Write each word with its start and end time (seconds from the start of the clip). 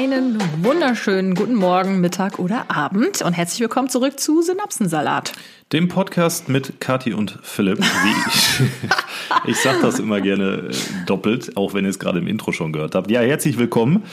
Einen 0.00 0.38
wunderschönen 0.62 1.34
guten 1.34 1.56
Morgen, 1.56 2.00
Mittag 2.00 2.38
oder 2.38 2.70
Abend 2.70 3.20
und 3.20 3.32
herzlich 3.32 3.58
willkommen 3.58 3.88
zurück 3.88 4.20
zu 4.20 4.42
Synapsensalat. 4.42 5.32
Dem 5.72 5.88
Podcast 5.88 6.48
mit 6.48 6.80
Kathi 6.80 7.14
und 7.14 7.36
Philipp. 7.42 7.80
Ich, 7.80 8.60
ich 9.50 9.56
sage 9.56 9.78
das 9.82 9.98
immer 9.98 10.20
gerne 10.20 10.68
äh, 10.68 10.72
doppelt, 11.06 11.56
auch 11.56 11.74
wenn 11.74 11.82
ihr 11.82 11.90
es 11.90 11.98
gerade 11.98 12.20
im 12.20 12.28
Intro 12.28 12.52
schon 12.52 12.72
gehört 12.72 12.94
habt. 12.94 13.10
Ja, 13.10 13.22
herzlich 13.22 13.58
willkommen. 13.58 14.04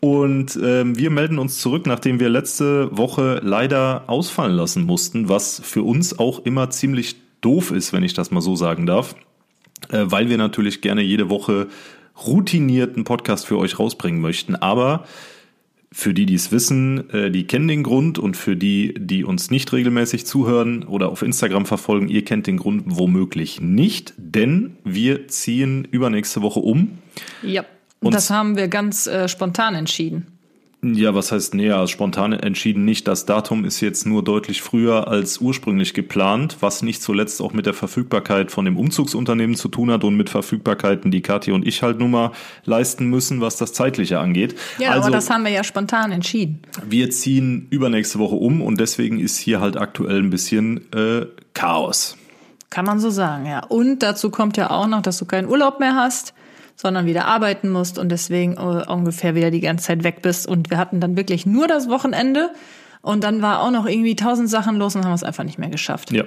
Und 0.00 0.58
ähm, 0.60 0.98
wir 0.98 1.10
melden 1.10 1.38
uns 1.38 1.60
zurück, 1.60 1.86
nachdem 1.86 2.18
wir 2.18 2.30
letzte 2.30 2.88
Woche 2.90 3.40
leider 3.40 4.02
ausfallen 4.08 4.56
lassen 4.56 4.86
mussten, 4.86 5.28
was 5.28 5.60
für 5.64 5.84
uns 5.84 6.18
auch 6.18 6.44
immer 6.46 6.70
ziemlich 6.70 7.14
doof 7.42 7.70
ist, 7.70 7.92
wenn 7.92 8.02
ich 8.02 8.12
das 8.12 8.32
mal 8.32 8.40
so 8.40 8.56
sagen 8.56 8.86
darf, 8.86 9.14
äh, 9.90 10.02
weil 10.02 10.30
wir 10.30 10.36
natürlich 10.36 10.80
gerne 10.80 11.02
jede 11.02 11.30
Woche 11.30 11.68
routinierten 12.26 13.04
Podcast 13.04 13.46
für 13.46 13.58
euch 13.58 13.78
rausbringen 13.78 14.20
möchten. 14.20 14.56
Aber 14.56 15.04
für 15.90 16.12
die, 16.12 16.26
die 16.26 16.34
es 16.34 16.52
wissen, 16.52 17.08
äh, 17.10 17.30
die 17.30 17.46
kennen 17.46 17.68
den 17.68 17.82
Grund 17.82 18.18
und 18.18 18.36
für 18.36 18.56
die, 18.56 18.94
die 18.98 19.24
uns 19.24 19.50
nicht 19.50 19.72
regelmäßig 19.72 20.26
zuhören 20.26 20.84
oder 20.84 21.08
auf 21.08 21.22
Instagram 21.22 21.66
verfolgen, 21.66 22.08
ihr 22.08 22.24
kennt 22.24 22.46
den 22.46 22.58
Grund 22.58 22.84
womöglich 22.86 23.60
nicht, 23.60 24.12
denn 24.16 24.76
wir 24.84 25.28
ziehen 25.28 25.88
übernächste 25.90 26.42
Woche 26.42 26.60
um. 26.60 26.98
Ja, 27.42 27.64
und 28.00 28.14
das 28.14 28.30
haben 28.30 28.56
wir 28.56 28.68
ganz 28.68 29.06
äh, 29.06 29.28
spontan 29.28 29.74
entschieden. 29.74 30.37
Ja, 30.80 31.12
was 31.12 31.32
heißt 31.32 31.54
näher? 31.54 31.88
Spontan 31.88 32.32
entschieden 32.32 32.84
nicht. 32.84 33.08
Das 33.08 33.26
Datum 33.26 33.64
ist 33.64 33.80
jetzt 33.80 34.06
nur 34.06 34.22
deutlich 34.22 34.62
früher 34.62 35.08
als 35.08 35.38
ursprünglich 35.38 35.92
geplant, 35.92 36.58
was 36.60 36.82
nicht 36.82 37.02
zuletzt 37.02 37.42
auch 37.42 37.52
mit 37.52 37.66
der 37.66 37.74
Verfügbarkeit 37.74 38.52
von 38.52 38.64
dem 38.64 38.76
Umzugsunternehmen 38.76 39.56
zu 39.56 39.68
tun 39.68 39.90
hat 39.90 40.04
und 40.04 40.16
mit 40.16 40.30
Verfügbarkeiten, 40.30 41.10
die 41.10 41.20
Kathi 41.20 41.50
und 41.50 41.66
ich 41.66 41.82
halt 41.82 41.98
nun 41.98 42.12
mal 42.12 42.30
leisten 42.64 43.06
müssen, 43.06 43.40
was 43.40 43.56
das 43.56 43.72
Zeitliche 43.72 44.20
angeht. 44.20 44.54
Ja, 44.78 44.90
also, 44.90 45.08
aber 45.08 45.16
das 45.16 45.30
haben 45.30 45.44
wir 45.44 45.50
ja 45.50 45.64
spontan 45.64 46.12
entschieden. 46.12 46.62
Wir 46.88 47.10
ziehen 47.10 47.66
übernächste 47.70 48.20
Woche 48.20 48.36
um 48.36 48.62
und 48.62 48.78
deswegen 48.78 49.18
ist 49.18 49.36
hier 49.36 49.60
halt 49.60 49.76
aktuell 49.76 50.20
ein 50.22 50.30
bisschen 50.30 50.92
äh, 50.92 51.26
Chaos. 51.54 52.16
Kann 52.70 52.84
man 52.84 53.00
so 53.00 53.10
sagen, 53.10 53.46
ja. 53.46 53.64
Und 53.64 54.04
dazu 54.04 54.30
kommt 54.30 54.56
ja 54.56 54.70
auch 54.70 54.86
noch, 54.86 55.02
dass 55.02 55.18
du 55.18 55.24
keinen 55.24 55.48
Urlaub 55.48 55.80
mehr 55.80 55.96
hast 55.96 56.34
sondern 56.80 57.06
wieder 57.06 57.26
arbeiten 57.26 57.68
musst 57.70 57.98
und 57.98 58.08
deswegen 58.08 58.52
äh, 58.54 58.84
ungefähr 58.86 59.34
wieder 59.34 59.50
die 59.50 59.60
ganze 59.60 59.86
Zeit 59.86 60.04
weg 60.04 60.22
bist. 60.22 60.46
Und 60.46 60.70
wir 60.70 60.78
hatten 60.78 61.00
dann 61.00 61.16
wirklich 61.16 61.44
nur 61.44 61.66
das 61.66 61.88
Wochenende 61.88 62.50
und 63.02 63.24
dann 63.24 63.42
war 63.42 63.62
auch 63.62 63.72
noch 63.72 63.84
irgendwie 63.86 64.14
tausend 64.14 64.48
Sachen 64.48 64.76
los 64.76 64.94
und 64.94 65.04
haben 65.04 65.12
es 65.12 65.24
einfach 65.24 65.44
nicht 65.44 65.58
mehr 65.58 65.70
geschafft. 65.70 66.12
Ja, 66.12 66.22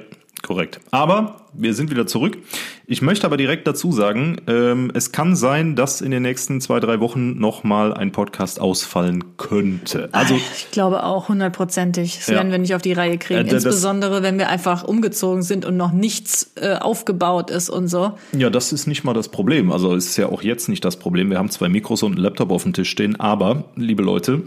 Korrekt. 0.51 0.81
Aber 0.91 1.37
wir 1.53 1.73
sind 1.73 1.91
wieder 1.91 2.07
zurück. 2.07 2.37
Ich 2.85 3.01
möchte 3.01 3.25
aber 3.25 3.37
direkt 3.37 3.65
dazu 3.67 3.93
sagen, 3.93 4.35
ähm, 4.47 4.91
es 4.93 5.13
kann 5.13 5.33
sein, 5.37 5.77
dass 5.77 6.01
in 6.01 6.11
den 6.11 6.23
nächsten 6.23 6.59
zwei, 6.59 6.81
drei 6.81 6.99
Wochen 6.99 7.39
nochmal 7.39 7.93
ein 7.93 8.11
Podcast 8.11 8.59
ausfallen 8.59 9.37
könnte. 9.37 10.09
Also 10.11 10.35
ich 10.35 10.69
glaube 10.71 11.05
auch 11.05 11.29
hundertprozentig. 11.29 12.17
Das 12.17 12.27
ja. 12.27 12.33
werden 12.35 12.51
wir 12.51 12.57
nicht 12.57 12.75
auf 12.75 12.81
die 12.81 12.91
Reihe 12.91 13.17
kriegen. 13.17 13.47
Äh, 13.47 13.53
Insbesondere, 13.53 14.23
wenn 14.23 14.37
wir 14.37 14.49
einfach 14.49 14.83
umgezogen 14.83 15.41
sind 15.41 15.63
und 15.63 15.77
noch 15.77 15.93
nichts 15.93 16.51
äh, 16.55 16.75
aufgebaut 16.75 17.49
ist 17.49 17.69
und 17.69 17.87
so. 17.87 18.17
Ja, 18.33 18.49
das 18.49 18.73
ist 18.73 18.87
nicht 18.87 19.05
mal 19.05 19.13
das 19.13 19.29
Problem. 19.29 19.71
Also 19.71 19.95
ist 19.95 20.17
ja 20.17 20.27
auch 20.27 20.41
jetzt 20.41 20.67
nicht 20.67 20.83
das 20.83 20.97
Problem. 20.97 21.29
Wir 21.29 21.37
haben 21.37 21.49
zwei 21.49 21.69
Mikros 21.69 22.03
und 22.03 22.15
einen 22.15 22.21
Laptop 22.21 22.51
auf 22.51 22.63
dem 22.63 22.73
Tisch 22.73 22.89
stehen. 22.89 23.17
Aber, 23.21 23.63
liebe 23.77 24.03
Leute, 24.03 24.41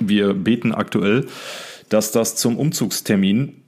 wir 0.00 0.34
beten 0.34 0.72
aktuell, 0.72 1.28
dass 1.88 2.12
das 2.12 2.36
zum 2.36 2.58
Umzugstermin 2.58 3.62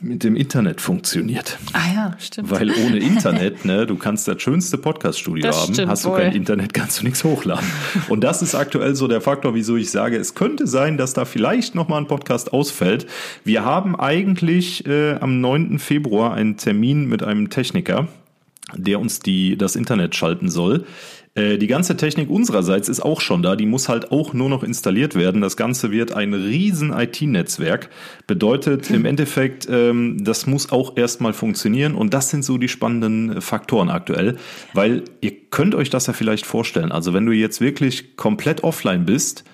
mit 0.00 0.24
dem 0.24 0.36
Internet 0.36 0.80
funktioniert. 0.80 1.58
Ah 1.72 1.92
ja, 1.94 2.16
stimmt. 2.18 2.50
Weil 2.50 2.70
ohne 2.70 2.98
Internet, 3.00 3.64
ne, 3.64 3.86
du 3.86 3.96
kannst 3.96 4.28
das 4.28 4.40
schönste 4.42 4.78
Podcast-Studio 4.78 5.50
haben, 5.50 5.88
hast 5.88 6.04
du 6.04 6.12
kein 6.12 6.32
Internet, 6.32 6.74
kannst 6.74 7.00
du 7.00 7.04
nichts 7.04 7.24
hochladen. 7.24 7.66
Und 8.08 8.22
das 8.22 8.42
ist 8.42 8.54
aktuell 8.54 8.94
so 8.94 9.08
der 9.08 9.20
Faktor, 9.20 9.54
wieso 9.54 9.76
ich 9.76 9.90
sage, 9.90 10.16
es 10.16 10.34
könnte 10.34 10.66
sein, 10.66 10.96
dass 10.96 11.14
da 11.14 11.24
vielleicht 11.24 11.74
nochmal 11.74 12.00
ein 12.00 12.06
Podcast 12.06 12.52
ausfällt. 12.52 13.06
Wir 13.44 13.64
haben 13.64 13.98
eigentlich 13.98 14.86
äh, 14.86 15.14
am 15.14 15.40
9. 15.40 15.78
Februar 15.78 16.34
einen 16.34 16.56
Termin 16.56 17.06
mit 17.08 17.22
einem 17.22 17.50
Techniker, 17.50 18.08
der 18.74 19.00
uns 19.00 19.20
die, 19.20 19.56
das 19.56 19.76
Internet 19.76 20.14
schalten 20.14 20.48
soll. 20.48 20.84
Äh, 21.36 21.58
die 21.58 21.66
ganze 21.66 21.96
Technik 21.96 22.30
unsererseits 22.30 22.88
ist 22.88 23.00
auch 23.00 23.20
schon 23.20 23.42
da, 23.42 23.54
die 23.54 23.66
muss 23.66 23.88
halt 23.88 24.10
auch 24.10 24.32
nur 24.32 24.48
noch 24.48 24.64
installiert 24.64 25.14
werden. 25.14 25.42
Das 25.42 25.56
Ganze 25.56 25.92
wird 25.92 26.12
ein 26.12 26.34
riesen 26.34 26.92
IT-Netzwerk. 26.92 27.90
Bedeutet 28.26 28.90
im 28.90 29.04
Endeffekt, 29.04 29.68
ähm, 29.70 30.24
das 30.24 30.46
muss 30.46 30.72
auch 30.72 30.96
erstmal 30.96 31.34
funktionieren 31.34 31.94
und 31.94 32.14
das 32.14 32.30
sind 32.30 32.44
so 32.44 32.58
die 32.58 32.68
spannenden 32.68 33.40
Faktoren 33.40 33.90
aktuell, 33.90 34.36
weil 34.72 35.04
ihr 35.20 35.32
könnt 35.50 35.74
euch 35.74 35.90
das 35.90 36.06
ja 36.06 36.14
vielleicht 36.14 36.46
vorstellen. 36.46 36.90
Also 36.90 37.12
wenn 37.12 37.26
du 37.26 37.32
jetzt 37.32 37.60
wirklich 37.60 38.16
komplett 38.16 38.64
offline 38.64 39.04
bist 39.04 39.44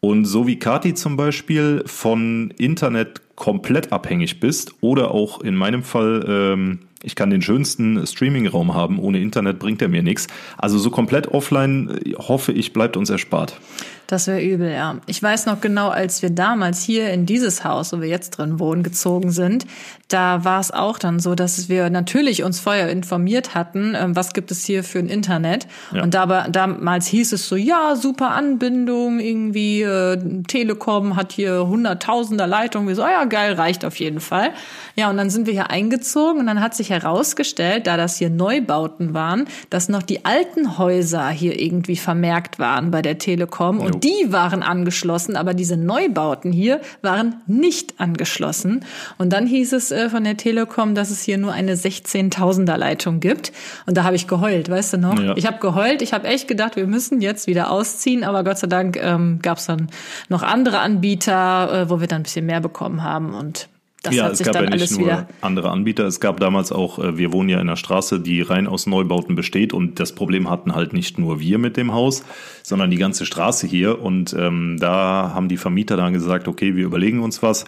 und 0.00 0.24
so 0.24 0.46
wie 0.46 0.58
Kati 0.58 0.94
zum 0.94 1.16
Beispiel 1.16 1.82
von 1.86 2.50
Internet 2.56 3.20
komplett 3.36 3.92
abhängig 3.92 4.40
bist 4.40 4.74
oder 4.80 5.10
auch 5.10 5.42
in 5.42 5.54
meinem 5.54 5.82
Fall 5.82 6.24
ähm, 6.26 6.78
ich 7.02 7.14
kann 7.14 7.30
den 7.30 7.42
schönsten 7.42 8.06
Streaming-Raum 8.06 8.74
haben, 8.74 8.98
ohne 8.98 9.20
Internet 9.20 9.58
bringt 9.58 9.82
er 9.82 9.88
mir 9.88 10.02
nichts. 10.02 10.26
Also 10.56 10.78
so 10.78 10.90
komplett 10.90 11.28
offline, 11.28 12.00
äh, 12.04 12.14
hoffe 12.14 12.52
ich, 12.52 12.72
bleibt 12.72 12.96
uns 12.96 13.10
erspart. 13.10 13.60
Das 14.06 14.28
wäre 14.28 14.40
übel, 14.40 14.70
ja. 14.70 14.98
Ich 15.06 15.20
weiß 15.22 15.46
noch 15.46 15.60
genau, 15.60 15.88
als 15.88 16.22
wir 16.22 16.30
damals 16.30 16.82
hier 16.82 17.10
in 17.10 17.26
dieses 17.26 17.64
Haus, 17.64 17.92
wo 17.92 18.00
wir 18.00 18.08
jetzt 18.08 18.30
drin 18.30 18.60
wohnen, 18.60 18.82
gezogen 18.82 19.32
sind, 19.32 19.66
da 20.08 20.44
war 20.44 20.60
es 20.60 20.70
auch 20.70 20.98
dann 20.98 21.18
so, 21.18 21.34
dass 21.34 21.68
wir 21.68 21.90
natürlich 21.90 22.44
uns 22.44 22.60
vorher 22.60 22.90
informiert 22.90 23.56
hatten, 23.56 23.96
ähm, 23.96 24.14
was 24.14 24.32
gibt 24.32 24.52
es 24.52 24.64
hier 24.64 24.84
für 24.84 25.00
ein 25.00 25.08
Internet. 25.08 25.66
Ja. 25.92 26.04
Und 26.04 26.14
da, 26.14 26.46
damals 26.48 27.08
hieß 27.08 27.32
es 27.32 27.48
so, 27.48 27.56
ja, 27.56 27.96
super 27.96 28.30
Anbindung, 28.30 29.18
irgendwie 29.18 29.82
äh, 29.82 30.42
Telekom 30.46 31.16
hat 31.16 31.32
hier 31.32 31.66
hunderttausender 31.66 32.46
Leitungen. 32.46 32.86
Wir 32.86 32.94
so, 32.94 33.02
oh 33.02 33.08
ja, 33.08 33.24
geil, 33.24 33.54
reicht 33.54 33.84
auf 33.84 33.96
jeden 33.96 34.20
Fall. 34.20 34.50
Ja, 34.94 35.10
und 35.10 35.16
dann 35.16 35.28
sind 35.28 35.46
wir 35.46 35.52
hier 35.52 35.70
eingezogen 35.70 36.40
und 36.40 36.46
dann 36.46 36.60
hat 36.60 36.76
sich 36.76 36.90
herausgestellt, 36.90 37.88
da 37.88 37.96
das 37.96 38.16
hier 38.16 38.30
Neubauten 38.30 39.12
waren, 39.12 39.48
dass 39.70 39.88
noch 39.88 40.02
die 40.02 40.24
alten 40.24 40.78
Häuser 40.78 41.28
hier 41.30 41.60
irgendwie 41.60 41.96
vermerkt 41.96 42.60
waren 42.60 42.92
bei 42.92 43.02
der 43.02 43.18
Telekom 43.18 43.80
und 43.80 43.95
die 44.02 44.32
waren 44.32 44.62
angeschlossen, 44.62 45.36
aber 45.36 45.54
diese 45.54 45.76
Neubauten 45.76 46.52
hier 46.52 46.80
waren 47.02 47.36
nicht 47.46 48.00
angeschlossen. 48.00 48.84
Und 49.18 49.32
dann 49.32 49.46
hieß 49.46 49.72
es 49.72 49.90
äh, 49.90 50.08
von 50.08 50.24
der 50.24 50.36
Telekom, 50.36 50.94
dass 50.94 51.10
es 51.10 51.22
hier 51.22 51.38
nur 51.38 51.52
eine 51.52 51.74
16.000er 51.74 52.76
Leitung 52.76 53.20
gibt. 53.20 53.52
Und 53.86 53.96
da 53.96 54.04
habe 54.04 54.16
ich 54.16 54.26
geheult, 54.26 54.70
weißt 54.70 54.94
du 54.94 54.98
noch? 54.98 55.18
Ja. 55.18 55.36
Ich 55.36 55.46
habe 55.46 55.58
geheult, 55.58 56.02
ich 56.02 56.12
habe 56.12 56.26
echt 56.28 56.48
gedacht, 56.48 56.76
wir 56.76 56.86
müssen 56.86 57.20
jetzt 57.20 57.46
wieder 57.46 57.70
ausziehen, 57.70 58.24
aber 58.24 58.44
Gott 58.44 58.58
sei 58.58 58.66
Dank 58.66 58.96
ähm, 59.02 59.40
gab 59.42 59.58
es 59.58 59.66
dann 59.66 59.88
noch 60.28 60.42
andere 60.42 60.78
Anbieter, 60.78 61.82
äh, 61.82 61.90
wo 61.90 62.00
wir 62.00 62.06
dann 62.06 62.20
ein 62.20 62.24
bisschen 62.24 62.46
mehr 62.46 62.60
bekommen 62.60 63.02
haben 63.02 63.34
und 63.34 63.68
das 64.06 64.14
ja, 64.14 64.28
es 64.28 64.42
gab 64.42 64.54
ja 64.54 64.70
nicht 64.70 64.90
nur 64.92 65.00
wieder 65.00 65.28
andere 65.40 65.70
Anbieter. 65.70 66.04
Es 66.04 66.20
gab 66.20 66.40
damals 66.40 66.72
auch, 66.72 66.98
äh, 66.98 67.18
wir 67.18 67.32
wohnen 67.32 67.48
ja 67.48 67.56
in 67.56 67.68
einer 67.68 67.76
Straße, 67.76 68.20
die 68.20 68.40
rein 68.40 68.66
aus 68.66 68.86
Neubauten 68.86 69.36
besteht 69.36 69.72
und 69.72 70.00
das 70.00 70.14
Problem 70.14 70.50
hatten 70.50 70.74
halt 70.74 70.92
nicht 70.92 71.18
nur 71.18 71.40
wir 71.40 71.58
mit 71.58 71.76
dem 71.76 71.92
Haus, 71.92 72.24
sondern 72.62 72.90
die 72.90 72.96
ganze 72.96 73.26
Straße 73.26 73.66
hier. 73.66 74.00
Und 74.00 74.34
ähm, 74.38 74.76
da 74.80 75.32
haben 75.34 75.48
die 75.48 75.56
Vermieter 75.56 75.96
dann 75.96 76.12
gesagt, 76.12 76.48
okay, 76.48 76.76
wir 76.76 76.84
überlegen 76.84 77.22
uns 77.22 77.42
was. 77.42 77.64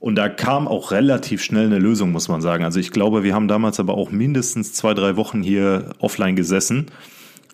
Und 0.00 0.14
da 0.14 0.28
kam 0.28 0.68
auch 0.68 0.92
relativ 0.92 1.42
schnell 1.42 1.66
eine 1.66 1.78
Lösung, 1.78 2.12
muss 2.12 2.28
man 2.28 2.40
sagen. 2.40 2.64
Also 2.64 2.78
ich 2.78 2.92
glaube, 2.92 3.24
wir 3.24 3.34
haben 3.34 3.48
damals 3.48 3.80
aber 3.80 3.94
auch 3.94 4.10
mindestens 4.10 4.72
zwei, 4.72 4.94
drei 4.94 5.16
Wochen 5.16 5.42
hier 5.42 5.90
offline 5.98 6.36
gesessen 6.36 6.86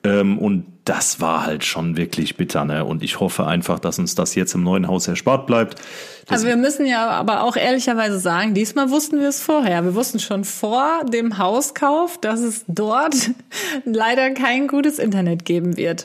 ähm, 0.05 0.39
und 0.39 0.67
das 0.85 1.19
war 1.21 1.47
halt 1.47 1.65
schon 1.65 1.97
wirklich 1.97 2.37
bitter, 2.37 2.67
ne? 2.67 2.85
Und 2.85 3.03
ich 3.03 3.21
hoffe 3.21 3.47
einfach, 3.47 3.79
dass 3.79 3.99
uns 3.99 4.15
das 4.15 4.35
jetzt 4.35 4.55
im 4.55 4.63
neuen 4.63 4.87
Haus 4.87 5.09
erspart 5.09 5.47
bleibt. 5.47 5.79
Das 6.27 6.39
also 6.39 6.47
wir 6.47 6.57
müssen 6.57 6.85
ja 6.85 7.09
aber 7.09 7.43
auch 7.43 7.57
ehrlicherweise 7.57 8.19
sagen, 8.19 8.53
diesmal 8.53 8.91
wussten 8.91 9.19
wir 9.19 9.29
es 9.29 9.41
vorher. 9.41 9.83
Wir 9.85 9.95
wussten 9.95 10.19
schon 10.19 10.45
vor 10.45 11.05
dem 11.11 11.39
Hauskauf, 11.39 12.19
dass 12.21 12.41
es 12.41 12.65
dort 12.69 13.15
leider 13.85 14.31
kein 14.33 14.69
gutes 14.69 14.99
Internet 14.99 15.47
geben 15.47 15.79
wird. 15.79 16.05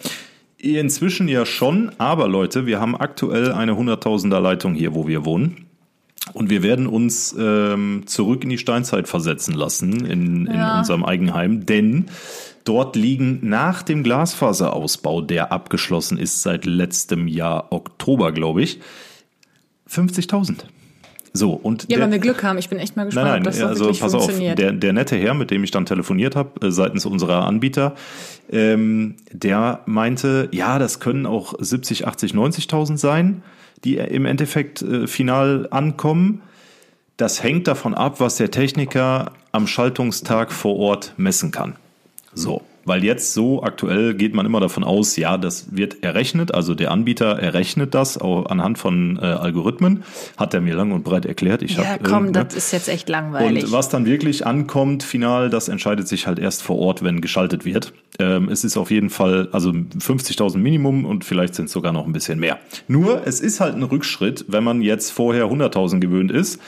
Inzwischen 0.57 1.27
ja 1.27 1.45
schon, 1.45 1.91
aber 1.97 2.27
Leute, 2.27 2.65
wir 2.65 2.79
haben 2.79 2.95
aktuell 2.95 3.51
eine 3.51 3.73
100.000er 3.73 4.39
Leitung 4.39 4.75
hier, 4.75 4.93
wo 4.93 5.07
wir 5.07 5.25
wohnen. 5.25 5.65
Und 6.33 6.49
wir 6.49 6.63
werden 6.63 6.87
uns 6.87 7.35
ähm, 7.37 8.03
zurück 8.05 8.43
in 8.43 8.49
die 8.49 8.57
Steinzeit 8.57 9.07
versetzen 9.07 9.53
lassen 9.53 10.05
in, 10.05 10.45
in 10.45 10.53
ja. 10.53 10.79
unserem 10.79 11.03
Eigenheim, 11.03 11.65
denn 11.65 12.05
Dort 12.69 12.95
liegen 12.95 13.39
nach 13.41 13.81
dem 13.81 14.03
Glasfaserausbau, 14.03 15.21
der 15.21 15.51
abgeschlossen 15.51 16.19
ist 16.19 16.43
seit 16.43 16.67
letztem 16.67 17.27
Jahr 17.27 17.71
Oktober, 17.71 18.31
glaube 18.31 18.61
ich, 18.61 18.79
50.000. 19.89 20.65
So, 21.33 21.53
und 21.53 21.87
ja, 21.89 21.97
der, 21.97 22.01
wenn 22.01 22.11
wir 22.11 22.19
Glück 22.19 22.43
haben, 22.43 22.59
ich 22.59 22.69
bin 22.69 22.77
echt 22.77 22.95
mal 22.95 23.05
gespannt, 23.05 23.25
nein, 23.25 23.41
nein, 23.41 23.47
ob 23.47 23.53
das 23.53 23.63
also, 23.63 23.85
wirklich 23.85 24.01
pass 24.01 24.11
funktioniert. 24.11 24.51
Auf, 24.51 24.57
der, 24.57 24.73
der 24.73 24.93
nette 24.93 25.17
Herr, 25.17 25.33
mit 25.33 25.49
dem 25.49 25.63
ich 25.63 25.71
dann 25.71 25.87
telefoniert 25.87 26.35
habe, 26.35 26.67
äh, 26.67 26.69
seitens 26.69 27.07
unserer 27.07 27.47
Anbieter, 27.47 27.95
ähm, 28.51 29.15
der 29.31 29.79
meinte, 29.87 30.47
ja, 30.51 30.77
das 30.77 30.99
können 30.99 31.25
auch 31.25 31.55
70, 31.57 32.05
80, 32.05 32.33
90.000 32.33 32.97
sein, 32.97 33.41
die 33.83 33.97
im 33.97 34.27
Endeffekt 34.27 34.83
äh, 34.83 35.07
final 35.07 35.67
ankommen. 35.71 36.43
Das 37.17 37.41
hängt 37.41 37.67
davon 37.67 37.95
ab, 37.95 38.19
was 38.19 38.35
der 38.35 38.51
Techniker 38.51 39.31
am 39.51 39.65
Schaltungstag 39.65 40.51
vor 40.51 40.77
Ort 40.77 41.15
messen 41.17 41.49
kann. 41.49 41.73
So. 42.33 42.61
Weil 42.85 43.03
jetzt 43.03 43.33
so 43.33 43.61
aktuell 43.61 44.15
geht 44.15 44.33
man 44.33 44.45
immer 44.45 44.59
davon 44.59 44.83
aus, 44.83 45.15
ja, 45.15 45.37
das 45.37 45.75
wird 45.75 46.01
errechnet, 46.03 46.55
also 46.55 46.73
der 46.73 46.89
Anbieter 46.89 47.37
errechnet 47.37 47.93
das 47.93 48.17
auch 48.17 48.47
anhand 48.47 48.79
von 48.79 49.19
äh, 49.21 49.25
Algorithmen, 49.25 50.03
hat 50.37 50.55
er 50.55 50.61
mir 50.61 50.75
lang 50.75 50.91
und 50.91 51.03
breit 51.03 51.25
erklärt. 51.25 51.61
Ich 51.61 51.75
ja, 51.75 51.85
hab, 51.85 52.03
komm, 52.03 52.29
äh, 52.29 52.31
das 52.31 52.55
ist 52.55 52.71
jetzt 52.71 52.89
echt 52.89 53.07
langweilig. 53.07 53.65
Und 53.65 53.71
was 53.71 53.89
dann 53.89 54.05
wirklich 54.05 54.47
ankommt, 54.47 55.03
final, 55.03 55.51
das 55.51 55.67
entscheidet 55.67 56.07
sich 56.07 56.25
halt 56.25 56.39
erst 56.39 56.63
vor 56.63 56.79
Ort, 56.79 57.03
wenn 57.03 57.21
geschaltet 57.21 57.63
wird. 57.63 57.93
Ähm, 58.17 58.49
es 58.49 58.63
ist 58.63 58.75
auf 58.75 58.89
jeden 58.89 59.09
Fall, 59.09 59.49
also 59.51 59.69
50.000 59.69 60.57
Minimum 60.57 61.05
und 61.05 61.25
vielleicht 61.25 61.55
sind 61.55 61.65
es 61.65 61.73
sogar 61.73 61.91
noch 61.91 62.07
ein 62.07 62.13
bisschen 62.13 62.39
mehr. 62.39 62.59
Nur, 62.87 63.27
es 63.27 63.39
ist 63.39 63.59
halt 63.59 63.75
ein 63.75 63.83
Rückschritt, 63.83 64.45
wenn 64.47 64.63
man 64.63 64.81
jetzt 64.81 65.11
vorher 65.11 65.45
100.000 65.45 65.99
gewöhnt 65.99 66.31
ist 66.31 66.59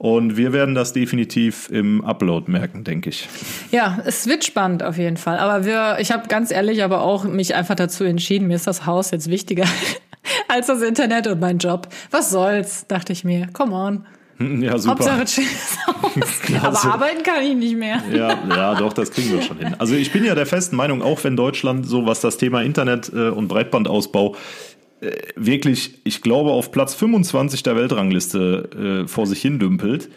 und 0.00 0.38
wir 0.38 0.54
werden 0.54 0.74
das 0.74 0.94
definitiv 0.94 1.68
im 1.70 2.02
Upload 2.02 2.50
merken, 2.50 2.84
denke 2.84 3.10
ich. 3.10 3.28
Ja, 3.70 3.98
es 4.06 4.26
wird 4.26 4.46
spannend 4.46 4.82
auf 4.82 4.96
jeden 4.96 5.18
Fall. 5.18 5.38
Aber 5.38 5.66
wir, 5.66 5.98
ich 6.00 6.10
habe 6.10 6.26
ganz 6.26 6.50
ehrlich 6.50 6.82
aber 6.82 7.02
auch 7.02 7.24
mich 7.24 7.54
einfach 7.54 7.74
dazu 7.74 8.04
entschieden, 8.04 8.48
mir 8.48 8.54
ist 8.54 8.66
das 8.66 8.86
Haus 8.86 9.10
jetzt 9.10 9.28
wichtiger 9.28 9.66
als 10.48 10.68
das 10.68 10.80
Internet 10.80 11.26
und 11.26 11.38
mein 11.38 11.58
Job. 11.58 11.86
Was 12.10 12.30
soll's, 12.30 12.86
dachte 12.86 13.12
ich 13.12 13.24
mir. 13.24 13.48
Come 13.52 13.74
on. 13.74 14.06
Ja, 14.40 14.78
super. 14.78 15.18
Hauptsache 15.18 15.42
Haus. 16.62 16.86
Aber 16.86 16.94
arbeiten 16.94 17.22
kann 17.22 17.42
ich 17.42 17.54
nicht 17.54 17.76
mehr. 17.76 18.02
Ja, 18.10 18.38
ja, 18.48 18.74
doch, 18.74 18.94
das 18.94 19.10
kriegen 19.10 19.32
wir 19.32 19.42
schon 19.42 19.58
hin. 19.58 19.76
Also 19.78 19.94
ich 19.94 20.12
bin 20.12 20.24
ja 20.24 20.34
der 20.34 20.46
festen 20.46 20.76
Meinung, 20.76 21.02
auch 21.02 21.22
wenn 21.24 21.36
Deutschland 21.36 21.86
so 21.86 22.06
was 22.06 22.22
das 22.22 22.38
Thema 22.38 22.62
Internet 22.62 23.12
äh, 23.14 23.28
und 23.28 23.48
Breitbandausbau 23.48 24.36
wirklich, 25.36 26.00
ich 26.04 26.20
glaube, 26.22 26.50
auf 26.50 26.72
Platz 26.72 26.94
25 26.94 27.62
der 27.62 27.76
Weltrangliste 27.76 29.04
äh, 29.04 29.08
vor 29.08 29.26
sich 29.26 29.40
hin 29.40 29.58
dümpelt. 29.58 30.10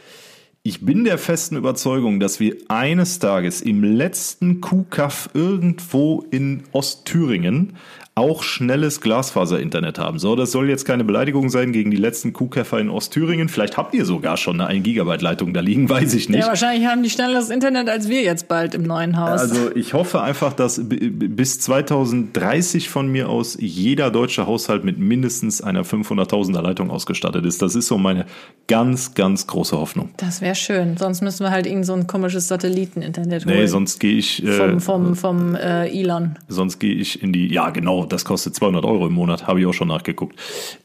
Ich 0.65 0.85
bin 0.85 1.03
der 1.03 1.17
festen 1.17 1.57
Überzeugung, 1.57 2.21
dass 2.21 2.39
wir 2.39 2.55
eines 2.69 3.19
Tages 3.19 3.61
im 3.61 3.83
letzten 3.83 4.61
Kuhkaff 4.61 5.29
irgendwo 5.33 6.25
in 6.31 6.63
Ostthüringen 6.71 7.75
auch 8.15 8.43
schnelles 8.43 9.01
Glasfaser-Internet 9.01 9.97
haben. 9.97 10.19
So, 10.19 10.35
das 10.35 10.51
soll 10.51 10.69
jetzt 10.69 10.85
keine 10.85 11.03
Beleidigung 11.03 11.49
sein 11.49 11.71
gegen 11.71 11.89
die 11.89 11.97
letzten 11.97 12.31
Kuhkäfer 12.31 12.79
in 12.79 12.91
Ostthüringen. 12.91 13.49
Vielleicht 13.49 13.75
habt 13.75 13.95
ihr 13.95 14.05
sogar 14.05 14.37
schon 14.37 14.61
eine 14.61 14.69
1 14.69 14.83
Gigabyte 14.83 15.23
Leitung 15.23 15.51
da 15.51 15.61
liegen, 15.61 15.89
weiß 15.89 16.13
ich 16.13 16.29
nicht. 16.29 16.41
Ja, 16.41 16.47
wahrscheinlich 16.47 16.87
haben 16.87 17.01
die 17.01 17.09
schnelleres 17.09 17.49
Internet 17.49 17.89
als 17.89 18.09
wir 18.09 18.21
jetzt 18.21 18.47
bald 18.47 18.75
im 18.75 18.83
neuen 18.83 19.17
Haus. 19.17 19.41
Also 19.41 19.75
ich 19.75 19.95
hoffe 19.95 20.21
einfach, 20.21 20.53
dass 20.53 20.79
bis 20.83 21.59
2030 21.61 22.89
von 22.89 23.07
mir 23.07 23.29
aus 23.29 23.57
jeder 23.59 24.11
deutsche 24.11 24.45
Haushalt 24.45 24.83
mit 24.83 24.99
mindestens 24.99 25.61
einer 25.61 25.83
500.000er 25.83 26.61
Leitung 26.61 26.91
ausgestattet 26.91 27.45
ist. 27.45 27.63
Das 27.63 27.73
ist 27.73 27.87
so 27.87 27.97
meine 27.97 28.27
ganz, 28.67 29.15
ganz 29.15 29.47
große 29.47 29.75
Hoffnung. 29.75 30.11
Das 30.17 30.39
wäre 30.39 30.55
schön. 30.55 30.97
Sonst 30.97 31.21
müssen 31.21 31.43
wir 31.43 31.49
halt 31.49 31.65
irgend 31.65 31.87
so 31.87 31.93
ein 31.93 32.05
komisches 32.05 32.47
Satelliten-Internet 32.47 33.47
holen. 33.47 33.55
Nee, 33.55 33.65
sonst 33.65 33.99
gehe 33.99 34.17
ich... 34.17 34.43
Äh, 34.45 34.79
vom 34.79 34.79
vom, 34.79 35.15
vom 35.15 35.55
äh, 35.55 35.87
Elon. 35.87 36.35
Sonst 36.47 36.77
gehe 36.77 36.93
ich 36.93 37.23
in 37.23 37.33
die... 37.33 37.51
Ja, 37.51 37.71
genau 37.71 38.02
das 38.05 38.25
kostet 38.25 38.55
200 38.55 38.85
Euro 38.85 39.07
im 39.07 39.13
Monat, 39.13 39.47
habe 39.47 39.59
ich 39.59 39.65
auch 39.65 39.73
schon 39.73 39.87
nachgeguckt. 39.87 40.39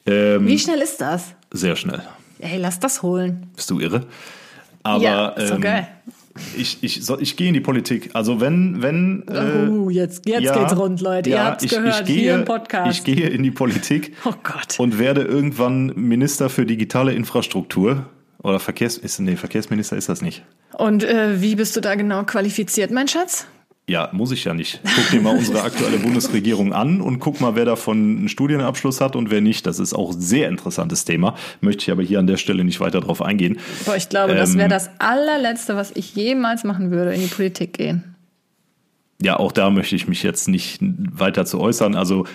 Ähm, 0.06 0.47
Wie 0.47 0.59
schnell 0.59 0.81
ist 0.81 1.00
das? 1.00 1.35
Sehr 1.53 1.76
schnell. 1.76 2.03
Hey, 2.41 2.59
lass 2.59 2.79
das 2.79 3.03
holen. 3.03 3.50
Bist 3.56 3.70
du 3.70 3.81
irre? 3.81 4.06
Aber 4.82 5.03
ja, 5.03 5.29
ist 5.29 5.50
ähm, 5.50 5.61
geil. 5.61 5.88
Ich, 6.56 6.79
ich, 6.82 7.05
so, 7.05 7.19
ich 7.19 7.37
gehe 7.37 7.49
in 7.49 7.55
die 7.55 7.61
Politik. 7.61 8.11
Also 8.15 8.41
wenn, 8.41 8.81
wenn. 8.82 9.25
Äh, 9.29 9.69
uh, 9.69 9.91
jetzt, 9.91 10.29
jetzt 10.29 10.44
ja, 10.44 10.56
geht's 10.56 10.76
rund, 10.76 11.00
Leute. 11.00 11.31
Ja, 11.31 11.37
Ihr 11.37 11.44
habt's 11.44 11.65
ich, 11.65 11.70
gehört, 11.70 12.00
ich 12.00 12.06
gehe, 12.06 12.20
hier 12.23 12.35
im 12.37 12.44
Podcast. 12.44 12.99
Ich 12.99 13.05
gehe 13.05 13.29
in 13.29 13.43
die 13.43 13.50
Politik 13.50 14.14
oh 14.25 14.35
Gott. 14.43 14.79
und 14.79 14.99
werde 14.99 15.23
irgendwann 15.23 15.87
Minister 15.97 16.49
für 16.49 16.64
digitale 16.64 17.12
Infrastruktur. 17.12 18.06
Oder 18.41 18.61
Verkehrs, 18.61 18.97
ist, 18.97 19.19
nee, 19.19 19.35
Verkehrsminister 19.35 19.97
ist 19.97 20.09
das 20.09 20.23
nicht. 20.23 20.44
Und 20.76 21.03
äh, 21.03 21.43
wie 21.43 21.56
bist 21.56 21.75
du 21.75 21.81
da 21.81 21.97
genau 21.97 22.23
qualifiziert, 22.23 22.93
mein 22.93 23.09
Schatz? 23.09 23.49
Ja, 23.88 24.11
muss 24.12 24.32
ich 24.32 24.44
ja 24.44 24.52
nicht. 24.52 24.81
Guck 24.85 25.11
dir 25.11 25.23
mal 25.23 25.35
unsere 25.35 25.62
aktuelle 25.62 25.96
Bundesregierung 25.96 26.75
an 26.75 27.00
und 27.00 27.20
guck 27.20 27.40
mal, 27.40 27.56
wer 27.56 27.64
davon 27.64 28.19
einen 28.19 28.29
Studienabschluss 28.29 29.00
hat 29.00 29.17
und 29.17 29.31
wer 29.31 29.40
nicht. 29.40 29.67
Das 29.67 29.79
ist 29.79 29.94
auch 29.94 30.12
ein 30.12 30.20
sehr 30.20 30.50
interessantes 30.50 31.06
Thema. 31.06 31.35
Möchte 31.62 31.85
ich 31.85 31.90
aber 31.90 32.02
hier 32.02 32.19
an 32.19 32.26
der 32.26 32.37
Stelle 32.37 32.64
nicht 32.64 32.81
weiter 32.81 33.00
drauf 33.00 33.23
eingehen. 33.23 33.58
Boah, 33.87 33.96
ich 33.96 34.11
glaube, 34.11 34.32
ähm, 34.32 34.38
das 34.38 34.58
wäre 34.58 34.69
das 34.69 34.90
allerletzte, 34.99 35.75
was 35.75 35.90
ich 35.93 36.14
jemals 36.14 36.64
machen 36.64 36.90
würde, 36.90 37.14
in 37.14 37.23
die 37.23 37.29
Politik 37.29 37.73
gehen. 37.73 38.14
Ja, 39.23 39.38
auch 39.38 39.52
da 39.52 39.70
möchte 39.70 39.96
ich 39.96 40.06
mich 40.06 40.23
jetzt 40.23 40.49
nicht 40.49 40.81
weiter 40.82 41.46
zu 41.46 41.58
äußern. 41.58 41.94
Also 41.94 42.26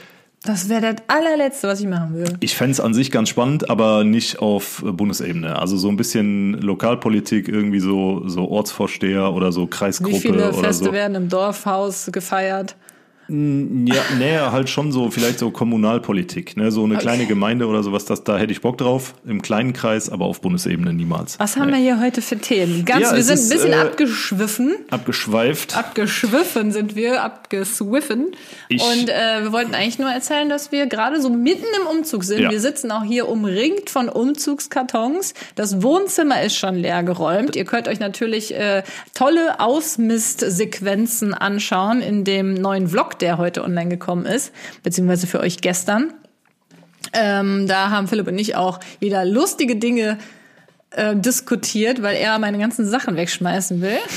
das 0.46 0.68
wäre 0.68 0.82
das 0.82 0.96
allerletzte, 1.08 1.68
was 1.68 1.80
ich 1.80 1.88
machen 1.88 2.14
würde. 2.14 2.36
Ich 2.42 2.56
fände 2.56 2.72
es 2.74 2.80
an 2.80 2.94
sich 2.94 3.12
ganz 3.12 3.30
spannend, 3.30 3.70
aber 3.70 4.04
nicht 4.04 4.40
auf 4.40 4.84
Bundesebene. 4.86 5.58
Also 5.58 5.78
so 5.78 5.88
ein 5.88 5.96
bisschen 5.96 6.54
Lokalpolitik, 6.62 7.48
irgendwie 7.48 7.80
so, 7.80 8.28
so 8.28 8.50
Ortsvorsteher 8.50 9.34
oder 9.34 9.52
so 9.52 9.68
Kreisgruppe. 9.68 10.16
Wie 10.16 10.20
viele 10.20 10.54
Feste 10.54 10.86
so. 10.86 10.92
werden 10.92 11.16
im 11.16 11.30
Dorfhaus 11.30 12.10
gefeiert? 12.12 12.76
Ja, 13.34 14.04
nee, 14.20 14.38
halt 14.38 14.70
schon 14.70 14.92
so, 14.92 15.10
vielleicht 15.10 15.40
so 15.40 15.50
Kommunalpolitik, 15.50 16.56
ne? 16.56 16.72
so 16.72 16.84
eine 16.84 16.96
okay. 16.96 17.02
kleine 17.02 17.26
Gemeinde 17.26 17.66
oder 17.66 17.82
sowas, 17.82 18.06
das, 18.06 18.24
da 18.24 18.38
hätte 18.38 18.52
ich 18.52 18.62
Bock 18.62 18.78
drauf, 18.78 19.16
im 19.26 19.42
kleinen 19.42 19.74
Kreis, 19.74 20.08
aber 20.08 20.26
auf 20.26 20.40
Bundesebene 20.42 20.94
niemals. 20.94 21.40
Was 21.40 21.58
haben 21.58 21.72
nee. 21.72 21.78
wir 21.78 21.82
hier 21.82 22.00
heute 22.00 22.22
für 22.22 22.38
Themen? 22.38 22.86
Ganz, 22.86 23.02
ja, 23.02 23.16
wir 23.16 23.24
sind 23.24 23.40
ein 23.40 23.50
bisschen 23.50 23.74
äh, 23.74 23.78
abgeschwiffen. 23.78 24.76
Abgeschweift. 24.92 25.76
Abgeschwiffen 25.76 26.72
sind 26.72 26.96
wir, 26.96 27.24
abgeswiffen. 27.24 28.36
Ich, 28.70 28.84
Und 28.84 29.10
äh, 29.10 29.42
wir 29.42 29.52
wollten 29.52 29.74
eigentlich 29.74 29.98
nur 29.98 30.12
erzählen, 30.12 30.48
dass 30.48 30.72
wir 30.72 30.86
gerade 30.86 31.20
so 31.20 31.32
mitten 31.32 31.66
im 31.82 31.88
Umzug 31.88 32.24
sind. 32.26 32.40
Ja. 32.40 32.52
Wir 32.52 32.60
sitzen 32.60 32.92
auch 32.92 33.04
hier 33.04 33.28
umringt 33.28 33.90
von 33.90 34.10
Umzugskartons. 34.10 35.34
Das 35.56 35.82
Wohnzimmer 35.82 36.44
ist 36.44 36.56
schon 36.56 36.76
leer 36.76 37.02
geräumt. 37.02 37.56
Ihr 37.56 37.66
könnt 37.66 37.88
euch 37.88 38.00
natürlich 38.00 38.54
äh, 38.54 38.84
tolle 39.16 39.60
Ausmistsequenzen 39.60 41.34
anschauen 41.34 42.02
in 42.02 42.24
dem 42.24 42.54
neuen 42.54 42.90
Vlog 42.90 43.18
der 43.24 43.40
heute 43.40 43.64
online 43.64 43.90
gekommen 43.90 44.26
ist, 44.26 44.54
beziehungsweise 44.84 45.26
für 45.26 45.40
euch 45.40 45.62
gestern. 45.62 46.14
Ähm, 47.14 47.68
da 47.68 47.90
haben 47.90 48.08
Philipp 48.08 48.28
und 48.28 48.38
ich 48.38 48.56
auch 48.56 48.80
wieder 49.00 49.26
lustige 49.26 49.76
Dinge 49.76 50.20
äh, 50.92 51.16
diskutiert, 51.16 52.04
weil 52.04 52.16
er 52.16 52.38
meine 52.38 52.60
ganzen 52.60 52.86
Sachen 52.86 53.16
wegschmeißen 53.16 53.82
will. 53.82 53.98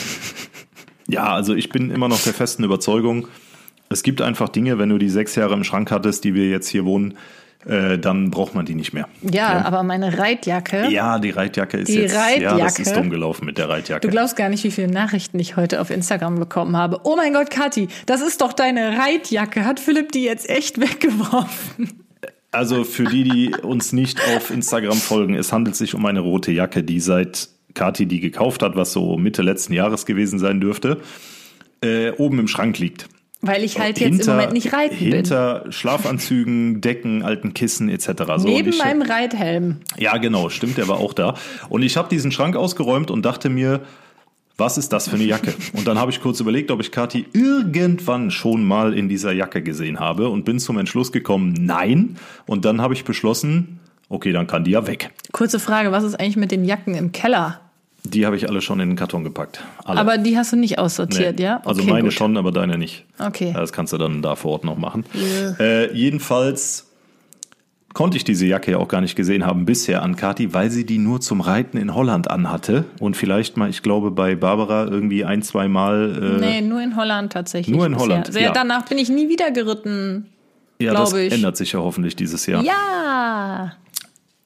Ja, 1.09 1.33
also 1.33 1.55
ich 1.55 1.69
bin 1.69 1.93
immer 1.93 2.09
noch 2.09 2.21
der 2.21 2.35
festen 2.35 2.65
Überzeugung, 2.65 3.29
es 3.89 4.03
gibt 4.03 4.21
einfach 4.21 4.49
Dinge, 4.49 4.79
wenn 4.79 4.89
du 4.89 4.99
die 4.99 5.09
sechs 5.09 5.35
Jahre 5.37 5.55
im 5.55 5.65
Schrank 5.65 5.91
hattest, 5.91 6.25
die 6.25 6.35
wir 6.35 6.49
jetzt 6.49 6.69
hier 6.69 6.85
wohnen, 6.85 7.17
äh, 7.67 7.99
dann 7.99 8.31
braucht 8.31 8.55
man 8.55 8.65
die 8.65 8.75
nicht 8.75 8.93
mehr. 8.93 9.09
Ja, 9.23 9.31
ja, 9.31 9.65
aber 9.65 9.83
meine 9.83 10.19
Reitjacke. 10.19 10.89
Ja, 10.89 11.19
die 11.19 11.31
Reitjacke 11.31 11.79
ist 11.79 11.89
die 11.89 12.01
jetzt. 12.01 12.15
Reitjacke, 12.15 12.59
ja, 12.59 12.65
das 12.65 12.79
ist 12.79 12.95
dumm 12.95 13.11
gelaufen 13.11 13.45
mit 13.45 13.59
der 13.59 13.69
Reitjacke. 13.69 14.07
Du 14.07 14.11
glaubst 14.11 14.37
gar 14.37 14.49
nicht, 14.49 14.63
wie 14.65 14.71
viele 14.71 14.89
Nachrichten 14.89 15.39
ich 15.39 15.57
heute 15.57 15.81
auf 15.81 15.91
Instagram 15.91 16.39
bekommen 16.39 16.77
habe. 16.77 17.01
Oh 17.03 17.17
mein 17.17 17.33
Gott, 17.33 17.51
Kathi, 17.51 17.89
das 18.07 18.21
ist 18.21 18.41
doch 18.41 18.53
deine 18.53 18.99
Reitjacke. 18.99 19.65
Hat 19.65 19.81
Philipp 19.81 20.13
die 20.13 20.23
jetzt 20.23 20.49
echt 20.49 20.81
weggeworfen? 20.81 22.05
Also 22.53 22.85
für 22.85 23.05
die, 23.05 23.25
die 23.25 23.55
uns 23.63 23.93
nicht 23.93 24.21
auf 24.37 24.51
Instagram 24.51 24.97
folgen, 24.97 25.35
es 25.35 25.53
handelt 25.53 25.77
sich 25.77 25.95
um 25.95 26.07
eine 26.07 26.21
rote 26.21 26.53
Jacke, 26.53 26.83
die 26.83 27.01
seit 27.01 27.49
Kathi 27.75 28.07
die 28.07 28.21
gekauft 28.21 28.63
hat, 28.63 28.77
was 28.77 28.93
so 28.93 29.19
Mitte 29.19 29.43
letzten 29.43 29.73
Jahres 29.73 30.07
gewesen 30.07 30.39
sein 30.39 30.61
dürfte, 30.61 31.01
äh, 31.83 32.13
oben 32.13 32.39
im 32.39 32.49
Schrank 32.49 32.79
liegt. 32.79 33.09
Weil 33.47 33.65
ich 33.65 33.79
halt 33.79 33.99
hinter, 33.99 34.17
jetzt 34.17 34.27
im 34.27 34.35
Moment 34.35 34.53
nicht 34.53 34.73
reiten 34.73 34.95
hinter 34.95 35.17
bin. 35.17 35.25
Hinter 35.25 35.65
Schlafanzügen, 35.71 36.81
Decken, 36.81 37.23
alten 37.23 37.55
Kissen 37.55 37.89
etc. 37.89 38.09
So, 38.37 38.49
Neben 38.49 38.77
meinem 38.77 39.03
Reithelm. 39.03 39.79
Ja, 39.99 40.17
genau, 40.19 40.49
stimmt, 40.49 40.79
der 40.79 40.89
war 40.89 40.99
auch 40.99 41.13
da. 41.13 41.35
Und 41.69 41.83
ich 41.83 41.97
habe 41.97 42.09
diesen 42.09 42.33
Schrank 42.33 42.57
ausgeräumt 42.57 43.11
und 43.11 43.25
dachte 43.25 43.49
mir, 43.49 43.83
was 44.59 44.79
ist 44.79 44.93
das 44.93 45.09
für 45.09 45.17
eine 45.17 45.25
Jacke? 45.25 45.55
Und 45.75 45.87
dann 45.87 45.99
habe 45.99 46.11
ich 46.11 46.23
kurz 46.23 46.41
überlegt, 46.41 46.71
ob 46.71 46.81
ich 46.81 46.91
Kathi 46.91 47.27
irgendwann 47.33 48.31
schon 48.31 48.65
mal 48.65 48.95
in 48.95 49.09
dieser 49.09 49.33
Jacke 49.33 49.63
gesehen 49.63 50.01
habe 50.01 50.29
und 50.29 50.45
bin 50.45 50.59
zum 50.59 50.79
Entschluss 50.79 51.13
gekommen, 51.13 51.55
nein. 51.59 52.17
Und 52.47 52.65
dann 52.65 52.81
habe 52.81 52.95
ich 52.95 53.05
beschlossen, 53.05 53.81
okay, 54.09 54.33
dann 54.33 54.47
kann 54.47 54.65
die 54.65 54.71
ja 54.71 54.87
weg. 54.87 55.11
Kurze 55.33 55.61
Frage, 55.61 55.93
was 55.93 56.05
ist 56.05 56.19
eigentlich 56.19 56.37
mit 56.37 56.51
den 56.51 56.65
Jacken 56.65 56.95
im 56.95 57.13
Keller? 57.13 57.61
Die 58.11 58.27
habe 58.27 58.37
ich 58.37 58.49
alle 58.49 58.61
schon 58.61 58.81
in 58.81 58.91
den 58.91 58.97
Karton 58.97 59.25
gepackt. 59.25 59.63
Alle. 59.85 60.01
Aber 60.01 60.19
die 60.19 60.37
hast 60.37 60.53
du 60.53 60.57
nicht 60.57 60.79
aussortiert, 60.79 61.39
nee. 61.39 61.45
ja? 61.45 61.57
Also 61.59 61.71
okay, 61.71 61.81
also 61.81 61.91
meine 61.91 62.05
gut. 62.05 62.13
schon, 62.13 62.37
aber 62.37 62.53
deine 62.53 62.79
nicht. 62.79 63.05
Okay. 63.19 63.53
Das 63.55 63.73
kannst 63.73 63.93
du 63.93 63.99
dann 63.99 64.23
da 64.23 64.37
vor 64.37 64.53
Ort 64.53 64.65
noch 64.65 64.79
machen. 64.79 65.05
Yeah. 65.15 65.57
Äh, 65.61 65.95
jedenfalls 65.95 66.87
konnte 67.97 68.19
ich 68.19 68.25
diese 68.25 68.45
Jacke 68.45 68.73
ja 68.73 68.77
auch 68.79 68.89
gar 68.89 69.01
nicht 69.01 69.17
gesehen 69.17 69.47
haben 69.47 69.65
bisher 69.65 70.03
an 70.03 70.17
Kati, 70.17 70.53
weil 70.53 70.71
sie 70.71 70.85
die 70.85 70.99
nur 70.99 71.23
zum 71.23 71.41
Reiten 71.41 71.79
in 71.79 71.95
Holland 71.95 72.31
anhatte. 72.31 72.85
Und 73.01 73.17
vielleicht 73.17 73.57
mal, 73.57 73.71
ich 73.71 73.83
glaube, 73.83 74.11
bei 74.11 74.35
Barbara 74.35 74.85
irgendwie 74.85 75.25
ein, 75.25 75.41
zwei 75.41 75.67
Mal. 75.67 76.39
Äh, 76.39 76.41
nee, 76.41 76.61
nur 76.61 76.83
in 76.83 76.95
Holland 76.95 77.33
tatsächlich. 77.33 77.75
Nur 77.75 77.87
in 77.87 77.93
bisher. 77.93 78.07
Holland. 78.07 78.35
Ja. 78.35 78.53
Danach 78.53 78.85
bin 78.85 78.99
ich 78.99 79.09
nie 79.09 79.31
wieder 79.31 79.51
geritten. 79.51 80.27
Ja, 80.79 80.93
das 80.93 81.15
ich. 81.15 81.33
ändert 81.33 81.57
sich 81.57 81.73
ja 81.73 81.81
hoffentlich 81.81 82.17
dieses 82.17 82.45
Jahr. 82.45 82.63
Ja. 82.63 83.73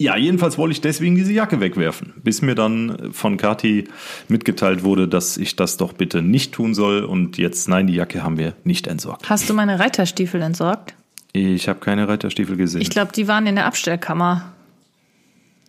Ja, 0.00 0.16
jedenfalls 0.16 0.57
wollte 0.57 0.73
ich 0.73 0.80
deswegen 0.80 1.14
diese 1.14 1.30
Jacke 1.30 1.61
wegwerfen, 1.61 2.14
bis 2.25 2.40
mir 2.40 2.54
dann 2.54 3.12
von 3.12 3.37
Kati 3.37 3.85
mitgeteilt 4.28 4.83
wurde, 4.83 5.07
dass 5.07 5.37
ich 5.37 5.57
das 5.57 5.76
doch 5.76 5.92
bitte 5.92 6.23
nicht 6.23 6.52
tun 6.52 6.73
soll. 6.73 7.04
Und 7.04 7.37
jetzt, 7.37 7.69
nein, 7.69 7.87
die 7.87 7.97
Jacke 7.97 8.23
haben 8.23 8.38
wir 8.38 8.54
nicht 8.64 8.87
entsorgt. 8.87 9.28
Hast 9.28 9.50
du 9.50 9.52
meine 9.52 9.78
Reiterstiefel 9.78 10.40
entsorgt? 10.40 10.95
Ich 11.35 11.69
habe 11.69 11.80
keine 11.80 12.09
Reiterstiefel 12.09 12.57
gesehen. 12.57 12.80
Ich 12.80 12.88
glaube, 12.88 13.12
die 13.12 13.28
waren 13.28 13.47
in 13.47 13.57
der 13.57 13.66
Abstellkammer 13.66 14.54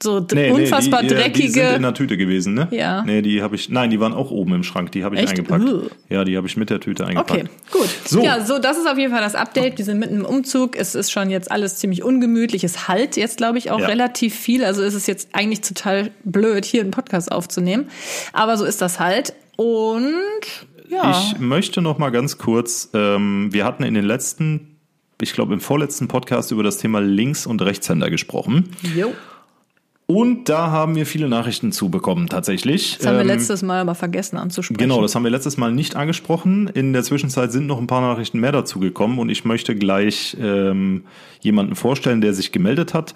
so 0.02 0.26
nee, 0.34 0.52
unfassbar 0.52 1.02
nee, 1.02 1.10
die, 1.10 1.16
dreckige. 1.16 1.48
Die 1.48 1.50
sind 1.50 1.76
in 1.76 1.82
der 1.82 1.94
Tüte 1.94 2.18
gewesen, 2.18 2.54
ne? 2.54 2.68
Ja. 2.72 3.04
Nee, 3.04 3.22
die 3.22 3.42
habe 3.42 3.56
ich. 3.56 3.70
Nein, 3.70 3.90
die 3.90 4.00
waren 4.00 4.14
auch 4.14 4.32
oben 4.32 4.54
im 4.56 4.64
Schrank. 4.64 4.92
Die 4.92 5.04
habe 5.04 5.16
ich 5.16 5.22
Echt? 5.22 5.32
eingepackt. 5.32 5.64
Uh. 5.64 5.90
Ja, 6.10 6.24
die 6.24 6.38
habe 6.38 6.48
ich 6.48 6.58
mit 6.58 6.70
der 6.70 6.80
Tüte 6.80 7.06
eingepackt. 7.06 7.32
Okay, 7.32 7.50
gut. 7.72 7.90
So. 8.06 8.24
Ja, 8.24 8.44
so 8.44 8.60
das 8.60 8.78
ist 8.78 8.88
auf 8.88 8.98
jeden 8.98 9.12
Fall 9.12 9.22
das 9.22 9.36
Update. 9.36 9.78
Wir 9.78 9.86
sind 9.86 10.00
mitten 10.00 10.16
im 10.16 10.26
Umzug. 10.26 10.76
Es 10.76 10.96
ist 10.96 11.12
schon 11.12 11.30
jetzt 11.30 11.52
alles 11.52 11.78
ziemlich 11.78 12.04
ungemütlich. 12.04 12.64
Es 12.64 12.88
halt 12.88 13.18
jetzt, 13.18 13.38
glaube 13.38 13.58
ich, 13.58 13.72
auch 13.72 13.80
ja. 13.80 13.88
relativ 13.88 14.36
viel. 14.36 14.64
Also 14.66 14.82
ist 14.82 14.94
es 14.94 15.08
jetzt 15.08 15.30
eigentlich 15.34 15.62
total 15.62 16.12
blöd, 16.24 16.66
hier 16.66 16.82
einen 16.82 16.92
Podcast 16.92 17.32
aufzunehmen. 17.32 17.90
Aber 18.34 18.58
so 18.58 18.66
ist 18.66 18.82
das 18.82 19.00
halt. 19.00 19.34
Und 19.58 20.14
ja. 20.90 21.12
Ich 21.12 21.40
möchte 21.40 21.82
noch 21.82 21.98
mal 21.98 22.10
ganz 22.10 22.38
kurz. 22.38 22.90
Ähm, 22.94 23.50
wir 23.52 23.66
hatten 23.66 23.84
in 23.84 23.94
den 23.94 24.06
letzten 24.06 24.68
ich 25.22 25.34
glaube, 25.34 25.54
im 25.54 25.60
vorletzten 25.60 26.08
Podcast 26.08 26.52
über 26.52 26.64
das 26.64 26.78
Thema 26.78 27.00
Links- 27.00 27.46
und 27.46 27.62
Rechtshänder 27.62 28.10
gesprochen. 28.10 28.72
Jo. 28.96 29.14
Und 30.14 30.50
da 30.50 30.72
haben 30.72 30.96
wir 30.96 31.06
viele 31.06 31.30
Nachrichten 31.30 31.72
zu 31.72 31.88
bekommen, 31.88 32.28
tatsächlich. 32.28 32.98
Das 32.98 33.08
haben 33.08 33.16
wir 33.16 33.22
ähm, 33.22 33.28
letztes 33.28 33.62
Mal 33.62 33.80
aber 33.80 33.96
vergessen 33.96 34.36
anzusprechen. 34.36 34.78
Genau, 34.78 35.02
das 35.02 35.16
haben 35.16 35.24
wir 35.24 35.32
letztes 35.32 35.56
Mal 35.56 35.72
nicht 35.72 35.96
angesprochen. 35.96 36.68
In 36.68 36.92
der 36.92 37.04
Zwischenzeit 37.04 37.54
sind 37.54 37.66
noch 37.66 37.80
ein 37.80 37.88
paar 37.88 38.02
Nachrichten 38.02 38.42
mehr 38.42 38.52
dazu 38.52 38.82
gekommen 38.82 39.20
und 39.20 39.30
ich 39.30 39.46
möchte 39.46 39.74
gleich 39.74 40.36
ähm, 40.38 41.06
jemanden 41.40 41.76
vorstellen, 41.76 42.20
der 42.20 42.34
sich 42.34 42.52
gemeldet 42.52 42.94
hat. 42.94 43.16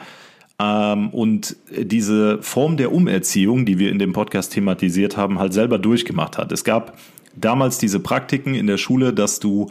Ähm, 0.58 1.10
und 1.10 1.58
diese 1.70 2.42
Form 2.42 2.78
der 2.78 2.94
Umerziehung, 2.94 3.66
die 3.66 3.78
wir 3.78 3.92
in 3.92 4.00
dem 4.00 4.14
Podcast 4.14 4.54
thematisiert 4.54 5.18
haben, 5.18 5.38
halt 5.38 5.52
selber 5.52 5.78
durchgemacht 5.78 6.38
hat. 6.38 6.54
Es 6.54 6.64
gab 6.64 6.98
damals 7.36 7.78
diese 7.78 8.00
Praktiken 8.00 8.56
in 8.56 8.68
der 8.68 8.78
Schule, 8.78 9.12
dass 9.12 9.42
du 9.42 9.68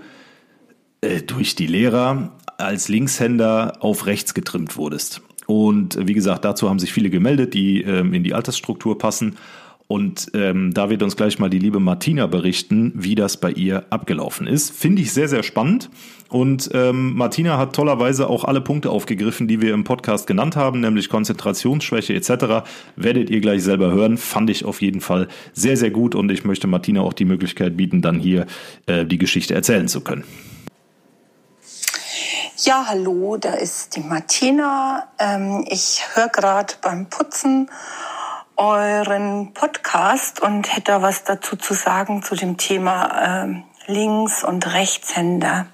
äh, 1.00 1.22
durch 1.22 1.54
die 1.54 1.68
Lehrer 1.68 2.32
als 2.58 2.88
Linkshänder 2.88 3.78
auf 3.80 4.04
rechts 4.04 4.34
getrimmt 4.34 4.76
wurdest. 4.76 5.22
Und 5.46 5.98
wie 6.00 6.14
gesagt, 6.14 6.44
dazu 6.44 6.68
haben 6.68 6.78
sich 6.78 6.92
viele 6.92 7.10
gemeldet, 7.10 7.54
die 7.54 7.82
ähm, 7.82 8.14
in 8.14 8.24
die 8.24 8.34
Altersstruktur 8.34 8.98
passen. 8.98 9.36
Und 9.86 10.30
ähm, 10.32 10.72
da 10.72 10.88
wird 10.88 11.02
uns 11.02 11.14
gleich 11.14 11.38
mal 11.38 11.50
die 11.50 11.58
liebe 11.58 11.78
Martina 11.78 12.26
berichten, 12.26 12.92
wie 12.94 13.14
das 13.14 13.36
bei 13.36 13.50
ihr 13.50 13.84
abgelaufen 13.90 14.46
ist. 14.46 14.74
Finde 14.74 15.02
ich 15.02 15.12
sehr, 15.12 15.28
sehr 15.28 15.42
spannend. 15.42 15.90
Und 16.30 16.70
ähm, 16.72 17.14
Martina 17.14 17.58
hat 17.58 17.76
tollerweise 17.76 18.28
auch 18.30 18.44
alle 18.44 18.62
Punkte 18.62 18.90
aufgegriffen, 18.90 19.46
die 19.46 19.60
wir 19.60 19.74
im 19.74 19.84
Podcast 19.84 20.26
genannt 20.26 20.56
haben, 20.56 20.80
nämlich 20.80 21.10
Konzentrationsschwäche 21.10 22.14
etc. 22.14 22.66
Werdet 22.96 23.28
ihr 23.28 23.40
gleich 23.40 23.62
selber 23.62 23.92
hören. 23.92 24.16
Fand 24.16 24.48
ich 24.48 24.64
auf 24.64 24.80
jeden 24.80 25.02
Fall 25.02 25.28
sehr, 25.52 25.76
sehr 25.76 25.90
gut. 25.90 26.14
Und 26.14 26.32
ich 26.32 26.44
möchte 26.44 26.66
Martina 26.66 27.02
auch 27.02 27.12
die 27.12 27.26
Möglichkeit 27.26 27.76
bieten, 27.76 28.00
dann 28.00 28.18
hier 28.18 28.46
äh, 28.86 29.04
die 29.04 29.18
Geschichte 29.18 29.54
erzählen 29.54 29.86
zu 29.86 30.00
können. 30.00 30.24
Ja, 32.56 32.84
hallo, 32.86 33.36
da 33.36 33.54
ist 33.54 33.96
die 33.96 34.00
Martina. 34.00 35.08
Ähm, 35.18 35.64
ich 35.68 36.04
höre 36.14 36.28
gerade 36.28 36.74
beim 36.82 37.06
Putzen 37.06 37.68
euren 38.54 39.52
Podcast 39.54 40.38
und 40.38 40.72
hätte 40.74 41.02
was 41.02 41.24
dazu 41.24 41.56
zu 41.56 41.74
sagen 41.74 42.22
zu 42.22 42.36
dem 42.36 42.56
Thema 42.56 43.42
ähm, 43.42 43.64
Links- 43.86 44.44
und 44.44 44.72
Rechtshänder. 44.72 45.66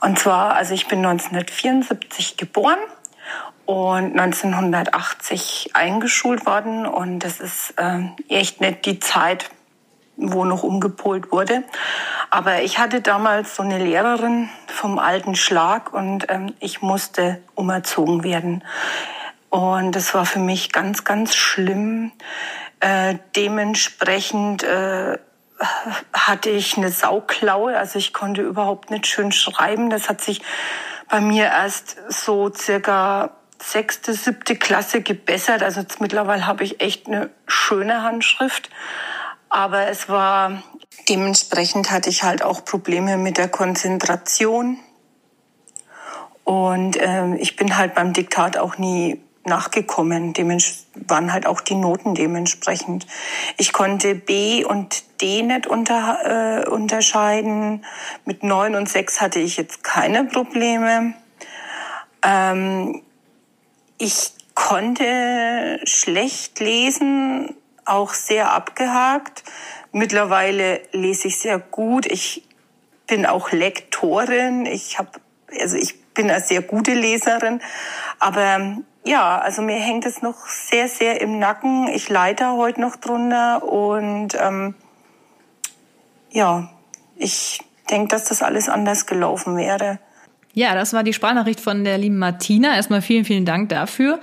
Und 0.00 0.18
zwar, 0.18 0.56
also 0.56 0.74
ich 0.74 0.88
bin 0.88 1.06
1974 1.06 2.36
geboren 2.36 2.80
und 3.64 4.18
1980 4.18 5.70
eingeschult 5.74 6.46
worden 6.46 6.84
und 6.84 7.20
das 7.20 7.38
ist 7.38 7.74
äh, 7.76 8.00
echt 8.28 8.60
nicht 8.60 8.86
die 8.86 8.98
Zeit, 8.98 9.50
wo 10.16 10.44
noch 10.44 10.62
umgepolt 10.62 11.32
wurde. 11.32 11.64
Aber 12.30 12.62
ich 12.62 12.78
hatte 12.78 13.00
damals 13.00 13.56
so 13.56 13.62
eine 13.62 13.78
Lehrerin 13.78 14.48
vom 14.66 14.98
alten 14.98 15.34
Schlag 15.34 15.92
und 15.92 16.26
ähm, 16.28 16.54
ich 16.60 16.82
musste 16.82 17.42
umerzogen 17.54 18.24
werden. 18.24 18.64
Und 19.50 19.94
das 19.96 20.14
war 20.14 20.24
für 20.24 20.38
mich 20.38 20.72
ganz, 20.72 21.04
ganz 21.04 21.34
schlimm. 21.34 22.12
Äh, 22.80 23.16
dementsprechend 23.36 24.62
äh, 24.62 25.18
hatte 26.12 26.50
ich 26.50 26.76
eine 26.76 26.90
Sauklaue, 26.90 27.76
also 27.76 27.98
ich 27.98 28.12
konnte 28.12 28.42
überhaupt 28.42 28.90
nicht 28.90 29.06
schön 29.06 29.30
schreiben. 29.32 29.90
Das 29.90 30.08
hat 30.08 30.20
sich 30.20 30.42
bei 31.08 31.20
mir 31.20 31.44
erst 31.44 31.96
so 32.08 32.52
circa 32.52 33.30
sechste, 33.58 34.12
siebte 34.14 34.56
Klasse 34.56 35.02
gebessert. 35.02 35.62
Also 35.62 35.82
mittlerweile 36.00 36.46
habe 36.46 36.64
ich 36.64 36.80
echt 36.80 37.06
eine 37.06 37.30
schöne 37.46 38.02
Handschrift. 38.02 38.70
Aber 39.54 39.88
es 39.88 40.08
war 40.08 40.62
dementsprechend 41.10 41.90
hatte 41.90 42.08
ich 42.08 42.22
halt 42.22 42.42
auch 42.42 42.64
Probleme 42.64 43.18
mit 43.18 43.36
der 43.36 43.48
Konzentration. 43.48 44.78
Und 46.42 46.96
ähm, 46.98 47.36
ich 47.38 47.54
bin 47.56 47.76
halt 47.76 47.94
beim 47.94 48.14
Diktat 48.14 48.56
auch 48.56 48.78
nie 48.78 49.20
nachgekommen. 49.44 50.32
Dements 50.32 50.86
waren 50.94 51.34
halt 51.34 51.46
auch 51.46 51.60
die 51.60 51.74
Noten 51.74 52.14
dementsprechend. 52.14 53.06
Ich 53.58 53.74
konnte 53.74 54.14
B 54.14 54.64
und 54.64 55.20
D 55.20 55.42
nicht 55.42 55.66
unter, 55.66 56.62
äh, 56.64 56.68
unterscheiden. 56.70 57.84
Mit 58.24 58.44
neun 58.44 58.74
und 58.74 58.88
sechs 58.88 59.20
hatte 59.20 59.38
ich 59.38 59.58
jetzt 59.58 59.84
keine 59.84 60.24
Probleme. 60.24 61.12
Ähm, 62.22 63.02
ich 63.98 64.32
konnte 64.54 65.78
schlecht 65.84 66.58
lesen, 66.58 67.54
auch 67.84 68.14
sehr 68.14 68.52
abgehakt. 68.52 69.44
Mittlerweile 69.92 70.80
lese 70.92 71.28
ich 71.28 71.38
sehr 71.38 71.58
gut. 71.58 72.06
Ich 72.06 72.46
bin 73.06 73.26
auch 73.26 73.52
Lektorin. 73.52 74.66
Ich 74.66 74.98
habe, 74.98 75.10
also 75.60 75.76
ich 75.76 76.02
bin 76.14 76.30
eine 76.30 76.40
sehr 76.40 76.62
gute 76.62 76.94
Leserin. 76.94 77.60
Aber 78.18 78.76
ja, 79.04 79.38
also 79.38 79.62
mir 79.62 79.78
hängt 79.78 80.06
es 80.06 80.22
noch 80.22 80.46
sehr, 80.46 80.88
sehr 80.88 81.20
im 81.20 81.38
Nacken. 81.38 81.88
Ich 81.88 82.08
leite 82.08 82.52
heute 82.52 82.80
noch 82.80 82.96
drunter 82.96 83.62
und 83.64 84.36
ähm, 84.40 84.74
ja, 86.30 86.70
ich 87.16 87.60
denke, 87.90 88.08
dass 88.08 88.24
das 88.24 88.42
alles 88.42 88.68
anders 88.68 89.06
gelaufen 89.06 89.56
wäre. 89.56 89.98
Ja, 90.54 90.74
das 90.74 90.92
war 90.92 91.02
die 91.02 91.14
Sprachnachricht 91.14 91.60
von 91.60 91.82
der 91.82 91.96
lieben 91.96 92.18
Martina. 92.18 92.74
Erstmal 92.76 93.00
vielen, 93.00 93.24
vielen 93.24 93.46
Dank 93.46 93.70
dafür. 93.70 94.20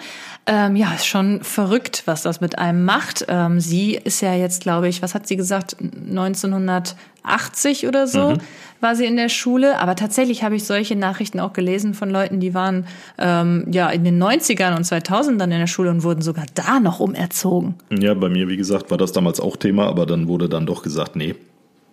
Ähm, 0.51 0.75
ja, 0.75 0.95
ist 0.95 1.05
schon 1.05 1.43
verrückt, 1.43 2.01
was 2.05 2.23
das 2.23 2.41
mit 2.41 2.57
einem 2.57 2.83
macht. 2.83 3.23
Ähm, 3.27 3.59
sie 3.59 3.93
ist 3.93 4.19
ja 4.21 4.33
jetzt, 4.33 4.63
glaube 4.63 4.87
ich, 4.87 5.03
was 5.03 5.13
hat 5.13 5.27
sie 5.27 5.35
gesagt, 5.35 5.75
1980 5.79 7.87
oder 7.87 8.07
so 8.07 8.31
mhm. 8.31 8.37
war 8.81 8.95
sie 8.95 9.05
in 9.05 9.15
der 9.15 9.29
Schule. 9.29 9.77
Aber 9.77 9.95
tatsächlich 9.95 10.41
habe 10.41 10.55
ich 10.55 10.63
solche 10.63 10.95
Nachrichten 10.95 11.39
auch 11.39 11.53
gelesen 11.53 11.93
von 11.93 12.09
Leuten, 12.09 12.39
die 12.39 12.55
waren 12.55 12.87
ähm, 13.19 13.67
ja 13.71 13.91
in 13.91 14.03
den 14.03 14.21
90ern 14.21 14.75
und 14.75 14.87
2000ern 14.87 15.43
in 15.43 15.49
der 15.51 15.67
Schule 15.67 15.91
und 15.91 16.01
wurden 16.01 16.23
sogar 16.23 16.45
da 16.55 16.79
noch 16.79 16.99
umerzogen. 16.99 17.75
Ja, 17.91 18.15
bei 18.15 18.29
mir, 18.29 18.47
wie 18.47 18.57
gesagt, 18.57 18.89
war 18.89 18.97
das 18.97 19.11
damals 19.11 19.39
auch 19.39 19.55
Thema, 19.55 19.85
aber 19.85 20.07
dann 20.07 20.27
wurde 20.27 20.49
dann 20.49 20.65
doch 20.65 20.81
gesagt, 20.81 21.15
nee, 21.15 21.35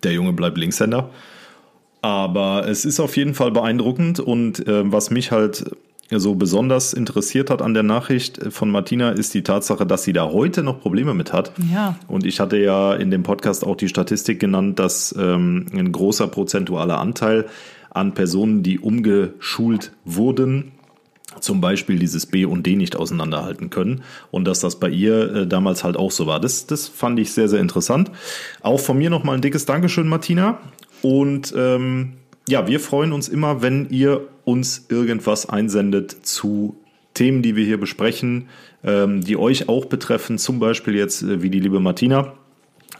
der 0.01 0.13
Junge 0.13 0.33
bleibt 0.33 0.57
Linkshänder. 0.57 1.11
Aber 2.01 2.67
es 2.67 2.85
ist 2.85 2.99
auf 2.99 3.17
jeden 3.17 3.35
Fall 3.35 3.51
beeindruckend 3.51 4.19
und 4.19 4.67
äh, 4.67 4.91
was 4.91 5.11
mich 5.11 5.31
halt 5.31 5.63
so 6.09 6.35
besonders 6.35 6.93
interessiert 6.93 7.49
hat 7.49 7.61
an 7.61 7.73
der 7.73 7.83
Nachricht 7.83 8.39
von 8.51 8.71
Martina, 8.71 9.11
ist 9.11 9.33
die 9.33 9.43
Tatsache, 9.43 9.85
dass 9.85 10.03
sie 10.03 10.13
da 10.13 10.29
heute 10.29 10.63
noch 10.63 10.79
Probleme 10.79 11.13
mit 11.13 11.33
hat. 11.33 11.51
Ja. 11.71 11.97
Und 12.07 12.25
ich 12.25 12.39
hatte 12.39 12.57
ja 12.57 12.93
in 12.93 13.11
dem 13.11 13.23
Podcast 13.23 13.65
auch 13.65 13.75
die 13.75 13.89
Statistik 13.89 14.39
genannt, 14.39 14.79
dass 14.79 15.13
ähm, 15.17 15.65
ein 15.73 15.91
großer 15.91 16.27
prozentualer 16.27 16.99
Anteil 16.99 17.45
an 17.89 18.13
Personen, 18.13 18.63
die 18.63 18.79
umgeschult 18.79 19.91
wurden, 20.05 20.71
zum 21.41 21.61
Beispiel 21.61 21.99
dieses 21.99 22.25
B 22.25 22.45
und 22.45 22.65
D 22.65 22.75
nicht 22.75 22.95
auseinanderhalten 22.95 23.69
können 23.69 24.03
und 24.31 24.45
dass 24.45 24.59
das 24.59 24.79
bei 24.79 24.89
ihr 24.89 25.35
äh, 25.35 25.47
damals 25.47 25.83
halt 25.83 25.97
auch 25.97 26.11
so 26.11 26.25
war. 26.25 26.39
Das, 26.39 26.67
das 26.67 26.87
fand 26.87 27.19
ich 27.19 27.31
sehr, 27.31 27.49
sehr 27.49 27.59
interessant. 27.59 28.11
Auch 28.61 28.79
von 28.79 28.97
mir 28.97 29.09
nochmal 29.09 29.35
ein 29.35 29.41
dickes 29.41 29.65
Dankeschön, 29.65 30.07
Martina. 30.07 30.59
Und 31.01 31.53
ähm, 31.55 32.13
ja, 32.47 32.65
wir 32.67 32.79
freuen 32.79 33.11
uns 33.11 33.27
immer, 33.27 33.61
wenn 33.61 33.89
ihr 33.89 34.27
uns 34.45 34.85
irgendwas 34.89 35.47
einsendet 35.47 36.25
zu 36.25 36.77
Themen, 37.13 37.41
die 37.41 37.55
wir 37.55 37.65
hier 37.65 37.79
besprechen, 37.79 38.47
ähm, 38.83 39.21
die 39.21 39.37
euch 39.37 39.67
auch 39.69 39.85
betreffen, 39.85 40.37
zum 40.37 40.59
Beispiel 40.59 40.95
jetzt 40.95 41.23
äh, 41.23 41.41
wie 41.41 41.49
die 41.49 41.59
liebe 41.59 41.79
Martina. 41.79 42.33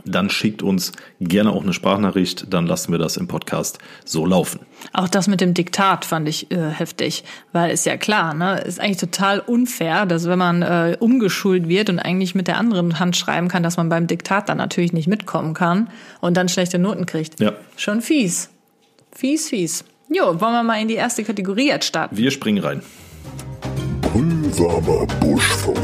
Dann 0.05 0.29
schickt 0.29 0.61
uns 0.61 0.91
gerne 1.19 1.51
auch 1.51 1.63
eine 1.63 1.73
Sprachnachricht, 1.73 2.53
dann 2.53 2.65
lassen 2.65 2.91
wir 2.91 2.99
das 2.99 3.17
im 3.17 3.27
Podcast 3.27 3.79
so 4.05 4.25
laufen. 4.25 4.61
Auch 4.93 5.09
das 5.09 5.27
mit 5.27 5.41
dem 5.41 5.53
Diktat 5.53 6.05
fand 6.05 6.29
ich 6.29 6.51
äh, 6.51 6.69
heftig, 6.69 7.23
weil 7.51 7.71
ist 7.71 7.85
ja 7.85 7.97
klar, 7.97 8.33
ne, 8.33 8.59
ist 8.59 8.79
eigentlich 8.79 8.97
total 8.97 9.39
unfair, 9.39 10.05
dass 10.05 10.27
wenn 10.27 10.39
man 10.39 10.61
äh, 10.61 10.97
umgeschult 10.99 11.67
wird 11.67 11.89
und 11.89 11.99
eigentlich 11.99 12.35
mit 12.35 12.47
der 12.47 12.57
anderen 12.57 12.99
Hand 12.99 13.17
schreiben 13.17 13.47
kann, 13.47 13.63
dass 13.63 13.77
man 13.77 13.89
beim 13.89 14.07
Diktat 14.07 14.49
dann 14.49 14.57
natürlich 14.57 14.93
nicht 14.93 15.07
mitkommen 15.07 15.53
kann 15.53 15.89
und 16.21 16.37
dann 16.37 16.49
schlechte 16.49 16.79
Noten 16.79 17.05
kriegt. 17.05 17.39
Ja. 17.39 17.53
Schon 17.75 18.01
fies. 18.01 18.49
Fies, 19.17 19.49
fies. 19.49 19.83
Jo, 20.09 20.25
wollen 20.39 20.53
wir 20.53 20.61
mal 20.61 20.79
in 20.79 20.89
die 20.89 20.93
erste 20.93 21.23
Kategorie 21.23 21.69
jetzt 21.69 21.87
starten? 21.87 22.15
Wir 22.15 22.29
springen 22.29 22.63
rein. 22.63 22.83
Brüllwarmer 23.99 25.07
Buschfunk. 25.19 25.79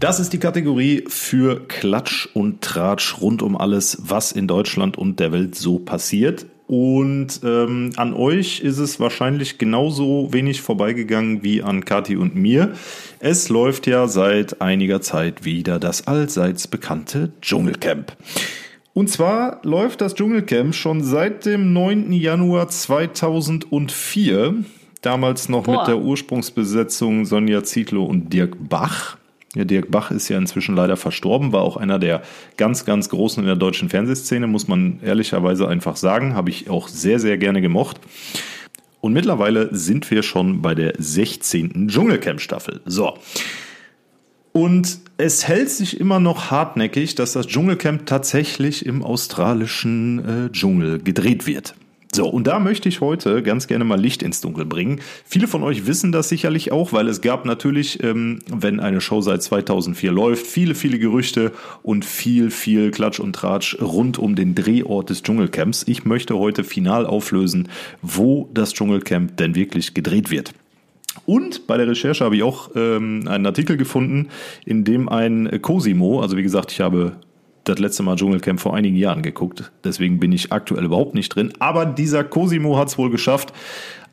Das 0.00 0.18
ist 0.18 0.32
die 0.32 0.38
Kategorie 0.38 1.04
für 1.06 1.68
Klatsch 1.68 2.28
und 2.32 2.62
Tratsch 2.62 3.20
rund 3.20 3.42
um 3.42 3.58
alles, 3.58 3.98
was 4.00 4.32
in 4.32 4.48
Deutschland 4.48 4.96
und 4.96 5.20
der 5.20 5.32
Welt 5.32 5.54
so 5.54 5.78
passiert. 5.80 6.46
Und 6.66 7.40
ähm, 7.44 7.90
an 7.96 8.14
euch 8.14 8.60
ist 8.60 8.78
es 8.78 8.98
wahrscheinlich 8.98 9.58
genauso 9.58 10.32
wenig 10.32 10.62
vorbeigegangen 10.62 11.42
wie 11.42 11.62
an 11.62 11.84
Kati 11.84 12.16
und 12.16 12.36
mir. 12.36 12.72
Es 13.20 13.50
läuft 13.50 13.86
ja 13.86 14.08
seit 14.08 14.62
einiger 14.62 15.02
Zeit 15.02 15.44
wieder 15.44 15.78
das 15.78 16.06
allseits 16.06 16.68
bekannte 16.68 17.32
Dschungelcamp. 17.42 18.16
Und 18.98 19.06
zwar 19.06 19.60
läuft 19.62 20.00
das 20.00 20.16
Dschungelcamp 20.16 20.74
schon 20.74 21.04
seit 21.04 21.46
dem 21.46 21.72
9. 21.72 22.10
Januar 22.10 22.66
2004. 22.66 24.54
Damals 25.02 25.48
noch 25.48 25.62
Boah. 25.62 25.78
mit 25.78 25.86
der 25.86 25.98
Ursprungsbesetzung 25.98 27.24
Sonja 27.24 27.62
Zietlow 27.62 28.04
und 28.04 28.32
Dirk 28.32 28.56
Bach. 28.68 29.16
Ja, 29.54 29.64
Dirk 29.64 29.92
Bach 29.92 30.10
ist 30.10 30.28
ja 30.28 30.36
inzwischen 30.36 30.74
leider 30.74 30.96
verstorben, 30.96 31.52
war 31.52 31.62
auch 31.62 31.76
einer 31.76 32.00
der 32.00 32.22
ganz, 32.56 32.84
ganz 32.84 33.08
Großen 33.08 33.40
in 33.40 33.46
der 33.46 33.54
deutschen 33.54 33.88
Fernsehszene, 33.88 34.48
muss 34.48 34.66
man 34.66 34.98
ehrlicherweise 35.00 35.68
einfach 35.68 35.94
sagen. 35.94 36.34
Habe 36.34 36.50
ich 36.50 36.68
auch 36.68 36.88
sehr, 36.88 37.20
sehr 37.20 37.38
gerne 37.38 37.60
gemocht. 37.60 38.00
Und 39.00 39.12
mittlerweile 39.12 39.68
sind 39.72 40.10
wir 40.10 40.24
schon 40.24 40.60
bei 40.60 40.74
der 40.74 40.94
16. 40.98 41.86
Dschungelcamp-Staffel. 41.86 42.80
So. 42.84 43.16
Und 44.58 44.98
es 45.18 45.46
hält 45.46 45.70
sich 45.70 46.00
immer 46.00 46.18
noch 46.18 46.50
hartnäckig, 46.50 47.14
dass 47.14 47.34
das 47.34 47.46
Dschungelcamp 47.46 48.06
tatsächlich 48.06 48.84
im 48.84 49.04
australischen 49.04 50.46
äh, 50.48 50.50
Dschungel 50.50 50.98
gedreht 50.98 51.46
wird. 51.46 51.76
So, 52.12 52.28
und 52.28 52.48
da 52.48 52.58
möchte 52.58 52.88
ich 52.88 53.00
heute 53.00 53.44
ganz 53.44 53.68
gerne 53.68 53.84
mal 53.84 54.00
Licht 54.00 54.20
ins 54.20 54.40
Dunkel 54.40 54.64
bringen. 54.64 55.00
Viele 55.24 55.46
von 55.46 55.62
euch 55.62 55.86
wissen 55.86 56.10
das 56.10 56.28
sicherlich 56.28 56.72
auch, 56.72 56.92
weil 56.92 57.06
es 57.06 57.20
gab 57.20 57.44
natürlich, 57.44 58.02
ähm, 58.02 58.40
wenn 58.50 58.80
eine 58.80 59.00
Show 59.00 59.20
seit 59.20 59.44
2004 59.44 60.10
läuft, 60.10 60.44
viele, 60.44 60.74
viele 60.74 60.98
Gerüchte 60.98 61.52
und 61.84 62.04
viel, 62.04 62.50
viel 62.50 62.90
Klatsch 62.90 63.20
und 63.20 63.34
Tratsch 63.34 63.80
rund 63.80 64.18
um 64.18 64.34
den 64.34 64.56
Drehort 64.56 65.10
des 65.10 65.22
Dschungelcamps. 65.22 65.84
Ich 65.86 66.04
möchte 66.04 66.36
heute 66.36 66.64
final 66.64 67.06
auflösen, 67.06 67.68
wo 68.02 68.50
das 68.54 68.74
Dschungelcamp 68.74 69.36
denn 69.36 69.54
wirklich 69.54 69.94
gedreht 69.94 70.32
wird. 70.32 70.52
Und 71.26 71.66
bei 71.66 71.76
der 71.76 71.88
Recherche 71.88 72.24
habe 72.24 72.36
ich 72.36 72.42
auch 72.42 72.70
ähm, 72.74 73.24
einen 73.26 73.46
Artikel 73.46 73.76
gefunden, 73.76 74.28
in 74.64 74.84
dem 74.84 75.08
ein 75.08 75.60
Cosimo, 75.62 76.20
also 76.20 76.36
wie 76.36 76.42
gesagt, 76.42 76.72
ich 76.72 76.80
habe 76.80 77.16
das 77.64 77.78
letzte 77.78 78.02
Mal 78.02 78.16
Dschungelcamp 78.16 78.60
vor 78.60 78.74
einigen 78.74 78.96
Jahren 78.96 79.22
geguckt. 79.22 79.70
Deswegen 79.84 80.18
bin 80.18 80.32
ich 80.32 80.52
aktuell 80.52 80.84
überhaupt 80.84 81.14
nicht 81.14 81.28
drin. 81.34 81.52
Aber 81.58 81.86
dieser 81.86 82.24
Cosimo 82.24 82.78
hat 82.78 82.88
es 82.88 82.98
wohl 82.98 83.10
geschafft, 83.10 83.52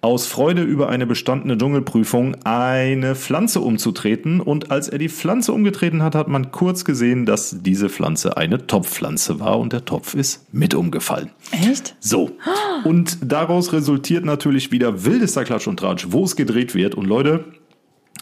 aus 0.06 0.28
Freude 0.28 0.62
über 0.62 0.90
eine 0.90 1.08
bestandene 1.08 1.58
Dschungelprüfung 1.58 2.36
eine 2.44 3.16
Pflanze 3.16 3.60
umzutreten. 3.60 4.40
Und 4.40 4.70
als 4.70 4.88
er 4.88 5.00
die 5.00 5.10
Pflanze 5.10 5.52
umgetreten 5.52 6.04
hat, 6.04 6.14
hat 6.14 6.28
man 6.28 6.52
kurz 6.52 6.86
gesehen, 6.86 7.26
dass 7.26 7.64
diese 7.64 7.90
Pflanze 7.90 8.38
eine 8.38 8.68
Topfpflanze 8.68 9.40
war 9.40 9.60
und 9.60 9.74
der 9.74 9.84
Topf 9.84 10.14
ist 10.14 10.54
mit 10.54 10.76
umgefallen. 10.76 11.32
Echt? 11.52 11.96
So. 12.00 12.38
Und 12.84 13.18
daraus 13.24 13.74
resultiert 13.74 14.26
natürlich 14.26 14.72
wieder 14.72 15.06
wildester 15.06 15.44
Klatsch 15.44 15.68
und 15.68 15.80
Tratsch, 15.80 16.08
wo 16.10 16.24
es 16.24 16.36
gedreht 16.36 16.76
wird. 16.76 16.94
Und 16.94 17.08
Leute, 17.08 17.46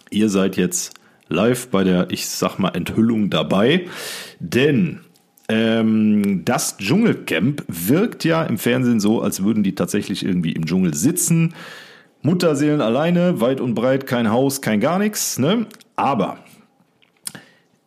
ihr 0.10 0.30
seid 0.30 0.56
jetzt 0.56 0.94
live 1.28 1.68
bei 1.68 1.84
der, 1.84 2.12
ich 2.12 2.28
sag 2.28 2.60
mal, 2.60 2.70
Enthüllung 2.70 3.30
dabei. 3.30 3.88
Denn 4.40 5.02
ähm, 5.54 6.44
das 6.46 6.78
Dschungelcamp 6.78 7.64
wirkt 7.68 8.24
ja 8.24 8.44
im 8.44 8.58
Fernsehen 8.58 9.00
so, 9.00 9.22
als 9.22 9.44
würden 9.44 9.62
die 9.62 9.76
tatsächlich 9.76 10.26
irgendwie 10.26 10.54
im 10.54 10.66
Dschungel 10.66 10.96
sitzen. 10.96 11.54
Mutterseelen 12.24 12.82
alleine, 12.82 13.40
weit 13.40 13.62
und 13.62 13.76
breit, 13.76 14.08
kein 14.08 14.32
Haus, 14.32 14.62
kein 14.62 14.80
gar 14.80 14.98
nichts. 14.98 15.38
Ne? 15.38 15.68
Aber 15.96 16.40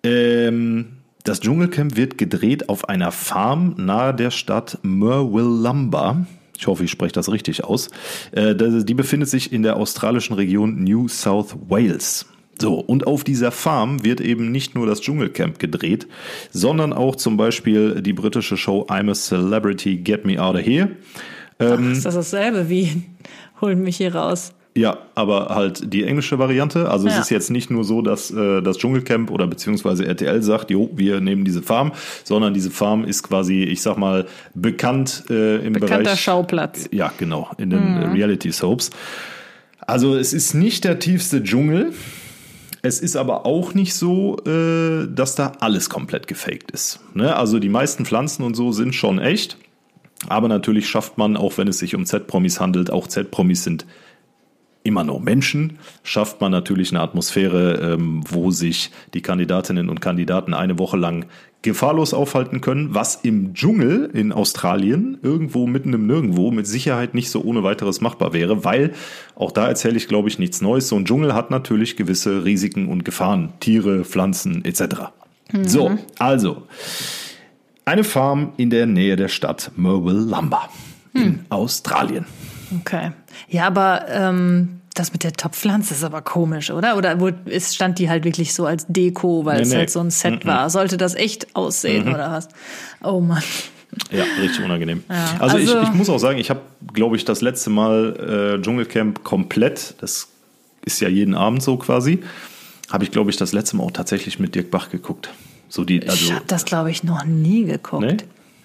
ähm, 0.04 0.98
das 1.24 1.40
Dschungelcamp 1.40 1.96
wird 1.96 2.18
gedreht 2.18 2.68
auf 2.68 2.88
einer 2.88 3.10
Farm 3.10 3.74
nahe 3.78 4.14
der 4.14 4.30
Stadt 4.30 4.78
Murwillumbah. 4.82 6.24
Ich 6.56 6.68
hoffe, 6.68 6.84
ich 6.84 6.90
spreche 6.92 7.14
das 7.14 7.32
richtig 7.32 7.64
aus. 7.64 7.90
Äh, 8.30 8.54
die 8.54 8.94
befindet 8.94 9.28
sich 9.28 9.52
in 9.52 9.64
der 9.64 9.76
australischen 9.76 10.36
Region 10.36 10.84
New 10.84 11.08
South 11.08 11.56
Wales. 11.68 12.26
So, 12.60 12.74
und 12.74 13.06
auf 13.06 13.22
dieser 13.22 13.50
Farm 13.50 14.02
wird 14.04 14.20
eben 14.20 14.50
nicht 14.50 14.74
nur 14.74 14.86
das 14.86 15.00
Dschungelcamp 15.02 15.58
gedreht, 15.58 16.06
sondern 16.50 16.92
auch 16.92 17.16
zum 17.16 17.36
Beispiel 17.36 18.00
die 18.00 18.14
britische 18.14 18.56
Show 18.56 18.86
I'm 18.88 19.10
a 19.10 19.14
Celebrity, 19.14 19.96
Get 19.96 20.24
Me 20.24 20.42
Out 20.42 20.56
of 20.56 20.62
Here. 20.62 20.90
Ähm, 21.58 21.88
Ach, 21.88 21.92
ist 21.92 22.06
das 22.06 22.14
dasselbe 22.14 22.68
wie 22.68 23.02
Holen 23.60 23.82
mich 23.82 23.96
hier 23.96 24.14
raus? 24.14 24.52
Ja, 24.76 24.98
aber 25.14 25.54
halt 25.54 25.90
die 25.94 26.04
englische 26.04 26.38
Variante. 26.38 26.90
Also 26.90 27.08
ja. 27.08 27.14
es 27.14 27.20
ist 27.20 27.30
jetzt 27.30 27.50
nicht 27.50 27.70
nur 27.70 27.82
so, 27.82 28.02
dass 28.02 28.30
äh, 28.30 28.60
das 28.60 28.76
Dschungelcamp 28.76 29.30
oder 29.30 29.46
beziehungsweise 29.46 30.06
RTL 30.06 30.42
sagt, 30.42 30.70
jo, 30.70 30.90
wir 30.94 31.22
nehmen 31.22 31.46
diese 31.46 31.62
Farm, 31.62 31.92
sondern 32.24 32.52
diese 32.52 32.70
Farm 32.70 33.04
ist 33.04 33.22
quasi, 33.22 33.62
ich 33.62 33.80
sag 33.80 33.96
mal, 33.96 34.26
bekannt 34.54 35.24
äh, 35.30 35.64
im 35.66 35.72
Bekannter 35.72 36.02
Bereich. 36.02 36.20
Schauplatz. 36.20 36.88
Ja, 36.92 37.10
genau, 37.16 37.50
in 37.56 37.70
den 37.70 37.96
mhm. 37.96 38.12
Reality 38.12 38.52
Soaps. 38.52 38.90
Also 39.80 40.14
es 40.14 40.34
ist 40.34 40.52
nicht 40.52 40.84
der 40.84 40.98
tiefste 40.98 41.42
Dschungel. 41.42 41.92
Es 42.82 43.00
ist 43.00 43.16
aber 43.16 43.46
auch 43.46 43.74
nicht 43.74 43.94
so, 43.94 44.36
äh, 44.46 45.06
dass 45.08 45.34
da 45.34 45.52
alles 45.60 45.90
komplett 45.90 46.26
gefaked 46.26 46.70
ist. 46.70 47.00
Ne? 47.14 47.34
Also 47.34 47.58
die 47.58 47.68
meisten 47.68 48.04
Pflanzen 48.04 48.42
und 48.42 48.54
so 48.54 48.72
sind 48.72 48.94
schon 48.94 49.18
echt. 49.18 49.56
Aber 50.28 50.48
natürlich 50.48 50.88
schafft 50.88 51.18
man, 51.18 51.36
auch 51.36 51.58
wenn 51.58 51.68
es 51.68 51.78
sich 51.78 51.94
um 51.94 52.06
Z-Promis 52.06 52.60
handelt, 52.60 52.90
auch 52.90 53.06
Z-Promis 53.06 53.64
sind 53.64 53.86
immer 54.86 55.04
nur 55.04 55.20
Menschen, 55.20 55.78
schafft 56.04 56.40
man 56.40 56.52
natürlich 56.52 56.90
eine 56.90 57.00
Atmosphäre, 57.00 57.94
ähm, 57.94 58.22
wo 58.28 58.50
sich 58.50 58.90
die 59.14 59.20
Kandidatinnen 59.20 59.88
und 59.88 60.00
Kandidaten 60.00 60.54
eine 60.54 60.78
Woche 60.78 60.96
lang 60.96 61.26
gefahrlos 61.62 62.14
aufhalten 62.14 62.60
können, 62.60 62.94
was 62.94 63.16
im 63.16 63.52
Dschungel 63.52 64.08
in 64.12 64.30
Australien 64.30 65.18
irgendwo 65.22 65.66
mitten 65.66 65.92
im 65.92 66.06
Nirgendwo 66.06 66.52
mit 66.52 66.66
Sicherheit 66.66 67.12
nicht 67.14 67.28
so 67.28 67.42
ohne 67.42 67.64
weiteres 67.64 68.00
machbar 68.00 68.32
wäre, 68.32 68.64
weil 68.64 68.92
auch 69.34 69.50
da 69.50 69.66
erzähle 69.66 69.96
ich, 69.96 70.06
glaube 70.06 70.28
ich, 70.28 70.38
nichts 70.38 70.60
Neues. 70.60 70.88
So 70.88 70.96
ein 70.96 71.04
Dschungel 71.04 71.34
hat 71.34 71.50
natürlich 71.50 71.96
gewisse 71.96 72.44
Risiken 72.44 72.86
und 72.86 73.04
Gefahren, 73.04 73.52
Tiere, 73.58 74.04
Pflanzen 74.04 74.64
etc. 74.64 75.10
Mhm. 75.52 75.68
So, 75.68 75.98
also 76.18 76.62
eine 77.84 78.04
Farm 78.04 78.52
in 78.56 78.70
der 78.70 78.86
Nähe 78.86 79.16
der 79.16 79.28
Stadt 79.28 79.72
Murwillumbah 79.74 80.68
mhm. 81.14 81.20
in 81.20 81.40
Australien. 81.48 82.26
Okay. 82.80 83.12
Ja, 83.48 83.66
aber 83.66 84.06
ähm, 84.08 84.80
das 84.94 85.12
mit 85.12 85.24
der 85.24 85.32
Topfpflanze 85.32 85.94
ist 85.94 86.04
aber 86.04 86.22
komisch, 86.22 86.70
oder? 86.70 86.96
Oder 86.96 87.16
ist, 87.46 87.74
stand 87.74 87.98
die 87.98 88.08
halt 88.08 88.24
wirklich 88.24 88.54
so 88.54 88.66
als 88.66 88.86
Deko, 88.88 89.44
weil 89.44 89.56
nee, 89.56 89.62
es 89.62 89.68
nee. 89.70 89.76
halt 89.76 89.90
so 89.90 90.00
ein 90.00 90.10
Set 90.10 90.44
mhm. 90.44 90.48
war? 90.48 90.70
Sollte 90.70 90.96
das 90.96 91.14
echt 91.14 91.54
aussehen 91.54 92.06
mhm. 92.06 92.14
oder 92.14 92.30
was? 92.30 92.48
Oh 93.02 93.20
Mann. 93.20 93.42
Ja, 94.10 94.24
richtig 94.40 94.64
unangenehm. 94.64 95.04
Ja, 95.08 95.36
also, 95.38 95.56
also 95.56 95.78
ich, 95.78 95.88
ich, 95.88 95.94
muss 95.94 96.08
auch 96.08 96.18
sagen, 96.18 96.38
ich 96.38 96.50
habe, 96.50 96.60
glaube 96.92 97.16
ich, 97.16 97.24
das 97.24 97.40
letzte 97.40 97.70
Mal 97.70 98.56
äh, 98.58 98.62
Dschungelcamp 98.62 99.24
komplett, 99.24 99.94
das 100.00 100.28
ist 100.84 101.00
ja 101.00 101.08
jeden 101.08 101.34
Abend 101.34 101.62
so 101.62 101.76
quasi, 101.76 102.22
habe 102.90 103.04
ich, 103.04 103.10
glaube 103.10 103.30
ich, 103.30 103.36
das 103.36 103.52
letzte 103.52 103.76
Mal 103.76 103.84
auch 103.84 103.90
tatsächlich 103.90 104.38
mit 104.38 104.54
Dirk 104.54 104.70
Bach 104.70 104.90
geguckt. 104.90 105.30
So 105.68 105.84
die, 105.84 106.02
also, 106.02 106.26
ich 106.26 106.32
habe 106.32 106.44
das, 106.46 106.64
glaube 106.64 106.90
ich, 106.90 107.04
noch 107.04 107.24
nie 107.24 107.64
geguckt. 107.64 108.02
Nee? 108.02 108.16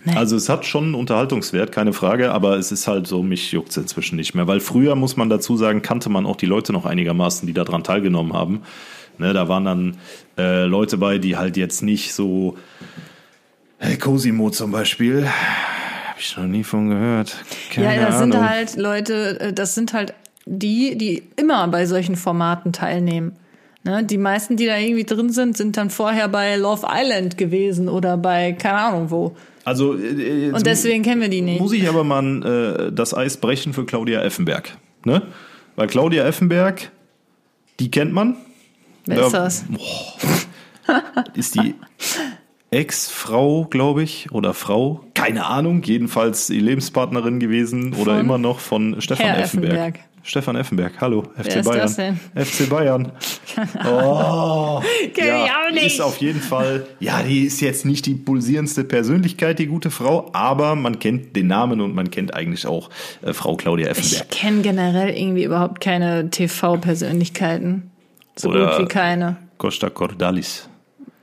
Nee. 0.03 0.15
Also 0.15 0.35
es 0.35 0.49
hat 0.49 0.65
schon 0.65 0.85
einen 0.85 0.95
Unterhaltungswert, 0.95 1.71
keine 1.71 1.93
Frage, 1.93 2.31
aber 2.31 2.57
es 2.57 2.71
ist 2.71 2.87
halt 2.87 3.05
so, 3.05 3.21
mich 3.21 3.51
juckt 3.51 3.69
es 3.69 3.77
inzwischen 3.77 4.15
nicht 4.15 4.33
mehr. 4.33 4.47
Weil 4.47 4.59
früher, 4.59 4.95
muss 4.95 5.15
man 5.15 5.29
dazu 5.29 5.57
sagen, 5.57 5.81
kannte 5.83 6.09
man 6.09 6.25
auch 6.25 6.35
die 6.35 6.47
Leute 6.47 6.73
noch 6.73 6.85
einigermaßen, 6.85 7.45
die 7.45 7.53
daran 7.53 7.83
teilgenommen 7.83 8.33
haben. 8.33 8.61
Ne, 9.19 9.33
da 9.33 9.47
waren 9.47 9.65
dann 9.65 9.97
äh, 10.37 10.65
Leute 10.65 10.97
bei, 10.97 11.19
die 11.19 11.37
halt 11.37 11.55
jetzt 11.55 11.83
nicht 11.83 12.13
so, 12.13 12.57
hey, 13.77 13.97
Cosimo 13.97 14.49
zum 14.49 14.71
Beispiel, 14.71 15.27
habe 15.27 16.19
ich 16.19 16.35
noch 16.35 16.45
nie 16.45 16.63
von 16.63 16.89
gehört. 16.89 17.35
Keine 17.71 17.95
ja, 17.95 18.05
das 18.07 18.15
Ahnung. 18.15 18.31
sind 18.31 18.49
halt 18.49 18.75
Leute, 18.77 19.39
äh, 19.39 19.53
das 19.53 19.75
sind 19.75 19.93
halt 19.93 20.15
die, 20.45 20.97
die 20.97 21.23
immer 21.35 21.67
bei 21.67 21.85
solchen 21.85 22.15
Formaten 22.15 22.73
teilnehmen. 22.73 23.35
Ne, 23.83 24.03
die 24.03 24.17
meisten, 24.17 24.57
die 24.57 24.65
da 24.65 24.77
irgendwie 24.77 25.03
drin 25.03 25.29
sind, 25.29 25.57
sind 25.57 25.77
dann 25.77 25.89
vorher 25.91 26.27
bei 26.27 26.55
Love 26.55 26.87
Island 26.89 27.37
gewesen 27.37 27.89
oder 27.89 28.17
bei 28.17 28.53
keine 28.53 28.79
Ahnung 28.79 29.11
wo. 29.11 29.35
Also, 29.63 29.95
äh, 29.97 30.51
und 30.51 30.65
deswegen 30.65 31.03
kennen 31.03 31.21
wir 31.21 31.29
die 31.29 31.41
nicht. 31.41 31.59
Muss 31.59 31.73
ich 31.73 31.87
aber 31.87 32.03
mal 32.03 32.87
äh, 32.87 32.91
das 32.91 33.13
Eis 33.13 33.37
brechen 33.37 33.73
für 33.73 33.85
Claudia 33.85 34.21
Effenberg. 34.21 34.77
Ne? 35.05 35.23
Weil 35.75 35.87
Claudia 35.87 36.25
Effenberg, 36.25 36.91
die 37.79 37.91
kennt 37.91 38.13
man. 38.13 38.35
Wer 39.05 39.25
ist 39.25 39.33
das? 39.33 39.65
Boah, 39.69 41.03
ist 41.33 41.55
die 41.55 41.75
Ex-Frau, 42.71 43.65
glaube 43.65 44.03
ich, 44.03 44.31
oder 44.31 44.53
Frau, 44.53 45.03
keine 45.13 45.45
Ahnung, 45.45 45.83
jedenfalls 45.83 46.47
die 46.47 46.59
Lebenspartnerin 46.59 47.39
gewesen 47.39 47.93
oder 47.95 48.19
immer 48.19 48.37
noch 48.37 48.59
von 48.59 49.01
Stefan 49.01 49.25
Herr 49.25 49.39
Effenberg. 49.39 49.73
Effenberg. 49.73 49.99
Stefan 50.23 50.55
Effenberg, 50.55 50.93
hallo, 51.01 51.23
FC 51.35 51.63
Bayern. 51.63 52.19
FC 52.35 52.69
Bayern. 52.69 53.11
Oh, 53.85 54.81
ja, 55.17 55.45
ich 55.45 55.51
auch 55.51 55.73
nicht. 55.73 55.85
ist 55.87 56.01
auf 56.01 56.17
jeden 56.17 56.39
Fall, 56.39 56.85
ja, 56.99 57.23
die 57.23 57.45
ist 57.45 57.59
jetzt 57.61 57.85
nicht 57.85 58.05
die 58.05 58.13
pulsierendste 58.15 58.83
Persönlichkeit, 58.83 59.59
die 59.59 59.67
gute 59.67 59.89
Frau, 59.89 60.29
aber 60.33 60.75
man 60.75 60.99
kennt 60.99 61.35
den 61.35 61.47
Namen 61.47 61.81
und 61.81 61.95
man 61.95 62.11
kennt 62.11 62.33
eigentlich 62.35 62.67
auch 62.67 62.89
äh, 63.23 63.33
Frau 63.33 63.55
Claudia 63.55 63.87
Effenberg. 63.87 64.27
Ich 64.31 64.37
kenne 64.39 64.61
generell 64.61 65.09
irgendwie 65.17 65.43
überhaupt 65.43 65.81
keine 65.81 66.29
TV-Persönlichkeiten. 66.29 67.91
So 68.35 68.49
Oder- 68.49 68.77
gut 68.77 68.85
wie 68.85 68.87
keine. 68.87 69.37
Costa 69.57 69.89
Cordalis. 69.89 70.67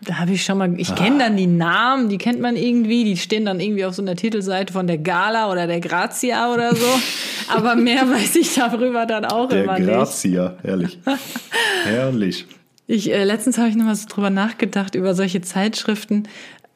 Da 0.00 0.18
habe 0.20 0.32
ich 0.32 0.44
schon 0.44 0.58
mal, 0.58 0.70
Ah. 0.70 0.74
ich 0.76 0.94
kenne 0.94 1.18
dann 1.18 1.37
die 1.37 1.46
Namen, 1.48 2.08
die 2.08 2.18
kennt 2.18 2.40
man 2.40 2.54
irgendwie, 2.56 3.04
die 3.04 3.16
stehen 3.16 3.44
dann 3.44 3.58
irgendwie 3.58 3.84
auf 3.84 3.94
so 3.94 4.02
einer 4.02 4.14
Titelseite 4.14 4.72
von 4.72 4.87
der 4.87 4.98
Gala 4.98 5.50
oder 5.50 5.66
der 5.66 5.80
Grazia 5.80 6.52
oder 6.54 6.74
so. 6.74 6.87
Aber 7.48 7.74
mehr 7.74 8.08
weiß 8.08 8.37
ich 8.37 8.54
darüber 8.54 9.06
dann 9.06 9.24
auch 9.24 9.48
Der 9.48 9.64
immer 9.64 9.78
nicht. 9.78 9.88
Grazia, 9.88 10.56
herrlich. 10.62 10.98
herrlich. 11.84 12.46
Ich, 12.87 13.11
äh, 13.12 13.24
letztens 13.24 13.58
habe 13.58 13.68
ich 13.68 13.76
noch 13.76 13.84
mal 13.84 13.94
so 13.96 14.06
drüber 14.08 14.30
nachgedacht, 14.30 14.94
über 14.94 15.14
solche 15.14 15.40
Zeitschriften. 15.40 16.28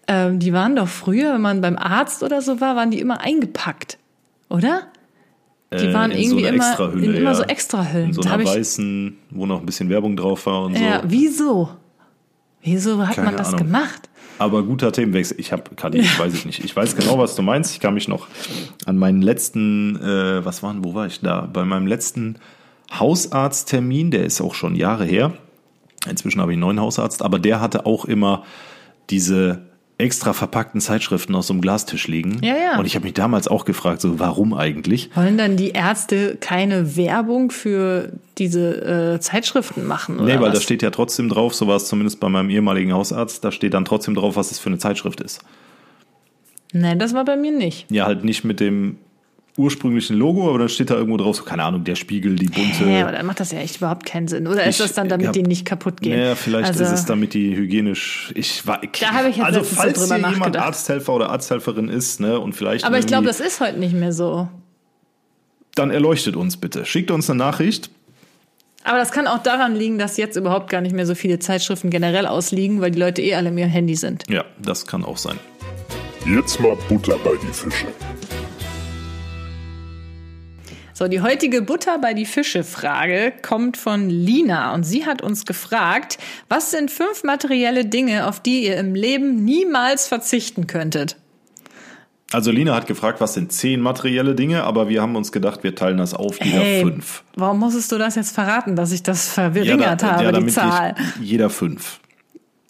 Ähm, 0.09 0.39
die 0.41 0.53
waren 0.53 0.75
doch 0.77 0.89
früher, 0.89 1.35
wenn 1.35 1.41
man 1.41 1.61
beim 1.61 1.79
Arzt 1.79 2.23
oder 2.23 2.43
so 2.43 2.61
war, 2.61 2.77
waren 2.77 2.91
die 2.91 2.99
immer 3.01 3.21
eingepackt, 3.21 3.99
oder? 4.51 4.83
Die 5.73 5.87
Äh, 5.87 5.95
waren 5.95 6.11
in 6.11 6.19
irgendwie 6.19 6.43
so 6.43 6.49
immer, 6.49 6.93
in 6.95 7.15
immer 7.15 7.31
ja. 7.31 7.35
so 7.35 7.43
Extrahüllen. 7.45 8.09
In 8.09 8.13
so 8.13 8.23
einer 8.23 8.45
weißen, 8.45 9.17
wo 9.31 9.47
noch 9.47 9.61
ein 9.61 9.65
bisschen 9.67 9.89
Werbung 9.89 10.17
drauf 10.17 10.45
war 10.47 10.65
und 10.65 10.77
so. 10.77 10.83
ja, 10.85 11.01
wieso? 11.07 11.71
Wieso 12.63 13.07
hat 13.07 13.17
Keine 13.17 13.27
man 13.27 13.37
das 13.37 13.49
Ahnung. 13.49 13.67
gemacht? 13.67 14.09
Aber 14.39 14.63
guter 14.63 14.93
Themenwechsel. 14.93 15.39
Ich 15.39 15.53
habe 15.53 15.63
Kadi, 15.77 15.99
ich 15.99 16.19
weiß 16.19 16.33
es 16.33 16.45
nicht. 16.45 16.65
Ich 16.65 16.75
weiß 16.75 16.97
genau, 16.97 17.19
was 17.19 17.37
du 17.37 17.43
meinst. 17.43 17.73
Ich 17.73 17.81
kann 17.81 17.95
mich 17.95 18.09
noch 18.09 18.27
an 18.87 18.97
meinen 18.97 19.23
letzten, 19.23 19.97
äh, 19.97 20.45
was 20.45 20.63
waren, 20.63 20.85
wo 20.85 20.95
war 20.95 21.07
ich 21.07 21.21
da? 21.21 21.43
Bei 21.53 21.65
meinem 21.65 21.87
letzten 21.87 22.37
Hausarzttermin, 22.99 24.11
der 24.11 24.25
ist 24.25 24.41
auch 24.41 24.55
schon 24.55 24.75
Jahre 24.75 25.05
her. 25.05 25.33
Inzwischen 26.09 26.41
habe 26.41 26.53
ich 26.53 26.57
einen 26.57 26.63
neuen 26.63 26.81
Hausarzt, 26.81 27.23
aber 27.23 27.39
der 27.39 27.61
hatte 27.61 27.87
auch 27.87 28.05
immer 28.05 28.45
diese 29.11 29.63
extra 30.03 30.33
verpackten 30.33 30.81
Zeitschriften 30.81 31.35
aus 31.35 31.47
so 31.47 31.55
einem 31.55 31.61
Glastisch 31.63 32.09
liegen. 32.09 32.39
Ja, 32.43 32.55
ja. 32.57 32.79
Und 32.79 32.85
ich 32.87 32.95
habe 32.97 33.05
mich 33.05 33.15
damals 33.15 33.49
auch 33.49 33.65
gefragt, 33.65 34.01
so 34.01 34.19
warum 34.19 34.53
eigentlich? 34.53 35.11
Wollen 35.15 35.39
dann 35.39 35.57
die 35.57 35.71
Ärzte 35.71 36.37
keine 36.41 36.97
Werbung 36.97 37.51
für 37.51 38.13
diese 38.39 39.15
äh, 39.15 39.21
Zeitschriften 39.21 39.87
machen? 39.87 40.17
Oder 40.17 40.25
Nee, 40.27 40.41
weil 40.41 40.51
was? 40.51 40.59
da 40.59 40.61
steht 40.61 40.83
ja 40.83 40.91
trotzdem 40.91 41.29
drauf, 41.29 41.55
so 41.55 41.67
war 41.69 41.77
es 41.77 41.87
zumindest 41.87 42.21
bei 42.21 42.29
meinem 42.29 42.51
ehemaligen 42.51 42.93
Hausarzt, 42.93 43.45
da 43.45 43.53
steht 43.53 43.75
dann 43.75 43.85
trotzdem 43.85 44.15
drauf, 44.15 44.37
was 44.37 44.51
es 44.51 44.59
für 44.59 44.69
eine 44.69 44.79
Zeitschrift 44.79 45.21
ist. 45.21 45.41
Nein, 46.73 46.99
das 46.99 47.15
war 47.15 47.25
bei 47.25 47.37
mir 47.37 47.53
nicht. 47.53 47.91
Ja, 47.91 48.07
halt 48.07 48.25
nicht 48.25 48.45
mit 48.45 48.59
dem 48.61 48.97
ursprünglichen 49.57 50.17
Logo, 50.17 50.49
aber 50.49 50.59
dann 50.61 50.69
steht 50.71 50.89
da 50.91 50.95
irgendwo 50.95 51.19
drauf, 51.19 51.37
so, 51.37 51.43
keine 51.45 51.63
Ahnung, 51.65 51.85
der 51.85 51.95
Spiegel, 51.95 52.37
die 52.37 52.47
bunte. 52.47 52.87
Hä, 52.87 53.03
aber 53.03 53.13
dann 53.13 53.27
macht 53.27 53.39
das 53.41 53.53
ja 53.53 53.59
echt 53.59 53.77
überhaupt 53.77 54.07
keinen 54.07 54.27
Sinn. 54.27 54.47
Oder 54.47 54.65
ist 54.65 54.77
Ich- 54.81 54.87
das 54.87 54.95
dann, 54.95 55.09
damit 55.09 55.27
ja, 55.27 55.33
die 55.33 55.43
nicht 55.43 55.67
kaputt 55.67 56.01
gehen? 56.01 56.19
Naja, 56.19 56.35
vielleicht 56.35 56.69
Also- 56.69 56.85
ist 56.85 56.91
es 56.93 57.05
damit 57.05 57.35
die 57.35 57.55
hygienisch. 57.55 58.33
Ich 58.35 58.67
war. 58.67 58.81
Da 59.01 59.13
habe 59.13 59.29
ich 59.29 59.37
jetzt 59.37 59.45
also 59.47 59.59
letztens 59.61 59.69
so 59.79 59.83
falls 59.83 59.99
drüber 60.01 60.17
hier 60.17 60.31
jemand. 60.35 60.57
Arzthelfer 60.57 61.13
oder 61.13 61.31
Arzthelferin 61.31 61.89
ist, 61.89 62.21
ne, 62.21 62.41
und 62.41 62.55
vielleicht. 62.55 62.85
Aber 62.85 62.99
ich 62.99 63.07
glaube, 63.07 63.27
das 63.27 63.41
ist 63.41 63.61
heute 63.61 63.79
nicht 63.79 63.95
mehr 63.95 64.13
so. 64.13 64.49
Dann 65.75 65.91
erleuchtet 65.91 66.37
uns 66.37 66.57
bitte. 66.57 66.85
Schickt 66.87 67.11
uns 67.11 67.29
eine 67.31 67.39
Nachricht. 67.39 67.91
Aber 68.85 68.99
das 68.99 69.13
kann 69.13 69.27
auch 69.27 69.43
daran 69.43 69.77
liegen, 69.77 69.99
dass 69.99 70.17
jetzt 70.17 70.37
überhaupt 70.37 70.69
gar 70.69 70.81
nicht 70.81 70.95
mehr 70.95 71.07
so 71.07 71.15
viele 71.15 71.39
Zeitschriften 71.39 71.89
generell 71.91 72.27
ausliegen, 72.27 72.81
weil 72.81 72.91
die 72.91 72.99
Leute 72.99 73.23
eh 73.23 73.35
alle 73.35 73.51
ihrem 73.51 73.71
Handy 73.71 73.95
sind. 73.97 74.25
Ja, 74.29 74.45
das 74.61 74.87
kann 74.87 75.05
auch 75.05 75.19
sein. 75.19 75.39
Jetzt 76.27 76.59
mal 76.61 76.77
Butter 76.89 77.17
bei 77.23 77.31
die 77.43 77.53
Fische. 77.53 77.87
So, 81.03 81.09
die 81.09 81.21
heutige 81.21 81.63
Butter 81.63 81.99
bei 81.99 82.15
die 82.15 82.25
Fische 82.27 82.63
Frage 82.63 83.33
kommt 83.43 83.77
von 83.77 84.09
Lina 84.09 84.73
und 84.73 84.85
sie 84.85 85.05
hat 85.05 85.21
uns 85.21 85.45
gefragt, 85.47 86.17
was 86.49 86.71
sind 86.71 86.93
fünf 86.93 87.25
materielle 87.25 87.85
Dinge, 87.85 88.29
auf 88.29 88.39
die 88.39 88.67
ihr 88.69 88.77
im 88.77 88.95
Leben 88.95 89.45
niemals 89.45 90.07
verzichten 90.07 90.69
könntet? 90.69 91.17
Also 92.33 92.53
Lina 92.53 92.77
hat 92.77 92.87
gefragt, 92.87 93.21
was 93.21 93.35
sind 93.35 93.51
zehn 93.51 93.81
materielle 93.81 94.37
Dinge, 94.37 94.63
aber 94.63 94.89
wir 94.89 95.03
haben 95.03 95.17
uns 95.17 95.33
gedacht, 95.33 95.65
wir 95.65 95.75
teilen 95.75 95.97
das 95.97 96.15
auf, 96.15 96.39
jeder 96.41 96.61
Hey, 96.61 96.83
fünf. 96.85 97.25
Warum 97.35 97.59
musstest 97.59 97.91
du 97.91 97.99
das 97.99 98.15
jetzt 98.15 98.33
verraten, 98.33 98.77
dass 98.77 98.93
ich 98.93 99.03
das 99.03 99.27
verringert 99.33 100.03
da- 100.05 100.13
habe, 100.13 100.27
die 100.27 100.33
damit 100.33 100.53
Zahl? 100.55 100.95
Jeder 101.21 101.51
fünf. 101.51 101.99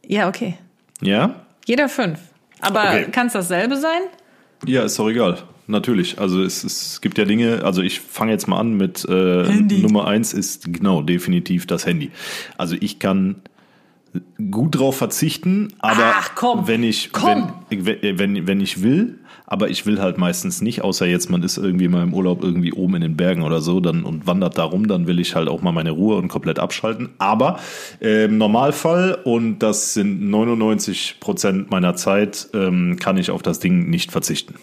Ja, 0.07 0.27
okay. 0.29 0.57
Ja? 1.03 1.35
Jeder 1.67 1.91
fünf. 1.91 2.19
Aber 2.63 2.81
Okay. 2.83 3.07
kann 3.13 3.27
es 3.27 3.35
dasselbe 3.35 3.77
sein? 3.77 4.01
Ja, 4.65 4.85
ist 4.85 4.99
doch 4.99 5.11
egal. 5.11 5.37
Natürlich. 5.73 6.21
Also 6.21 6.43
es, 6.43 6.65
es 6.65 7.01
gibt 7.01 7.17
ja 7.17 7.25
Dinge, 7.25 7.65
also 7.65 7.81
ich 7.81 8.01
fange 8.01 8.31
jetzt 8.31 8.47
mal 8.47 8.61
an 8.61 8.77
mit 8.77 9.05
äh, 9.07 9.45
Handy. 9.47 9.79
Nummer 9.79 10.07
eins 10.07 10.35
ist 10.35 10.73
genau 10.73 11.03
definitiv 11.03 11.67
das 11.67 11.87
Handy. 11.87 12.11
Also 12.59 12.77
ich 12.79 12.99
kann 12.99 13.37
gut 14.51 14.79
drauf 14.79 14.99
verzichten, 14.99 15.73
aber 15.79 16.13
Ach, 16.15 16.33
komm. 16.35 16.69
wenn 16.69 16.83
ich 16.83 17.13
Komm. 17.13 17.55
Wenn, 17.71 18.19
wenn, 18.19 18.47
wenn 18.47 18.61
ich 18.61 18.83
will, 18.83 19.21
aber 19.47 19.71
ich 19.71 19.87
will 19.87 20.01
halt 20.01 20.19
meistens 20.19 20.61
nicht, 20.61 20.83
außer 20.83 21.07
jetzt 21.07 21.31
man 21.31 21.43
ist 21.43 21.57
irgendwie 21.57 21.89
mal 21.89 22.03
im 22.03 22.13
Urlaub 22.13 22.45
irgendwie 22.45 22.75
oben 22.75 22.97
in 22.97 23.03
den 23.03 23.17
Bergen 23.17 23.43
oder 23.43 23.63
so 23.63 23.81
dann 23.81 24.05
und 24.05 24.27
wandert 24.27 24.59
da 24.59 24.65
rum, 24.65 24.89
dann 24.89 25.07
will 25.07 25.19
ich 25.19 25.35
halt 25.35 25.49
auch 25.49 25.63
mal 25.63 25.73
meine 25.73 25.93
Ruhe 25.93 26.17
und 26.17 26.29
komplett 26.29 26.59
abschalten. 26.59 27.09
Aber 27.17 27.59
äh, 28.03 28.27
im 28.27 28.37
Normalfall 28.37 29.19
und 29.25 29.61
das 29.61 29.95
sind 29.95 30.29
99 30.29 31.17
Prozent 31.19 31.71
meiner 31.71 31.97
Zeit, 31.97 32.49
ähm, 32.53 32.97
kann 33.01 33.17
ich 33.17 33.31
auf 33.31 33.41
das 33.41 33.61
Ding 33.61 33.89
nicht 33.89 34.13
verzichten. 34.13 34.57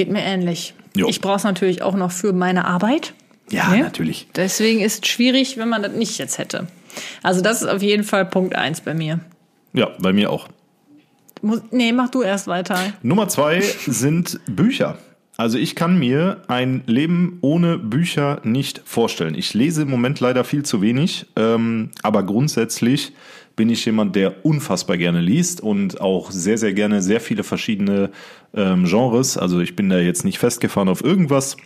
Geht 0.00 0.10
mir 0.10 0.22
ähnlich. 0.22 0.72
Jo. 0.96 1.08
Ich 1.08 1.20
brauche 1.20 1.36
es 1.36 1.44
natürlich 1.44 1.82
auch 1.82 1.94
noch 1.94 2.10
für 2.10 2.32
meine 2.32 2.64
Arbeit. 2.64 3.12
Ja, 3.50 3.68
Ne? 3.68 3.80
natürlich. 3.82 4.28
Deswegen 4.34 4.80
ist 4.80 5.04
es 5.04 5.10
schwierig, 5.10 5.58
wenn 5.58 5.68
man 5.68 5.82
das 5.82 5.92
nicht 5.92 6.16
jetzt 6.16 6.38
hätte. 6.38 6.68
Also 7.22 7.42
das 7.42 7.60
ist 7.60 7.68
auf 7.68 7.82
jeden 7.82 8.02
Fall 8.02 8.24
Punkt 8.24 8.56
eins 8.56 8.80
bei 8.80 8.94
mir. 8.94 9.20
Ja, 9.74 9.90
bei 9.98 10.14
mir 10.14 10.30
auch. 10.30 10.48
Muss, 11.42 11.60
nee, 11.70 11.92
mach 11.92 12.08
du 12.08 12.22
erst 12.22 12.46
weiter. 12.46 12.78
Nummer 13.02 13.28
zwei 13.28 13.60
sind 13.60 14.40
Bücher. 14.46 14.96
Also 15.36 15.58
ich 15.58 15.76
kann 15.76 15.98
mir 15.98 16.40
ein 16.48 16.82
Leben 16.86 17.36
ohne 17.42 17.76
Bücher 17.76 18.40
nicht 18.42 18.80
vorstellen. 18.86 19.34
Ich 19.34 19.52
lese 19.52 19.82
im 19.82 19.90
Moment 19.90 20.18
leider 20.20 20.44
viel 20.44 20.62
zu 20.64 20.80
wenig, 20.80 21.26
ähm, 21.36 21.90
aber 22.02 22.22
grundsätzlich 22.22 23.12
bin 23.60 23.68
ich 23.68 23.84
jemand, 23.84 24.16
der 24.16 24.46
unfassbar 24.46 24.96
gerne 24.96 25.20
liest 25.20 25.60
und 25.60 26.00
auch 26.00 26.30
sehr, 26.30 26.56
sehr 26.56 26.72
gerne 26.72 27.02
sehr 27.02 27.20
viele 27.20 27.42
verschiedene 27.42 28.08
ähm, 28.54 28.86
Genres. 28.86 29.36
Also 29.36 29.60
ich 29.60 29.76
bin 29.76 29.90
da 29.90 29.98
jetzt 29.98 30.24
nicht 30.24 30.38
festgefahren 30.38 30.88
auf 30.88 31.04
irgendwas. 31.04 31.58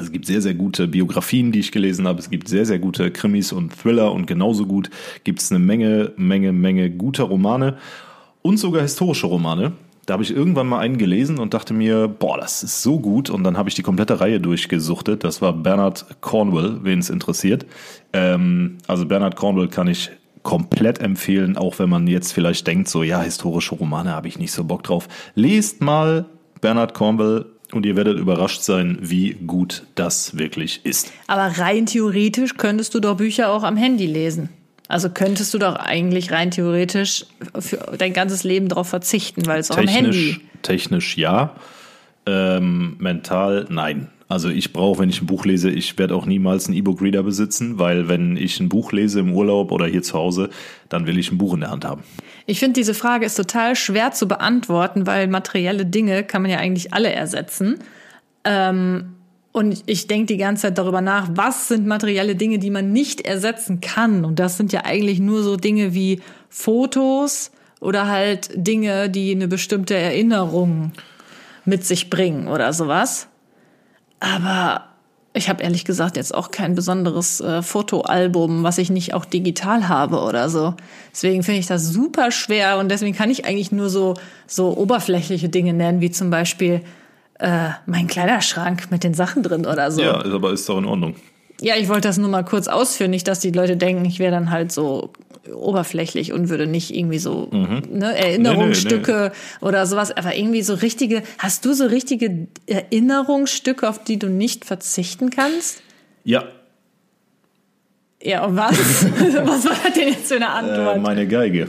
Es 0.00 0.12
gibt 0.12 0.24
sehr, 0.24 0.40
sehr 0.40 0.54
gute 0.54 0.86
Biografien, 0.86 1.50
die 1.50 1.58
ich 1.58 1.72
gelesen 1.72 2.06
habe. 2.06 2.20
Es 2.20 2.30
gibt 2.30 2.46
sehr, 2.46 2.64
sehr 2.64 2.78
gute 2.78 3.10
Krimis 3.10 3.50
und 3.50 3.76
Thriller 3.76 4.12
und 4.12 4.26
genauso 4.26 4.66
gut 4.66 4.88
gibt 5.24 5.42
es 5.42 5.50
eine 5.50 5.58
Menge, 5.58 6.12
Menge, 6.16 6.52
Menge 6.52 6.92
guter 6.92 7.24
Romane 7.24 7.76
und 8.42 8.58
sogar 8.58 8.82
historische 8.82 9.26
Romane. 9.26 9.72
Da 10.06 10.12
habe 10.12 10.22
ich 10.22 10.30
irgendwann 10.30 10.68
mal 10.68 10.78
einen 10.78 10.96
gelesen 10.96 11.40
und 11.40 11.54
dachte 11.54 11.74
mir, 11.74 12.06
boah, 12.06 12.38
das 12.38 12.62
ist 12.62 12.84
so 12.84 13.00
gut. 13.00 13.30
Und 13.30 13.42
dann 13.42 13.58
habe 13.58 13.68
ich 13.68 13.74
die 13.74 13.82
komplette 13.82 14.20
Reihe 14.20 14.38
durchgesuchtet. 14.38 15.24
Das 15.24 15.42
war 15.42 15.52
Bernard 15.52 16.06
Cornwell, 16.20 16.78
wen 16.84 17.00
es 17.00 17.10
interessiert. 17.10 17.66
Ähm, 18.12 18.78
also 18.86 19.06
Bernard 19.06 19.34
Cornwell 19.34 19.66
kann 19.66 19.88
ich 19.88 20.12
komplett 20.46 21.00
empfehlen, 21.00 21.56
auch 21.56 21.80
wenn 21.80 21.90
man 21.90 22.06
jetzt 22.06 22.32
vielleicht 22.32 22.68
denkt, 22.68 22.88
so 22.88 23.02
ja, 23.02 23.20
historische 23.20 23.74
Romane 23.74 24.12
habe 24.12 24.28
ich 24.28 24.38
nicht 24.38 24.52
so 24.52 24.62
Bock 24.62 24.84
drauf. 24.84 25.08
Lest 25.34 25.80
mal 25.80 26.26
Bernard 26.60 26.94
Cornwell 26.94 27.46
und 27.72 27.84
ihr 27.84 27.96
werdet 27.96 28.16
überrascht 28.16 28.62
sein, 28.62 28.96
wie 29.00 29.32
gut 29.34 29.82
das 29.96 30.38
wirklich 30.38 30.86
ist. 30.86 31.12
Aber 31.26 31.58
rein 31.58 31.86
theoretisch 31.86 32.56
könntest 32.56 32.94
du 32.94 33.00
doch 33.00 33.16
Bücher 33.16 33.50
auch 33.50 33.64
am 33.64 33.76
Handy 33.76 34.06
lesen. 34.06 34.50
Also 34.86 35.10
könntest 35.10 35.52
du 35.52 35.58
doch 35.58 35.74
eigentlich 35.74 36.30
rein 36.30 36.52
theoretisch 36.52 37.26
für 37.58 37.78
dein 37.98 38.12
ganzes 38.12 38.44
Leben 38.44 38.68
darauf 38.68 38.88
verzichten, 38.88 39.46
weil 39.46 39.58
es 39.58 39.72
auch 39.72 39.78
am 39.78 39.88
Handy. 39.88 40.10
Technisch, 40.12 40.40
technisch 40.62 41.16
ja, 41.16 41.56
ähm, 42.24 42.94
mental 43.00 43.66
nein. 43.68 44.10
Also 44.28 44.48
ich 44.48 44.72
brauche, 44.72 44.98
wenn 44.98 45.08
ich 45.08 45.22
ein 45.22 45.26
Buch 45.26 45.44
lese, 45.44 45.70
ich 45.70 45.96
werde 45.98 46.14
auch 46.16 46.26
niemals 46.26 46.66
einen 46.66 46.76
E-Book-Reader 46.76 47.22
besitzen, 47.22 47.78
weil 47.78 48.08
wenn 48.08 48.36
ich 48.36 48.58
ein 48.58 48.68
Buch 48.68 48.90
lese 48.90 49.20
im 49.20 49.32
Urlaub 49.32 49.70
oder 49.70 49.86
hier 49.86 50.02
zu 50.02 50.14
Hause, 50.14 50.50
dann 50.88 51.06
will 51.06 51.16
ich 51.16 51.30
ein 51.30 51.38
Buch 51.38 51.54
in 51.54 51.60
der 51.60 51.70
Hand 51.70 51.84
haben. 51.84 52.02
Ich 52.46 52.58
finde, 52.58 52.72
diese 52.74 52.94
Frage 52.94 53.24
ist 53.24 53.36
total 53.36 53.76
schwer 53.76 54.10
zu 54.10 54.26
beantworten, 54.26 55.06
weil 55.06 55.28
materielle 55.28 55.86
Dinge 55.86 56.24
kann 56.24 56.42
man 56.42 56.50
ja 56.50 56.58
eigentlich 56.58 56.92
alle 56.92 57.12
ersetzen. 57.12 57.78
Ähm, 58.44 59.12
und 59.52 59.84
ich 59.86 60.08
denke 60.08 60.26
die 60.26 60.36
ganze 60.36 60.62
Zeit 60.62 60.78
darüber 60.78 61.00
nach, 61.00 61.28
was 61.32 61.68
sind 61.68 61.86
materielle 61.86 62.34
Dinge, 62.34 62.58
die 62.58 62.70
man 62.70 62.92
nicht 62.92 63.20
ersetzen 63.20 63.80
kann. 63.80 64.24
Und 64.24 64.38
das 64.40 64.56
sind 64.56 64.72
ja 64.72 64.84
eigentlich 64.84 65.20
nur 65.20 65.42
so 65.42 65.56
Dinge 65.56 65.94
wie 65.94 66.20
Fotos 66.48 67.52
oder 67.80 68.08
halt 68.08 68.50
Dinge, 68.54 69.08
die 69.08 69.30
eine 69.30 69.48
bestimmte 69.48 69.94
Erinnerung 69.94 70.92
mit 71.64 71.84
sich 71.86 72.10
bringen 72.10 72.48
oder 72.48 72.72
sowas. 72.72 73.28
Aber 74.34 74.86
ich 75.34 75.48
habe 75.48 75.62
ehrlich 75.62 75.84
gesagt 75.84 76.16
jetzt 76.16 76.34
auch 76.34 76.50
kein 76.50 76.74
besonderes 76.74 77.40
äh, 77.40 77.62
Fotoalbum, 77.62 78.62
was 78.62 78.78
ich 78.78 78.90
nicht 78.90 79.14
auch 79.14 79.24
digital 79.24 79.88
habe 79.88 80.20
oder 80.20 80.48
so. 80.48 80.74
Deswegen 81.12 81.42
finde 81.42 81.60
ich 81.60 81.66
das 81.66 81.88
super 81.88 82.30
schwer 82.30 82.78
und 82.78 82.90
deswegen 82.90 83.14
kann 83.14 83.30
ich 83.30 83.44
eigentlich 83.44 83.70
nur 83.70 83.90
so, 83.90 84.14
so 84.46 84.76
oberflächliche 84.76 85.48
Dinge 85.48 85.74
nennen, 85.74 86.00
wie 86.00 86.10
zum 86.10 86.30
Beispiel 86.30 86.82
äh, 87.38 87.68
mein 87.84 88.06
Kleiderschrank 88.06 88.90
mit 88.90 89.04
den 89.04 89.14
Sachen 89.14 89.42
drin 89.42 89.66
oder 89.66 89.90
so. 89.90 90.02
Ja, 90.02 90.24
aber 90.24 90.52
ist 90.52 90.68
doch 90.68 90.78
in 90.78 90.86
Ordnung. 90.86 91.14
Ja, 91.60 91.76
ich 91.76 91.88
wollte 91.88 92.08
das 92.08 92.18
nur 92.18 92.28
mal 92.28 92.44
kurz 92.44 92.68
ausführen, 92.68 93.10
nicht, 93.10 93.26
dass 93.28 93.40
die 93.40 93.50
Leute 93.50 93.76
denken, 93.76 94.04
ich 94.04 94.18
wäre 94.18 94.30
dann 94.30 94.50
halt 94.50 94.72
so 94.72 95.12
oberflächlich 95.54 96.32
und 96.32 96.48
würde 96.48 96.66
nicht 96.66 96.94
irgendwie 96.94 97.18
so 97.18 97.48
mhm. 97.50 97.82
ne, 97.90 98.16
Erinnerungsstücke 98.16 99.12
nee, 99.12 99.18
nee, 99.18 99.28
nee. 99.28 99.66
oder 99.66 99.86
sowas, 99.86 100.16
aber 100.16 100.36
irgendwie 100.36 100.62
so 100.62 100.74
richtige, 100.74 101.22
hast 101.38 101.64
du 101.64 101.72
so 101.72 101.86
richtige 101.86 102.48
Erinnerungsstücke, 102.66 103.88
auf 103.88 104.02
die 104.02 104.18
du 104.18 104.28
nicht 104.28 104.64
verzichten 104.64 105.30
kannst? 105.30 105.82
Ja. 106.24 106.44
Ja, 108.22 108.44
und 108.44 108.56
was? 108.56 109.04
was 109.44 109.64
war 109.64 109.76
das 109.84 109.92
denn 109.94 110.08
jetzt 110.08 110.28
für 110.28 110.36
eine 110.36 110.48
Antwort? 110.48 110.96
Äh, 110.96 111.00
meine 111.00 111.26
Geige. 111.26 111.68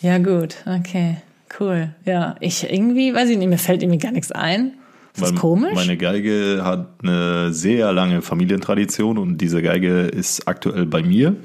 Ja, 0.00 0.18
gut, 0.18 0.56
okay, 0.66 1.16
cool. 1.58 1.90
Ja, 2.04 2.36
ich 2.40 2.70
irgendwie, 2.70 3.14
weiß 3.14 3.28
ich 3.30 3.38
nicht, 3.38 3.48
mir 3.48 3.58
fällt 3.58 3.82
irgendwie 3.82 3.98
gar 3.98 4.12
nichts 4.12 4.30
ein. 4.30 4.74
Das 5.18 5.30
ist 5.30 5.36
komisch. 5.38 5.74
Meine 5.74 5.96
Geige 5.96 6.60
hat 6.62 6.88
eine 7.02 7.52
sehr 7.52 7.92
lange 7.92 8.22
Familientradition 8.22 9.18
und 9.18 9.38
diese 9.38 9.62
Geige 9.62 10.02
ist 10.02 10.46
aktuell 10.46 10.86
bei 10.86 11.02
mir. 11.02 11.36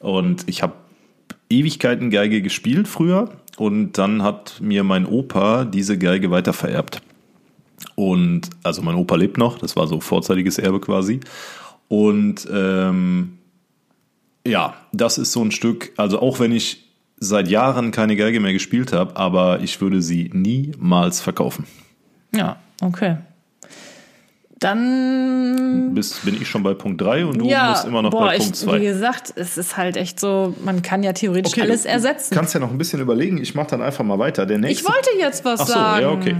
Und 0.00 0.44
ich 0.48 0.62
habe 0.62 0.74
Ewigkeiten 1.48 2.10
Geige 2.10 2.42
gespielt 2.42 2.88
früher 2.88 3.30
und 3.56 3.98
dann 3.98 4.22
hat 4.22 4.60
mir 4.60 4.84
mein 4.84 5.06
Opa 5.06 5.64
diese 5.64 5.96
Geige 5.98 6.30
weitervererbt. 6.30 7.00
Und 7.94 8.50
also 8.62 8.82
mein 8.82 8.96
Opa 8.96 9.16
lebt 9.16 9.38
noch, 9.38 9.58
das 9.58 9.76
war 9.76 9.86
so 9.86 10.00
vorzeitiges 10.00 10.58
Erbe 10.58 10.80
quasi. 10.80 11.20
Und 11.88 12.46
ähm, 12.52 13.38
ja, 14.46 14.74
das 14.92 15.18
ist 15.18 15.32
so 15.32 15.42
ein 15.42 15.52
Stück, 15.52 15.92
also 15.96 16.20
auch 16.20 16.40
wenn 16.40 16.52
ich 16.52 16.84
seit 17.18 17.48
Jahren 17.48 17.92
keine 17.92 18.16
Geige 18.16 18.40
mehr 18.40 18.52
gespielt 18.52 18.92
habe, 18.92 19.16
aber 19.16 19.60
ich 19.60 19.80
würde 19.80 20.02
sie 20.02 20.30
niemals 20.32 21.20
verkaufen. 21.20 21.64
Ja, 22.34 22.58
okay. 22.82 23.16
Dann 24.58 25.92
Bis, 25.94 26.14
bin 26.20 26.40
ich 26.40 26.48
schon 26.48 26.62
bei 26.62 26.72
Punkt 26.72 27.00
3 27.02 27.26
und 27.26 27.38
du 27.38 27.46
ja, 27.46 27.70
musst 27.70 27.84
immer 27.84 28.00
noch 28.00 28.10
boah, 28.10 28.28
bei 28.28 28.38
Punkt 28.38 28.56
2. 28.56 28.80
Wie 28.80 28.86
gesagt, 28.86 29.34
es 29.36 29.58
ist 29.58 29.76
halt 29.76 29.98
echt 29.98 30.18
so, 30.18 30.54
man 30.64 30.80
kann 30.80 31.02
ja 31.02 31.12
theoretisch 31.12 31.52
okay, 31.52 31.62
alles 31.62 31.84
ersetzen. 31.84 32.30
Du 32.30 32.36
kannst 32.36 32.54
ja 32.54 32.60
noch 32.60 32.70
ein 32.70 32.78
bisschen 32.78 33.00
überlegen, 33.00 33.36
ich 33.36 33.54
mache 33.54 33.68
dann 33.68 33.82
einfach 33.82 34.02
mal 34.02 34.18
weiter. 34.18 34.46
Der 34.46 34.56
nächste, 34.58 34.82
ich 34.82 34.88
wollte 34.88 35.10
jetzt 35.18 35.44
was 35.44 35.60
Ach 35.60 35.66
so, 35.66 35.72
sagen. 35.74 36.02
Ja, 36.02 36.10
okay. 36.10 36.36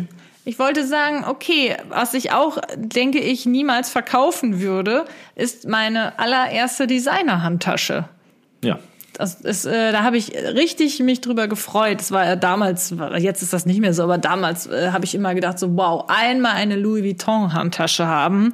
Ich 0.46 0.58
wollte 0.58 0.86
sagen, 0.86 1.24
okay, 1.26 1.76
was 1.88 2.14
ich 2.14 2.32
auch, 2.32 2.58
denke 2.76 3.18
ich, 3.18 3.44
niemals 3.44 3.90
verkaufen 3.90 4.60
würde, 4.60 5.04
ist 5.34 5.68
meine 5.68 6.18
allererste 6.18 6.86
Designer-Handtasche. 6.86 8.08
Ja. 8.62 8.78
Das 9.16 9.36
ist, 9.36 9.64
äh, 9.64 9.92
da 9.92 10.02
habe 10.02 10.18
ich 10.18 10.32
richtig 10.34 11.00
mich 11.00 11.22
drüber 11.22 11.48
gefreut. 11.48 12.00
Das 12.00 12.12
war 12.12 12.26
ja 12.26 12.36
damals, 12.36 12.94
jetzt 13.16 13.42
ist 13.42 13.52
das 13.54 13.64
nicht 13.64 13.80
mehr 13.80 13.94
so, 13.94 14.02
aber 14.02 14.18
damals 14.18 14.66
äh, 14.66 14.90
habe 14.92 15.06
ich 15.06 15.14
immer 15.14 15.34
gedacht, 15.34 15.58
so 15.58 15.74
wow, 15.74 16.04
einmal 16.08 16.52
eine 16.52 16.76
Louis 16.76 17.02
Vuitton 17.02 17.54
Handtasche 17.54 18.06
haben. 18.06 18.52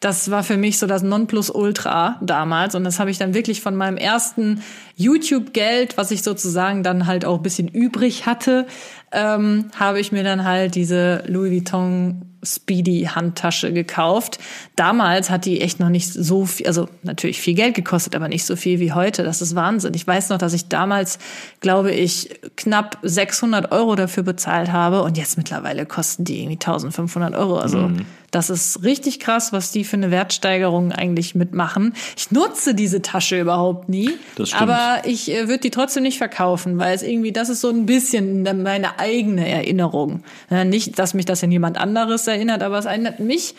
Das 0.00 0.32
war 0.32 0.42
für 0.42 0.56
mich 0.56 0.80
so 0.80 0.88
das 0.88 1.04
Nonplusultra 1.04 2.18
damals 2.20 2.74
und 2.74 2.82
das 2.82 2.98
habe 2.98 3.12
ich 3.12 3.18
dann 3.18 3.34
wirklich 3.34 3.60
von 3.60 3.76
meinem 3.76 3.96
ersten 3.96 4.64
YouTube-Geld, 4.96 5.96
was 5.96 6.10
ich 6.10 6.24
sozusagen 6.24 6.82
dann 6.82 7.06
halt 7.06 7.24
auch 7.24 7.38
bisschen 7.38 7.68
übrig 7.68 8.26
hatte, 8.26 8.66
ähm, 9.12 9.70
habe 9.78 10.00
ich 10.00 10.10
mir 10.10 10.24
dann 10.24 10.42
halt 10.44 10.74
diese 10.74 11.22
Louis 11.28 11.52
Vuitton 11.52 12.31
Speedy 12.44 13.08
Handtasche 13.14 13.72
gekauft. 13.72 14.38
Damals 14.74 15.30
hat 15.30 15.44
die 15.44 15.60
echt 15.60 15.78
noch 15.78 15.90
nicht 15.90 16.12
so 16.12 16.44
viel, 16.46 16.66
also 16.66 16.88
natürlich 17.02 17.40
viel 17.40 17.54
Geld 17.54 17.74
gekostet, 17.74 18.16
aber 18.16 18.28
nicht 18.28 18.44
so 18.44 18.56
viel 18.56 18.80
wie 18.80 18.92
heute. 18.92 19.22
Das 19.22 19.40
ist 19.40 19.54
Wahnsinn. 19.54 19.94
Ich 19.94 20.06
weiß 20.06 20.30
noch, 20.30 20.38
dass 20.38 20.52
ich 20.52 20.68
damals, 20.68 21.18
glaube 21.60 21.92
ich, 21.92 22.30
knapp 22.56 22.98
600 23.02 23.70
Euro 23.70 23.94
dafür 23.94 24.24
bezahlt 24.24 24.72
habe 24.72 25.02
und 25.02 25.16
jetzt 25.16 25.36
mittlerweile 25.36 25.86
kosten 25.86 26.24
die 26.24 26.40
irgendwie 26.40 26.54
1500 26.54 27.34
Euro. 27.34 27.58
Also 27.58 27.78
mhm. 27.78 28.06
das 28.32 28.50
ist 28.50 28.82
richtig 28.82 29.20
krass, 29.20 29.52
was 29.52 29.70
die 29.70 29.84
für 29.84 29.96
eine 29.96 30.10
Wertsteigerung 30.10 30.90
eigentlich 30.90 31.36
mitmachen. 31.36 31.94
Ich 32.16 32.32
nutze 32.32 32.74
diese 32.74 33.02
Tasche 33.02 33.40
überhaupt 33.40 33.88
nie, 33.88 34.10
aber 34.58 35.02
ich 35.04 35.30
äh, 35.30 35.46
würde 35.46 35.60
die 35.60 35.70
trotzdem 35.70 36.02
nicht 36.02 36.18
verkaufen, 36.18 36.78
weil 36.78 36.94
es 36.94 37.02
irgendwie, 37.02 37.30
das 37.30 37.48
ist 37.48 37.60
so 37.60 37.70
ein 37.70 37.86
bisschen 37.86 38.42
meine 38.62 38.98
eigene 38.98 39.48
Erinnerung. 39.48 40.24
nicht, 40.64 40.98
dass 40.98 41.14
mich 41.14 41.24
das 41.24 41.42
in 41.44 41.52
jemand 41.52 41.78
anderes 41.78 42.31
erinnert, 42.32 42.62
aber 42.62 42.78
es 42.78 42.84
erinnert 42.84 43.20
mich 43.20 43.54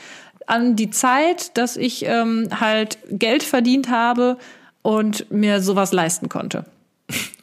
an 0.48 0.76
die 0.76 0.90
Zeit, 0.90 1.58
dass 1.58 1.78
ich 1.78 2.06
ähm, 2.06 2.50
halt 2.60 2.98
Geld 3.10 3.44
verdient 3.44 3.90
habe 3.90 4.38
und 4.82 5.32
mir 5.32 5.62
sowas 5.62 5.94
leisten 5.94 6.30
konnte. 6.30 6.66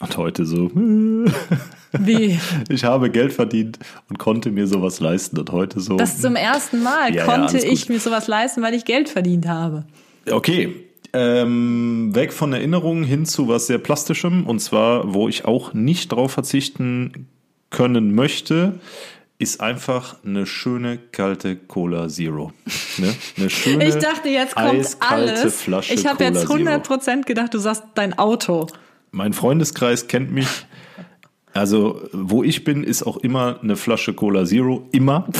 Und 0.00 0.16
heute 0.16 0.46
so. 0.46 0.70
Wie? 1.98 2.38
Ich 2.68 2.84
habe 2.84 3.10
Geld 3.10 3.32
verdient 3.32 3.78
und 4.08 4.18
konnte 4.18 4.50
mir 4.50 4.66
sowas 4.66 5.00
leisten 5.00 5.38
und 5.38 5.50
heute 5.50 5.80
so. 5.80 5.96
Das 5.96 6.20
zum 6.20 6.36
ersten 6.36 6.82
Mal 6.82 7.14
ja, 7.14 7.24
konnte 7.24 7.58
ja, 7.58 7.64
ich 7.64 7.88
mir 7.88 7.98
sowas 7.98 8.28
leisten, 8.28 8.62
weil 8.62 8.74
ich 8.74 8.84
Geld 8.84 9.08
verdient 9.08 9.48
habe. 9.48 9.84
Okay. 10.30 10.86
Ähm, 11.12 12.14
weg 12.14 12.32
von 12.32 12.52
Erinnerungen 12.52 13.02
hin 13.02 13.26
zu 13.26 13.48
was 13.48 13.66
sehr 13.66 13.78
Plastischem 13.78 14.46
und 14.46 14.60
zwar, 14.60 15.12
wo 15.12 15.28
ich 15.28 15.44
auch 15.44 15.74
nicht 15.74 16.12
drauf 16.12 16.30
verzichten 16.30 17.26
können 17.70 18.14
möchte, 18.14 18.78
ist 19.40 19.60
einfach 19.62 20.16
eine 20.22 20.44
schöne 20.44 20.98
kalte 20.98 21.56
Cola 21.56 22.08
Zero. 22.08 22.52
Ne? 22.98 23.14
Eine 23.38 23.50
schöne, 23.50 23.88
ich 23.88 23.94
dachte, 23.94 24.28
jetzt 24.28 24.54
kommt 24.54 24.96
alles. 25.00 25.62
Flasche 25.62 25.94
ich 25.94 26.06
habe 26.06 26.22
jetzt 26.24 26.42
100 26.42 26.86
Prozent 26.86 27.26
gedacht, 27.26 27.54
du 27.54 27.58
sagst 27.58 27.82
dein 27.94 28.18
Auto. 28.18 28.66
Mein 29.12 29.32
Freundeskreis 29.32 30.08
kennt 30.08 30.30
mich. 30.30 30.46
Also, 31.54 32.02
wo 32.12 32.44
ich 32.44 32.64
bin, 32.64 32.84
ist 32.84 33.02
auch 33.02 33.16
immer 33.16 33.58
eine 33.62 33.76
Flasche 33.76 34.12
Cola 34.14 34.44
Zero. 34.44 34.88
Immer. 34.92 35.26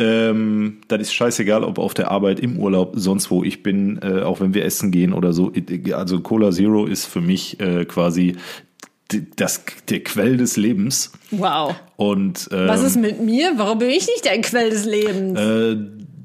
Ähm, 0.00 0.78
das 0.86 1.00
ist 1.00 1.12
scheißegal, 1.12 1.64
ob 1.64 1.78
auf 1.80 1.92
der 1.92 2.12
Arbeit, 2.12 2.38
im 2.38 2.56
Urlaub, 2.56 2.92
sonst 2.94 3.32
wo 3.32 3.42
ich 3.42 3.64
bin, 3.64 3.98
äh, 4.00 4.22
auch 4.22 4.38
wenn 4.40 4.54
wir 4.54 4.64
essen 4.64 4.92
gehen 4.92 5.12
oder 5.12 5.32
so. 5.32 5.52
Also 5.92 6.20
Cola 6.20 6.52
Zero 6.52 6.86
ist 6.86 7.06
für 7.06 7.20
mich 7.20 7.58
äh, 7.58 7.84
quasi 7.84 8.36
das, 9.36 9.62
der 9.88 10.02
Quell 10.04 10.36
des 10.36 10.56
Lebens. 10.56 11.12
Wow. 11.30 11.74
Und 11.96 12.48
ähm, 12.52 12.68
was 12.68 12.82
ist 12.82 12.96
mit 12.96 13.20
mir? 13.20 13.52
Warum 13.56 13.78
bin 13.78 13.90
ich 13.90 14.06
nicht 14.06 14.24
der 14.24 14.40
Quell 14.40 14.70
des 14.70 14.84
Lebens? 14.84 15.38
Äh, 15.38 15.76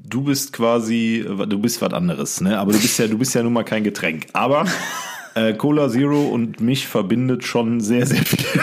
du 0.08 0.22
bist 0.22 0.52
quasi, 0.52 1.24
du 1.26 1.58
bist 1.58 1.80
was 1.80 1.92
anderes, 1.92 2.40
ne? 2.40 2.58
Aber 2.58 2.72
du 2.72 2.78
bist 2.78 2.98
ja, 2.98 3.06
du 3.06 3.18
bist 3.18 3.34
ja 3.34 3.42
nun 3.42 3.52
mal 3.52 3.64
kein 3.64 3.84
Getränk. 3.84 4.26
Aber 4.32 4.66
äh, 5.34 5.54
Cola 5.54 5.88
Zero 5.88 6.28
und 6.28 6.60
mich 6.60 6.86
verbindet 6.86 7.44
schon 7.44 7.80
sehr, 7.80 8.06
sehr 8.06 8.22
viel. 8.22 8.60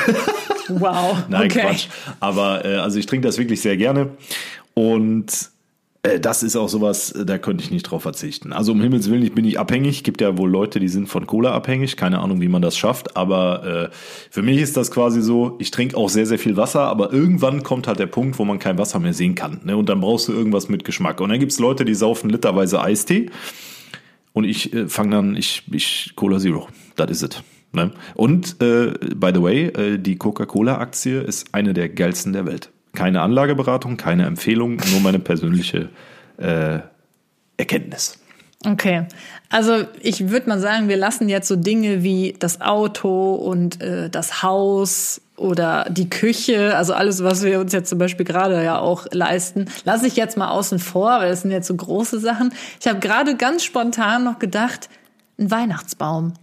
Wow. 0.70 1.24
Nein, 1.30 1.46
okay. 1.46 1.62
Quatsch. 1.62 1.88
Aber 2.20 2.64
äh, 2.64 2.76
also 2.76 3.00
ich 3.00 3.06
trinke 3.08 3.28
das 3.28 3.38
wirklich 3.38 3.62
sehr 3.62 3.78
gerne. 3.78 4.12
Und 4.74 5.50
das 6.20 6.42
ist 6.42 6.56
auch 6.56 6.68
sowas, 6.68 7.12
äh, 7.12 7.26
da 7.26 7.38
könnte 7.38 7.64
ich 7.64 7.70
nicht 7.70 7.84
drauf 7.84 8.02
verzichten. 8.02 8.54
Also 8.54 8.72
um 8.72 8.82
Himmels 8.82 9.10
Willen, 9.10 9.24
ich 9.24 9.34
bin 9.34 9.46
nicht 9.46 9.60
abhängig. 9.60 10.04
Gibt 10.04 10.22
ja 10.22 10.38
wohl 10.38 10.50
Leute, 10.50 10.80
die 10.80 10.88
sind 10.88 11.08
von 11.08 11.28
Cola 11.28 11.52
abhängig. 11.52 11.96
Keine 11.96 12.20
Ahnung, 12.20 12.42
wie 12.42 12.48
man 12.48 12.62
das 12.62 12.76
schafft. 12.76 13.16
Aber 13.16 13.90
äh, 13.92 13.96
für 14.32 14.42
mich 14.42 14.60
ist 14.60 14.78
das 14.78 14.90
quasi 14.90 15.22
so, 15.22 15.58
ich 15.60 15.70
trinke 15.70 15.96
auch 15.96 16.10
sehr, 16.10 16.26
sehr 16.26 16.40
viel 16.40 16.58
Wasser, 16.58 16.82
aber 16.82 17.14
irgendwann 17.14 17.62
kommt 17.62 17.88
halt 17.88 18.00
der 18.00 18.08
Punkt, 18.08 18.40
wo 18.40 18.46
man 18.46 18.58
kein 18.58 18.80
Wasser 18.80 19.00
mehr 19.00 19.14
sehen 19.14 19.36
kann. 19.36 19.62
Ne? 19.64 19.78
Und 19.78 19.90
dann 19.90 20.02
brauchst 20.02 20.28
du 20.28 20.34
irgendwas 20.34 20.70
mit 20.70 20.86
Geschmack. 20.86 21.22
Und 21.22 21.30
dann 21.30 21.40
gibt's 21.40 21.60
Leute, 21.60 21.86
die 21.86 21.96
saufen 21.96 22.32
literweise 22.32 22.82
Eistee. 22.82 23.30
Und 24.34 24.46
ich 24.46 24.74
äh, 24.74 24.88
fange 24.88 25.12
dann, 25.12 25.36
ich, 25.36 25.64
ich 25.72 26.14
Cola 26.16 26.40
Zero. 26.40 26.68
Das 26.96 27.12
ist 27.12 27.22
es. 27.22 27.44
Ne? 27.74 27.92
Und 28.16 28.62
äh, 28.62 28.94
by 29.16 29.32
the 29.34 29.42
way, 29.42 29.66
äh, 29.68 29.98
die 30.00 30.18
Coca-Cola-Aktie 30.18 31.22
ist 31.22 31.54
eine 31.54 31.74
der 31.74 31.90
geilsten 31.90 32.34
der 32.34 32.48
Welt. 32.48 32.72
Keine 32.94 33.22
Anlageberatung, 33.22 33.98
keine 33.98 34.26
Empfehlung, 34.26 34.82
nur 34.92 35.00
meine 35.02 35.20
persönliche 35.20 35.90
äh, 36.38 36.80
Erkenntnis. 37.58 38.18
Okay, 38.64 39.08
also 39.50 39.86
ich 40.02 40.30
würde 40.30 40.48
mal 40.48 40.60
sagen, 40.60 40.88
wir 40.88 40.98
lassen 40.98 41.30
jetzt 41.30 41.48
so 41.48 41.56
Dinge 41.56 42.04
wie 42.04 42.36
das 42.38 42.62
Auto 42.62 43.34
und 43.34 43.82
äh, 43.82 44.10
das 44.10 44.44
Haus 44.44 45.22
oder 45.36 45.88
die 45.90 46.10
Küche, 46.10 46.76
also 46.78 46.94
alles, 46.94 47.24
was 47.24 47.44
wir 47.44 47.60
uns 47.60 47.74
jetzt 47.74 47.90
zum 47.90 47.98
Beispiel 47.98 48.26
gerade 48.26 48.64
ja 48.64 48.78
auch 48.78 49.08
leisten, 49.12 49.66
lasse 49.84 50.06
ich 50.06 50.16
jetzt 50.16 50.38
mal 50.38 50.50
außen 50.50 50.78
vor, 50.78 51.10
weil 51.20 51.30
das 51.30 51.42
sind 51.42 51.50
jetzt 51.50 51.68
so 51.68 51.76
große 51.76 52.20
Sachen. 52.20 52.54
Ich 52.80 52.88
habe 52.88 53.00
gerade 53.00 53.36
ganz 53.36 53.64
spontan 53.64 54.24
noch 54.24 54.38
gedacht, 54.38 54.90
ein 55.40 55.50
Weihnachtsbaum. 55.50 56.34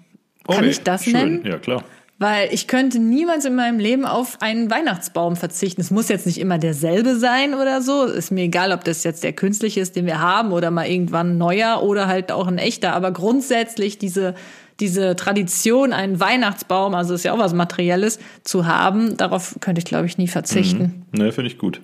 Kann 0.49 0.57
okay, 0.57 0.71
ich 0.71 0.83
das 0.83 1.05
schön. 1.05 1.13
nennen? 1.13 1.47
Ja, 1.47 1.59
klar. 1.59 1.85
Weil 2.21 2.53
ich 2.53 2.67
könnte 2.67 2.99
niemals 2.99 3.45
in 3.45 3.55
meinem 3.55 3.79
Leben 3.79 4.05
auf 4.05 4.39
einen 4.41 4.71
Weihnachtsbaum 4.71 5.37
verzichten. 5.37 5.81
Es 5.81 5.93
muss 5.93 6.09
jetzt 6.09 6.27
nicht 6.27 6.39
immer 6.39 6.59
derselbe 6.59 7.17
sein 7.17 7.55
oder 7.55 7.81
so. 7.81 8.05
Ist 8.07 8.33
mir 8.33 8.43
egal, 8.43 8.73
ob 8.73 8.83
das 8.83 9.05
jetzt 9.05 9.23
der 9.23 9.33
künstliche 9.33 9.81
ist, 9.81 9.95
den 9.95 10.05
wir 10.05 10.21
haben 10.21 10.51
oder 10.51 10.73
mal 10.73 10.87
irgendwann 10.89 11.39
neuer 11.39 11.83
oder 11.83 12.09
halt 12.09 12.33
auch 12.33 12.49
ein 12.49 12.59
echter. 12.59 12.93
Aber 12.95 13.13
grundsätzlich 13.13 13.99
diese, 13.99 14.35
diese 14.81 15.15
Tradition, 15.15 15.93
einen 15.93 16.19
Weihnachtsbaum, 16.19 16.95
also 16.95 17.15
ist 17.15 17.25
ja 17.25 17.33
auch 17.35 17.39
was 17.39 17.55
Materielles, 17.55 18.19
zu 18.43 18.67
haben, 18.67 19.17
darauf 19.17 19.57
könnte 19.61 19.79
ich, 19.79 19.85
glaube 19.85 20.07
ich, 20.07 20.19
nie 20.19 20.29
verzichten. 20.29 21.07
Mhm. 21.13 21.21
Ne, 21.21 21.33
finde 21.33 21.51
ich 21.51 21.59
gut. 21.59 21.81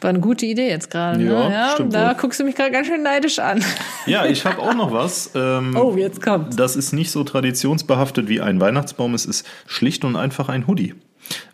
War 0.00 0.10
eine 0.10 0.20
gute 0.20 0.46
Idee 0.46 0.68
jetzt 0.68 0.90
gerade. 0.90 1.18
Ne? 1.18 1.32
Ja, 1.32 1.50
ja 1.50 1.70
stimmt 1.74 1.94
da 1.94 2.10
wohl. 2.10 2.16
guckst 2.20 2.40
du 2.40 2.44
mich 2.44 2.54
gerade 2.54 2.70
ganz 2.70 2.86
schön 2.86 3.02
neidisch 3.02 3.38
an. 3.38 3.64
Ja, 4.06 4.26
ich 4.26 4.44
habe 4.44 4.58
auch 4.58 4.74
noch 4.74 4.92
was. 4.92 5.30
Ähm, 5.34 5.74
oh, 5.76 5.96
jetzt 5.96 6.20
kommt. 6.20 6.58
Das 6.58 6.76
ist 6.76 6.92
nicht 6.92 7.10
so 7.10 7.24
traditionsbehaftet 7.24 8.28
wie 8.28 8.40
ein 8.40 8.60
Weihnachtsbaum. 8.60 9.14
Es 9.14 9.24
ist 9.24 9.46
schlicht 9.66 10.04
und 10.04 10.16
einfach 10.16 10.48
ein 10.48 10.66
Hoodie. 10.66 10.94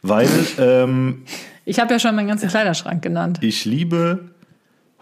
Weil. 0.02 0.28
Ähm, 0.58 1.22
ich 1.64 1.78
habe 1.78 1.92
ja 1.92 2.00
schon 2.00 2.16
meinen 2.16 2.28
ganzen 2.28 2.48
Kleiderschrank 2.48 3.02
genannt. 3.02 3.38
Ich 3.40 3.64
liebe 3.64 4.30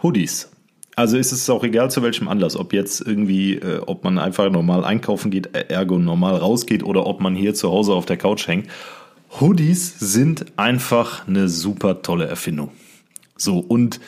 Hoodies. 0.02 0.50
Also 0.98 1.16
ist 1.16 1.30
es 1.30 1.48
auch 1.48 1.62
egal 1.62 1.92
zu 1.92 2.02
welchem 2.02 2.26
Anlass, 2.26 2.56
ob 2.56 2.72
jetzt 2.72 3.00
irgendwie, 3.00 3.54
äh, 3.54 3.80
ob 3.86 4.02
man 4.02 4.18
einfach 4.18 4.50
normal 4.50 4.84
einkaufen 4.84 5.30
geht, 5.30 5.54
äh, 5.54 5.66
ergo 5.68 5.96
normal 5.96 6.34
rausgeht 6.34 6.82
oder 6.82 7.06
ob 7.06 7.20
man 7.20 7.36
hier 7.36 7.54
zu 7.54 7.70
Hause 7.70 7.92
auf 7.92 8.04
der 8.04 8.16
Couch 8.16 8.48
hängt. 8.48 8.68
Hoodies 9.40 10.00
sind 10.00 10.46
einfach 10.56 11.28
eine 11.28 11.48
super 11.48 12.02
tolle 12.02 12.26
Erfindung. 12.26 12.72
So, 13.38 13.58
und 13.58 14.00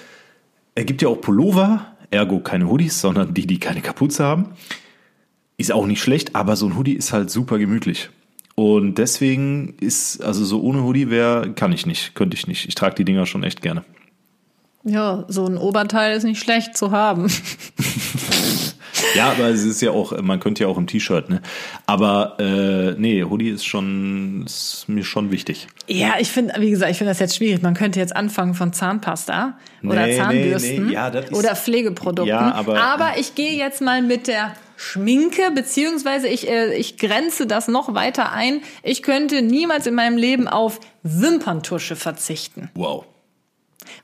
er 0.75 0.85
gibt 0.85 1.01
ja 1.01 1.09
auch 1.09 1.21
Pullover, 1.21 1.87
ergo 2.11 2.40
keine 2.40 2.69
Hoodies, 2.69 3.01
sondern 3.01 3.33
die, 3.33 3.47
die 3.47 3.59
keine 3.59 3.81
Kapuze 3.81 4.25
haben. 4.25 4.49
Ist 5.57 5.73
auch 5.73 5.87
nicht 5.87 6.03
schlecht, 6.03 6.37
aber 6.37 6.57
so 6.57 6.66
ein 6.66 6.77
Hoodie 6.77 6.95
ist 6.95 7.12
halt 7.12 7.31
super 7.31 7.59
gemütlich. 7.59 8.11
Und 8.57 8.99
deswegen 8.99 9.77
ist, 9.81 10.23
also 10.23 10.45
so 10.45 10.61
ohne 10.61 10.83
Hoodie 10.85 11.09
wäre, 11.09 11.53
kann 11.53 11.73
ich 11.73 11.87
nicht, 11.87 12.14
könnte 12.14 12.37
ich 12.37 12.47
nicht. 12.47 12.69
Ich 12.69 12.75
trage 12.75 12.95
die 12.97 13.05
Dinger 13.05 13.25
schon 13.25 13.43
echt 13.43 13.62
gerne. 13.62 13.85
Ja, 14.85 15.25
so 15.29 15.47
ein 15.47 15.57
Oberteil 15.59 16.16
ist 16.16 16.25
nicht 16.25 16.43
schlecht 16.43 16.77
zu 16.77 16.90
haben. 16.90 17.31
ja, 19.14 19.30
aber 19.30 19.48
es 19.48 19.64
ist 19.64 19.80
ja 19.82 19.90
auch, 19.90 20.20
man 20.20 20.40
könnte 20.40 20.64
ja 20.64 20.68
auch 20.68 20.78
im 20.78 20.86
T-Shirt, 20.86 21.28
ne? 21.28 21.42
Aber 21.86 22.36
äh, 22.38 22.94
nee, 22.98 23.24
Hoodie 23.24 23.50
ist 23.50 23.64
schon 23.64 24.44
ist 24.46 24.88
mir 24.88 25.04
schon 25.04 25.30
wichtig. 25.30 25.68
Ja, 25.86 26.14
ich 26.18 26.30
finde, 26.30 26.54
wie 26.58 26.70
gesagt, 26.70 26.90
ich 26.90 26.98
finde 26.98 27.10
das 27.10 27.18
jetzt 27.18 27.36
schwierig. 27.36 27.62
Man 27.62 27.74
könnte 27.74 27.98
jetzt 27.98 28.14
anfangen 28.14 28.54
von 28.54 28.72
Zahnpasta 28.72 29.58
oder 29.82 30.06
nee, 30.06 30.16
Zahnbürsten 30.16 30.86
nee, 30.86 30.88
nee. 30.88 30.92
Ja, 30.94 31.12
oder 31.32 31.56
Pflegeprodukten. 31.56 32.28
Ja, 32.28 32.54
aber, 32.54 32.80
aber 32.80 33.18
ich 33.18 33.34
gehe 33.34 33.52
jetzt 33.52 33.80
mal 33.80 34.02
mit 34.02 34.26
der 34.26 34.54
Schminke, 34.76 35.50
beziehungsweise 35.54 36.26
ich, 36.28 36.48
äh, 36.48 36.74
ich 36.74 36.96
grenze 36.96 37.46
das 37.46 37.68
noch 37.68 37.94
weiter 37.94 38.32
ein. 38.32 38.62
Ich 38.82 39.02
könnte 39.02 39.42
niemals 39.42 39.86
in 39.86 39.94
meinem 39.94 40.16
Leben 40.16 40.48
auf 40.48 40.80
Wimperntusche 41.02 41.96
verzichten. 41.96 42.70
Wow. 42.74 43.04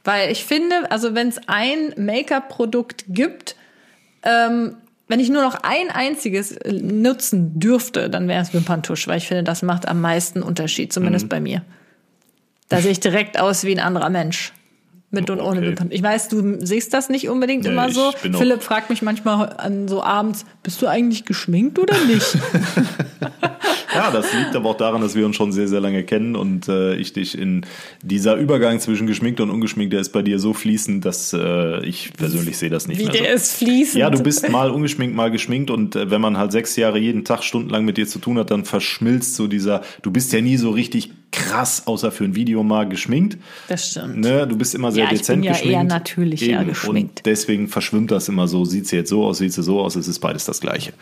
Weil 0.04 0.30
ich 0.30 0.44
finde, 0.44 0.90
also 0.90 1.14
wenn 1.14 1.28
es 1.28 1.40
ein 1.46 1.94
Make-up-Produkt 1.96 3.06
gibt, 3.09 3.56
ähm, 4.22 4.76
wenn 5.09 5.21
ich 5.21 5.29
nur 5.29 5.42
noch 5.42 5.57
ein 5.62 5.90
einziges 5.90 6.53
äh, 6.53 6.73
nutzen 6.73 7.59
dürfte, 7.59 8.11
dann 8.11 8.29
wäre 8.29 8.42
es 8.42 8.53
Wimperntusch, 8.53 9.07
weil 9.07 9.19
ich 9.19 9.29
finde, 9.29 9.45
das 9.45 9.62
macht 9.62 9.87
am 9.87 10.01
meisten 10.01 10.42
Unterschied, 10.42 10.92
zumindest 10.92 11.27
mhm. 11.27 11.31
bei 11.31 11.40
mir. 11.40 11.62
Da 12.69 12.81
sehe 12.81 12.90
ich 12.90 13.01
direkt 13.01 13.38
aus 13.38 13.64
wie 13.64 13.73
ein 13.73 13.81
anderer 13.81 14.11
Mensch. 14.11 14.53
Mit 15.11 15.31
und 15.31 15.38
okay. 15.38 15.49
ohne 15.49 15.62
Wimpern. 15.62 15.88
Ich 15.92 16.03
weiß, 16.03 16.29
du 16.29 16.59
siehst 16.66 16.92
das 16.92 17.09
nicht 17.09 17.29
unbedingt 17.29 17.62
nee, 17.62 17.71
immer 17.71 17.90
so. 17.92 18.11
Philipp 18.12 18.62
fragt 18.62 18.90
mich 18.90 19.03
manchmal 19.03 19.55
an 19.57 19.87
so 19.87 20.03
abends, 20.03 20.45
bist 20.64 20.83
du 20.83 20.88
eigentlich 20.88 21.25
geschminkt 21.25 21.79
oder 21.79 21.97
nicht? 22.07 22.27
Ja, 23.96 24.11
das 24.11 24.32
liegt 24.32 24.54
aber 24.54 24.70
auch 24.70 24.76
daran, 24.76 25.00
dass 25.00 25.14
wir 25.14 25.26
uns 25.26 25.37
schon 25.37 25.52
sehr, 25.52 25.68
sehr 25.68 25.80
lange 25.80 26.04
kennen 26.04 26.37
und 26.37 26.68
äh, 26.68 26.94
ich 26.96 27.12
dich 27.12 27.37
in 27.37 27.66
dieser 28.02 28.37
Übergang 28.37 28.78
zwischen 28.80 29.06
geschminkt 29.06 29.40
und 29.40 29.50
ungeschminkt, 29.50 29.92
der 29.92 30.00
ist 30.00 30.11
bei 30.11 30.22
dir 30.22 30.38
so 30.38 30.52
fließend, 30.52 31.04
dass 31.04 31.32
äh, 31.32 31.85
ich 31.85 32.12
persönlich 32.16 32.59
sehe 32.59 32.70
das 32.70 32.88
nicht 32.88 33.00
Wie 33.00 33.04
mehr. 33.04 33.14
Wie 33.14 33.18
der 33.18 33.28
so. 33.30 33.35
ist 33.37 33.56
fließend. 33.56 33.96
Ja, 33.96 34.11
du 34.11 34.22
bist 34.22 34.48
mal 34.48 34.70
ungeschminkt, 34.70 35.16
mal 35.16 35.30
geschminkt 35.30 35.70
und 35.70 35.96
äh, 35.96 36.11
wenn 36.11 36.20
man 36.20 36.37
halt 36.38 36.52
sechs 36.52 36.76
Jahre 36.76 36.98
jeden 36.98 37.24
Tag 37.24 37.42
stundenlang 37.42 37.85
mit 37.85 37.96
dir 37.96 38.06
zu 38.06 38.18
tun 38.18 38.38
hat, 38.38 38.50
dann 38.50 38.64
verschmilzt 38.64 39.35
so 39.35 39.46
dieser, 39.46 39.82
du 40.02 40.11
bist 40.11 40.32
ja 40.32 40.40
nie 40.40 40.56
so 40.56 40.70
richtig 40.70 41.11
krass, 41.32 41.87
außer 41.87 42.11
für 42.11 42.24
ein 42.24 42.35
Video 42.35 42.62
mal 42.62 42.88
geschminkt. 42.88 43.38
Das 43.68 43.90
stimmt. 43.90 44.18
Ne? 44.18 44.46
Du 44.46 44.56
bist 44.56 44.74
immer 44.74 44.90
sehr 44.92 45.04
ja, 45.04 45.11
dezent 45.11 45.38
ich 45.38 45.42
bin 45.42 45.44
ja 45.44 45.52
geschminkt. 45.52 45.76
eher 45.76 45.85
natürlich 45.85 46.42
Eben. 46.42 46.52
ja 46.52 46.62
geschminkt. 46.62 47.20
Und 47.20 47.26
deswegen 47.26 47.68
verschwimmt 47.68 48.11
das 48.11 48.28
immer 48.28 48.48
so, 48.48 48.64
sieht 48.64 48.87
sie 48.87 48.96
jetzt 48.96 49.11
so 49.11 49.24
aus, 49.24 49.38
sieht 49.38 49.52
sie 49.52 49.62
so 49.62 49.80
aus, 49.80 49.96
es 49.96 50.09
ist 50.09 50.18
beides 50.20 50.44
das 50.44 50.61
Gleiche. 50.61 50.92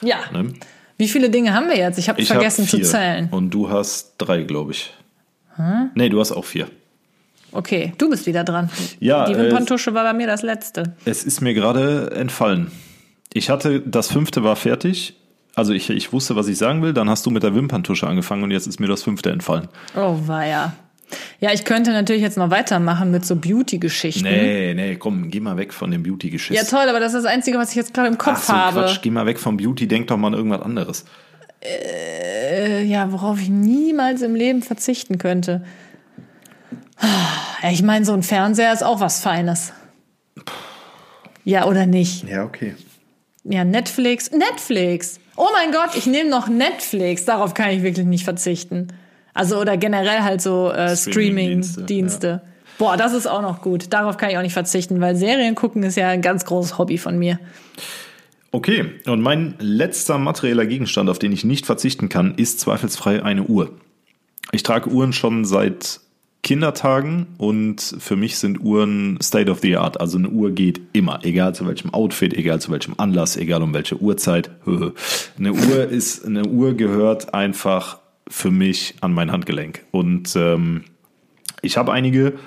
Ja. 0.00 0.18
Ne? 0.32 0.52
Wie 1.00 1.08
viele 1.08 1.30
Dinge 1.30 1.54
haben 1.54 1.68
wir 1.68 1.78
jetzt? 1.78 1.98
Ich 1.98 2.10
habe 2.10 2.22
vergessen 2.22 2.64
hab 2.64 2.70
zu 2.70 2.82
zählen. 2.82 3.28
Und 3.30 3.48
du 3.48 3.70
hast 3.70 4.16
drei, 4.18 4.42
glaube 4.42 4.72
ich. 4.72 4.92
Hm? 5.56 5.90
Nee, 5.94 6.10
du 6.10 6.20
hast 6.20 6.30
auch 6.30 6.44
vier. 6.44 6.68
Okay, 7.52 7.94
du 7.96 8.10
bist 8.10 8.26
wieder 8.26 8.44
dran. 8.44 8.68
Ja, 9.00 9.24
Die 9.24 9.34
Wimperntusche 9.34 9.90
äh, 9.90 9.94
war 9.94 10.04
bei 10.04 10.12
mir 10.12 10.26
das 10.26 10.42
letzte. 10.42 10.94
Es 11.06 11.24
ist 11.24 11.40
mir 11.40 11.54
gerade 11.54 12.10
entfallen. 12.14 12.70
Ich 13.32 13.48
hatte, 13.48 13.80
das 13.80 14.12
fünfte 14.12 14.44
war 14.44 14.56
fertig. 14.56 15.16
Also 15.54 15.72
ich, 15.72 15.88
ich 15.88 16.12
wusste, 16.12 16.36
was 16.36 16.48
ich 16.48 16.58
sagen 16.58 16.82
will. 16.82 16.92
Dann 16.92 17.08
hast 17.08 17.24
du 17.24 17.30
mit 17.30 17.44
der 17.44 17.54
Wimperntusche 17.54 18.06
angefangen 18.06 18.42
und 18.42 18.50
jetzt 18.50 18.66
ist 18.66 18.78
mir 18.78 18.86
das 18.86 19.02
fünfte 19.02 19.30
entfallen. 19.30 19.68
Oh, 19.96 20.18
war 20.26 20.44
ja. 20.46 20.74
Ja, 21.40 21.52
ich 21.52 21.64
könnte 21.64 21.92
natürlich 21.92 22.22
jetzt 22.22 22.36
noch 22.36 22.50
weitermachen 22.50 23.10
mit 23.10 23.24
so 23.24 23.36
Beauty-Geschichten. 23.36 24.24
Nee, 24.24 24.74
nee, 24.74 24.96
komm, 24.96 25.30
geh 25.30 25.40
mal 25.40 25.56
weg 25.56 25.72
von 25.72 25.90
dem 25.90 26.02
Beauty-Geschichten. 26.02 26.54
Ja, 26.54 26.68
toll, 26.68 26.88
aber 26.88 27.00
das 27.00 27.14
ist 27.14 27.24
das 27.24 27.32
Einzige, 27.32 27.58
was 27.58 27.70
ich 27.70 27.76
jetzt 27.76 27.94
gerade 27.94 28.08
im 28.08 28.18
Kopf 28.18 28.38
Ach 28.38 28.44
so, 28.44 28.52
habe. 28.52 28.80
Quatsch, 28.80 29.00
geh 29.02 29.10
mal 29.10 29.26
weg 29.26 29.38
vom 29.38 29.56
Beauty, 29.56 29.86
denk 29.86 30.08
doch 30.08 30.16
mal 30.16 30.28
an 30.28 30.34
irgendwas 30.34 30.62
anderes. 30.62 31.04
Äh, 31.62 32.84
ja, 32.84 33.12
worauf 33.12 33.40
ich 33.40 33.48
niemals 33.48 34.22
im 34.22 34.34
Leben 34.34 34.62
verzichten 34.62 35.18
könnte. 35.18 35.64
Ich 37.70 37.82
meine, 37.82 38.04
so 38.04 38.12
ein 38.12 38.22
Fernseher 38.22 38.72
ist 38.72 38.82
auch 38.82 39.00
was 39.00 39.20
Feines. 39.20 39.72
Ja, 41.44 41.66
oder 41.66 41.86
nicht? 41.86 42.28
Ja, 42.28 42.44
okay. 42.44 42.74
Ja, 43.44 43.64
Netflix. 43.64 44.30
Netflix! 44.30 45.18
Oh 45.36 45.48
mein 45.54 45.72
Gott, 45.72 45.96
ich 45.96 46.06
nehme 46.06 46.28
noch 46.28 46.48
Netflix. 46.48 47.24
Darauf 47.24 47.54
kann 47.54 47.70
ich 47.70 47.82
wirklich 47.82 48.06
nicht 48.06 48.24
verzichten. 48.24 48.88
Also 49.34 49.58
oder 49.58 49.76
generell 49.76 50.20
halt 50.20 50.40
so 50.40 50.70
äh, 50.70 50.96
Streaming-Dienste. 50.96 52.18
Streaming 52.18 52.40
ja. 52.44 52.50
Boah, 52.78 52.96
das 52.96 53.12
ist 53.12 53.26
auch 53.26 53.42
noch 53.42 53.60
gut. 53.60 53.92
Darauf 53.92 54.16
kann 54.16 54.30
ich 54.30 54.38
auch 54.38 54.42
nicht 54.42 54.54
verzichten, 54.54 55.00
weil 55.00 55.14
Serien 55.14 55.54
gucken 55.54 55.82
ist 55.82 55.96
ja 55.96 56.08
ein 56.08 56.22
ganz 56.22 56.46
großes 56.46 56.78
Hobby 56.78 56.96
von 56.96 57.18
mir. 57.18 57.38
Okay, 58.52 58.86
und 59.06 59.20
mein 59.20 59.54
letzter 59.58 60.18
materieller 60.18 60.66
Gegenstand, 60.66 61.08
auf 61.10 61.18
den 61.18 61.30
ich 61.30 61.44
nicht 61.44 61.66
verzichten 61.66 62.08
kann, 62.08 62.34
ist 62.34 62.58
zweifelsfrei 62.58 63.22
eine 63.22 63.44
Uhr. 63.44 63.70
Ich 64.50 64.62
trage 64.62 64.90
Uhren 64.90 65.12
schon 65.12 65.44
seit 65.44 66.00
Kindertagen 66.42 67.26
und 67.36 67.80
für 67.98 68.16
mich 68.16 68.38
sind 68.38 68.60
Uhren 68.60 69.18
State 69.22 69.50
of 69.50 69.60
the 69.60 69.76
Art. 69.76 70.00
Also 70.00 70.18
eine 70.18 70.30
Uhr 70.30 70.50
geht 70.52 70.80
immer, 70.92 71.20
egal 71.22 71.54
zu 71.54 71.66
welchem 71.66 71.92
Outfit, 71.92 72.32
egal 72.32 72.60
zu 72.60 72.72
welchem 72.72 72.94
Anlass, 72.96 73.36
egal 73.36 73.62
um 73.62 73.74
welche 73.74 74.00
Uhrzeit. 74.00 74.50
Eine 75.38 75.52
Uhr 75.52 75.84
ist, 75.88 76.24
eine 76.24 76.46
Uhr 76.46 76.74
gehört 76.74 77.34
einfach 77.34 77.99
für 78.30 78.50
mich 78.50 78.94
an 79.00 79.12
mein 79.12 79.30
Handgelenk. 79.30 79.84
Und 79.90 80.34
ähm, 80.36 80.84
ich 81.60 81.76
habe 81.76 81.92
einige 81.92 82.38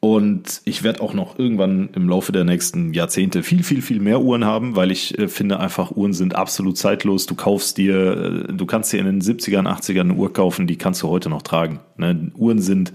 und 0.00 0.60
ich 0.64 0.84
werde 0.84 1.00
auch 1.00 1.12
noch 1.12 1.38
irgendwann 1.38 1.88
im 1.94 2.08
Laufe 2.08 2.30
der 2.30 2.44
nächsten 2.44 2.94
Jahrzehnte 2.94 3.42
viel, 3.42 3.64
viel, 3.64 3.82
viel 3.82 3.98
mehr 3.98 4.20
Uhren 4.20 4.44
haben, 4.44 4.76
weil 4.76 4.92
ich 4.92 5.18
äh, 5.18 5.26
finde 5.26 5.58
einfach, 5.58 5.90
Uhren 5.90 6.12
sind 6.12 6.36
absolut 6.36 6.76
zeitlos. 6.76 7.26
Du 7.26 7.34
kaufst 7.34 7.78
dir, 7.78 8.46
äh, 8.48 8.52
du 8.52 8.66
kannst 8.66 8.92
dir 8.92 9.00
in 9.00 9.06
den 9.06 9.20
70ern, 9.20 9.66
80ern 9.66 10.00
eine 10.00 10.14
Uhr 10.14 10.32
kaufen, 10.32 10.66
die 10.66 10.76
kannst 10.76 11.02
du 11.02 11.08
heute 11.08 11.30
noch 11.30 11.42
tragen. 11.42 11.80
Ne? 11.96 12.30
Uhren 12.36 12.60
sind, 12.60 12.92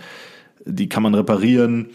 die 0.65 0.88
kann 0.88 1.04
man 1.04 1.13
reparieren. 1.13 1.88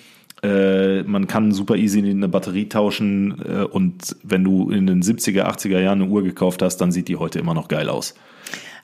Äh, 0.42 1.04
man 1.04 1.26
kann 1.26 1.52
super 1.52 1.76
easy 1.76 2.00
eine 2.00 2.28
Batterie 2.28 2.68
tauschen 2.68 3.42
äh, 3.44 3.64
und 3.64 4.14
wenn 4.22 4.44
du 4.44 4.70
in 4.70 4.86
den 4.86 5.02
70er, 5.02 5.44
80er 5.44 5.80
Jahren 5.80 6.02
eine 6.02 6.10
Uhr 6.10 6.22
gekauft 6.22 6.60
hast, 6.60 6.76
dann 6.78 6.92
sieht 6.92 7.08
die 7.08 7.16
heute 7.16 7.38
immer 7.38 7.54
noch 7.54 7.68
geil 7.68 7.88
aus. 7.88 8.14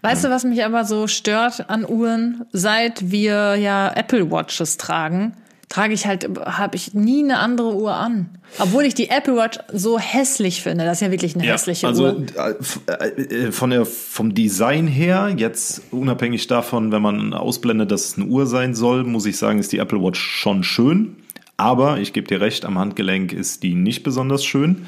Weißt 0.05 0.23
du, 0.23 0.29
was 0.29 0.45
mich 0.45 0.63
aber 0.63 0.85
so 0.85 1.07
stört 1.07 1.71
an 1.71 1.89
Uhren? 1.89 2.45
Seit 2.53 3.11
wir 3.11 3.57
ja 3.57 3.91
Apple 3.95 4.31
Watches 4.31 4.77
tragen, 4.77 5.33
trage 5.71 5.95
ich 5.95 6.07
halt, 6.07 6.29
habe 6.45 6.77
ich 6.77 6.93
nie 6.93 7.25
eine 7.25 7.39
andere 7.39 7.75
Uhr 7.75 7.95
an. 7.95 8.29
Obwohl 8.59 8.85
ich 8.85 8.93
die 8.93 9.09
Apple 9.09 9.35
Watch 9.35 9.59
so 9.73 9.99
hässlich 9.99 10.63
finde. 10.63 10.85
Das 10.85 10.99
ist 10.99 11.01
ja 11.01 11.11
wirklich 11.11 11.35
eine 11.35 11.47
ja, 11.47 11.55
hässliche 11.55 11.87
also, 11.87 12.05
Uhr. 12.05 12.27
Also 12.37 13.53
von 13.53 13.71
der, 13.71 13.87
vom 13.87 14.35
Design 14.35 14.87
her, 14.89 15.33
jetzt 15.35 15.81
unabhängig 15.91 16.47
davon, 16.49 16.93
wenn 16.93 17.01
man 17.01 17.33
ausblendet, 17.33 17.91
dass 17.91 18.05
es 18.05 18.19
eine 18.19 18.27
Uhr 18.27 18.47
sein 18.47 18.75
soll, 18.75 19.05
muss 19.05 19.25
ich 19.25 19.39
sagen, 19.39 19.59
ist 19.59 19.73
die 19.73 19.79
Apple 19.79 20.03
Watch 20.03 20.21
schon 20.21 20.65
schön. 20.65 21.17
Aber 21.57 21.99
ich 21.99 22.13
gebe 22.13 22.27
dir 22.27 22.41
recht, 22.41 22.65
am 22.65 22.79
Handgelenk 22.79 23.33
ist 23.33 23.63
die 23.63 23.75
nicht 23.75 24.03
besonders 24.03 24.45
schön. 24.45 24.87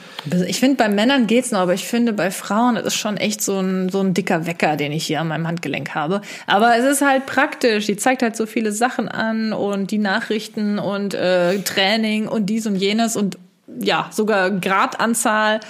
Ich 0.49 0.59
finde, 0.59 0.77
bei 0.77 0.89
Männern 0.89 1.29
geht's 1.29 1.53
noch, 1.53 1.61
aber 1.61 1.75
ich 1.75 1.85
finde, 1.85 2.13
bei 2.13 2.33
Frauen 2.33 2.75
ist 2.75 2.87
es 2.87 2.97
schon 2.97 3.17
echt 3.17 3.41
so 3.41 3.61
ein, 3.61 3.89
so 3.89 4.01
ein 4.01 4.15
dicker 4.15 4.47
Wecker, 4.47 4.77
den 4.77 4.91
ich 4.91 5.07
hier 5.07 5.21
an 5.21 5.29
meinem 5.29 5.47
Handgelenk 5.47 5.95
habe. 5.95 6.23
Aber 6.49 6.77
es 6.77 6.85
ist 6.85 7.03
halt 7.03 7.27
praktisch. 7.27 7.87
Die 7.87 7.97
zeigt 7.97 8.23
halt 8.23 8.37
so 8.37 8.47
viele 8.47 8.73
Sachen 8.73 9.09
an 9.09 9.53
und 9.53 9.93
die 9.93 9.99
Nachrichten 9.99 10.81
und 10.81 11.15
äh, 11.15 11.61
Training 11.61 12.27
und 12.27 12.47
dies 12.47 12.67
und 12.67 12.75
jenes 12.75 13.15
und 13.15 13.39
ja, 13.79 14.11
sogar 14.13 14.51
Gradanzahl. 14.51 15.61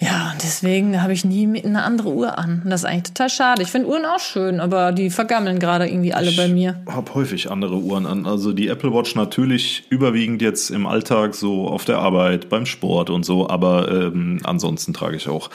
Ja, 0.00 0.30
und 0.32 0.42
deswegen 0.44 1.02
habe 1.02 1.12
ich 1.12 1.24
nie 1.24 1.60
eine 1.60 1.82
andere 1.82 2.10
Uhr 2.10 2.38
an. 2.38 2.62
Und 2.62 2.70
das 2.70 2.82
ist 2.82 2.84
eigentlich 2.84 3.14
total 3.14 3.30
schade. 3.30 3.62
Ich 3.62 3.68
finde 3.68 3.88
Uhren 3.88 4.04
auch 4.04 4.20
schön, 4.20 4.60
aber 4.60 4.92
die 4.92 5.10
vergammeln 5.10 5.58
gerade 5.58 5.88
irgendwie 5.88 6.14
alle 6.14 6.30
ich 6.30 6.36
bei 6.36 6.46
mir. 6.46 6.80
Ich 6.86 6.94
habe 6.94 7.14
häufig 7.14 7.50
andere 7.50 7.76
Uhren 7.76 8.06
an. 8.06 8.24
Also 8.24 8.52
die 8.52 8.68
Apple 8.68 8.94
Watch 8.94 9.16
natürlich 9.16 9.90
überwiegend 9.90 10.40
jetzt 10.40 10.70
im 10.70 10.86
Alltag, 10.86 11.34
so 11.34 11.66
auf 11.66 11.84
der 11.84 11.98
Arbeit, 11.98 12.48
beim 12.48 12.64
Sport 12.64 13.10
und 13.10 13.24
so. 13.24 13.48
Aber 13.48 13.90
ähm, 13.90 14.38
ansonsten 14.44 14.94
trage 14.94 15.16
ich 15.16 15.28
auch 15.28 15.50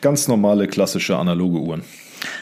ganz 0.00 0.28
normale, 0.28 0.68
klassische, 0.68 1.16
analoge 1.16 1.58
Uhren. 1.58 1.82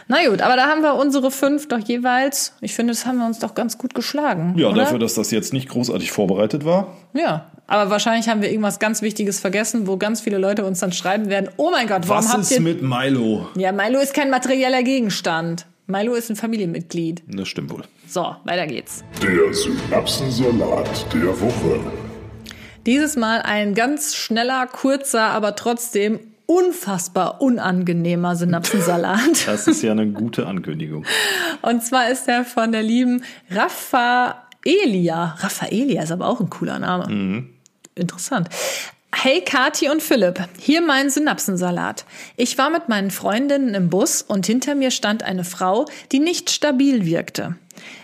Na 0.08 0.28
gut, 0.28 0.42
aber 0.42 0.56
da 0.56 0.66
haben 0.66 0.82
wir 0.82 0.94
unsere 0.94 1.30
fünf 1.30 1.68
doch 1.68 1.78
jeweils. 1.78 2.54
Ich 2.60 2.74
finde, 2.74 2.92
das 2.92 3.06
haben 3.06 3.18
wir 3.18 3.26
uns 3.26 3.38
doch 3.38 3.54
ganz 3.54 3.78
gut 3.78 3.94
geschlagen. 3.94 4.54
Ja, 4.58 4.68
oder? 4.68 4.82
dafür, 4.82 4.98
dass 4.98 5.14
das 5.14 5.30
jetzt 5.30 5.52
nicht 5.54 5.68
großartig 5.68 6.12
vorbereitet 6.12 6.64
war. 6.64 6.96
Ja, 7.14 7.46
aber 7.66 7.90
wahrscheinlich 7.90 8.28
haben 8.28 8.42
wir 8.42 8.50
irgendwas 8.50 8.78
ganz 8.78 9.02
Wichtiges 9.02 9.40
vergessen, 9.40 9.86
wo 9.86 9.96
ganz 9.96 10.20
viele 10.20 10.38
Leute 10.38 10.64
uns 10.64 10.80
dann 10.80 10.92
schreiben 10.92 11.28
werden: 11.28 11.50
Oh 11.56 11.70
mein 11.70 11.86
Gott, 11.86 12.08
warum 12.08 12.24
Was 12.24 12.32
habt 12.32 12.42
ist 12.42 12.52
ihr. 12.52 12.60
mit 12.60 12.82
Milo? 12.82 13.48
Ja, 13.56 13.72
Milo 13.72 13.98
ist 13.98 14.14
kein 14.14 14.30
materieller 14.30 14.82
Gegenstand. 14.82 15.66
Milo 15.88 16.14
ist 16.14 16.30
ein 16.30 16.36
Familienmitglied. 16.36 17.22
Das 17.28 17.48
stimmt 17.48 17.70
wohl. 17.70 17.84
So, 18.08 18.34
weiter 18.44 18.66
geht's. 18.66 19.04
Der 19.22 19.52
Synapsensalat 19.54 21.06
der 21.12 21.40
Woche. 21.40 21.80
Dieses 22.86 23.16
Mal 23.16 23.42
ein 23.42 23.74
ganz 23.74 24.14
schneller, 24.14 24.66
kurzer, 24.66 25.22
aber 25.22 25.56
trotzdem 25.56 26.20
unfassbar 26.46 27.40
unangenehmer 27.40 28.36
Synapsensalat. 28.36 29.46
Das 29.46 29.66
ist 29.66 29.82
ja 29.82 29.92
eine 29.92 30.06
gute 30.08 30.46
Ankündigung. 30.46 31.04
Und 31.62 31.82
zwar 31.84 32.10
ist 32.10 32.28
er 32.28 32.44
von 32.44 32.70
der 32.72 32.82
lieben 32.82 33.22
Raffaelia. 33.50 35.36
Raffaelia 35.38 36.02
ist 36.02 36.12
aber 36.12 36.28
auch 36.28 36.40
ein 36.40 36.50
cooler 36.50 36.78
Name. 36.78 37.08
Mhm. 37.12 37.48
Interessant. 37.96 38.48
Hey 39.14 39.40
Kati 39.40 39.88
und 39.88 40.02
Philipp, 40.02 40.46
hier 40.58 40.82
mein 40.82 41.08
Synapsensalat. 41.08 42.04
Ich 42.36 42.58
war 42.58 42.68
mit 42.68 42.90
meinen 42.90 43.10
Freundinnen 43.10 43.74
im 43.74 43.88
Bus 43.88 44.20
und 44.20 44.44
hinter 44.44 44.74
mir 44.74 44.90
stand 44.90 45.22
eine 45.22 45.44
Frau, 45.44 45.86
die 46.12 46.18
nicht 46.18 46.50
stabil 46.50 47.06
wirkte. 47.06 47.56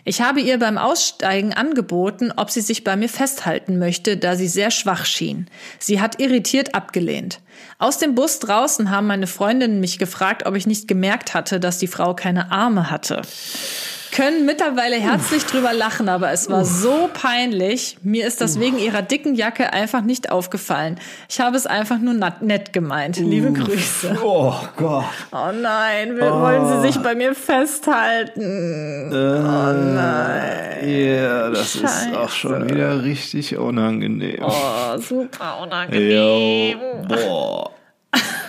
Ich 0.05 0.22
habe 0.22 0.40
ihr 0.40 0.59
beim 0.59 0.78
Aussteigen 0.78 1.53
angeboten, 1.53 2.32
ob 2.34 2.51
sie 2.51 2.62
sich 2.62 2.84
bei 2.84 2.97
mir 2.97 3.11
festhalten 3.11 3.78
möchte, 3.78 4.16
da 4.16 4.34
sie 4.34 4.49
sehr 4.49 4.70
schwach 4.70 5.05
schien. 5.05 5.49
Sie 5.78 6.01
hat 6.01 6.18
irritiert 6.18 6.74
abgelehnt. 6.74 7.40
Aus 7.78 7.99
dem 7.99 8.14
Bus 8.14 8.38
draußen 8.38 8.90
haben 8.90 9.07
meine 9.07 9.26
Freundinnen 9.26 9.80
mich 9.80 9.99
gefragt, 9.99 10.47
ob 10.47 10.57
ich 10.57 10.66
nicht 10.66 10.88
gemerkt 10.88 11.34
hatte, 11.34 11.61
dass 11.61 11.76
die 11.76 11.86
Frau 11.86 12.14
keine 12.14 12.51
Arme 12.51 12.90
hatte 12.90 13.22
können 14.12 14.44
mittlerweile 14.46 14.96
herzlich 14.96 15.44
drüber 15.46 15.72
lachen, 15.72 16.08
aber 16.08 16.30
es 16.30 16.48
war 16.50 16.64
so 16.64 17.10
peinlich. 17.12 17.96
Mir 18.02 18.26
ist 18.26 18.40
das 18.40 18.60
wegen 18.60 18.78
ihrer 18.78 19.02
dicken 19.02 19.34
Jacke 19.34 19.72
einfach 19.72 20.02
nicht 20.02 20.30
aufgefallen. 20.30 21.00
Ich 21.28 21.40
habe 21.40 21.56
es 21.56 21.66
einfach 21.66 21.98
nur 21.98 22.12
nett 22.12 22.72
gemeint. 22.72 23.16
Liebe 23.16 23.52
Grüße. 23.52 24.18
Oh 24.22 24.54
Gott. 24.76 25.04
Oh 25.32 25.50
nein, 25.52 26.18
oh. 26.20 26.40
wollen 26.40 26.68
Sie 26.68 26.88
sich 26.88 27.02
bei 27.02 27.14
mir 27.14 27.34
festhalten? 27.34 29.10
Äh, 29.10 29.14
oh 29.14 29.72
nein. 29.72 30.78
Ja, 30.82 30.88
yeah, 30.88 31.50
das 31.50 31.72
Scheiße. 31.72 32.10
ist 32.10 32.16
auch 32.16 32.30
schon 32.30 32.68
wieder 32.68 33.02
richtig 33.02 33.56
unangenehm. 33.56 34.42
Oh, 34.42 34.98
super 34.98 35.60
unangenehm. 35.62 36.78
Yo, 36.78 37.06
boah. 37.08 37.70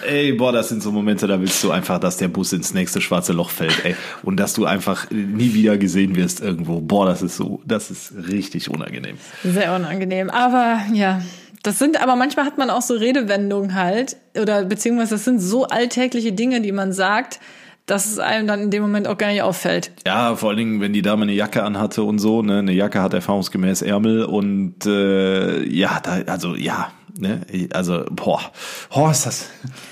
Ey, 0.05 0.33
boah, 0.33 0.51
das 0.51 0.69
sind 0.69 0.83
so 0.83 0.91
Momente, 0.91 1.27
da 1.27 1.39
willst 1.39 1.63
du 1.63 1.71
einfach, 1.71 1.99
dass 1.99 2.17
der 2.17 2.27
Bus 2.27 2.53
ins 2.53 2.73
nächste 2.73 3.01
schwarze 3.01 3.33
Loch 3.33 3.49
fällt, 3.49 3.83
ey. 3.85 3.95
Und 4.23 4.37
dass 4.37 4.53
du 4.53 4.65
einfach 4.65 5.09
nie 5.11 5.53
wieder 5.53 5.77
gesehen 5.77 6.15
wirst 6.15 6.41
irgendwo. 6.41 6.79
Boah, 6.79 7.05
das 7.05 7.21
ist 7.21 7.37
so, 7.37 7.61
das 7.65 7.91
ist 7.91 8.13
richtig 8.29 8.69
unangenehm. 8.69 9.17
Sehr 9.43 9.75
unangenehm. 9.75 10.29
Aber 10.29 10.81
ja, 10.93 11.21
das 11.63 11.79
sind, 11.79 12.01
aber 12.01 12.15
manchmal 12.15 12.45
hat 12.45 12.57
man 12.57 12.69
auch 12.69 12.81
so 12.81 12.93
Redewendungen 12.93 13.73
halt, 13.73 14.17
oder 14.39 14.65
beziehungsweise 14.65 15.15
das 15.15 15.25
sind 15.25 15.39
so 15.39 15.65
alltägliche 15.65 16.33
Dinge, 16.33 16.61
die 16.61 16.73
man 16.73 16.91
sagt, 16.91 17.39
dass 17.85 18.05
es 18.05 18.19
einem 18.19 18.47
dann 18.47 18.61
in 18.61 18.71
dem 18.71 18.81
Moment 18.81 19.07
auch 19.07 19.17
gar 19.17 19.29
nicht 19.31 19.41
auffällt. 19.41 19.91
Ja, 20.05 20.35
vor 20.35 20.49
allen 20.49 20.57
Dingen, 20.57 20.81
wenn 20.81 20.93
die 20.93 21.01
Dame 21.01 21.23
eine 21.23 21.33
Jacke 21.33 21.63
anhatte 21.63 22.03
und 22.03 22.19
so, 22.19 22.41
ne, 22.41 22.59
eine 22.59 22.71
Jacke 22.71 23.01
hat 23.01 23.13
erfahrungsgemäß 23.13 23.81
Ärmel 23.81 24.23
und 24.23 24.85
äh, 24.85 25.63
ja, 25.63 25.99
da, 26.01 26.21
also 26.31 26.55
ja, 26.55 26.91
Ne? 27.17 27.41
Also, 27.71 28.05
boah, 28.11 28.51
oh, 28.91 29.09
ist 29.09 29.25
das, 29.25 29.49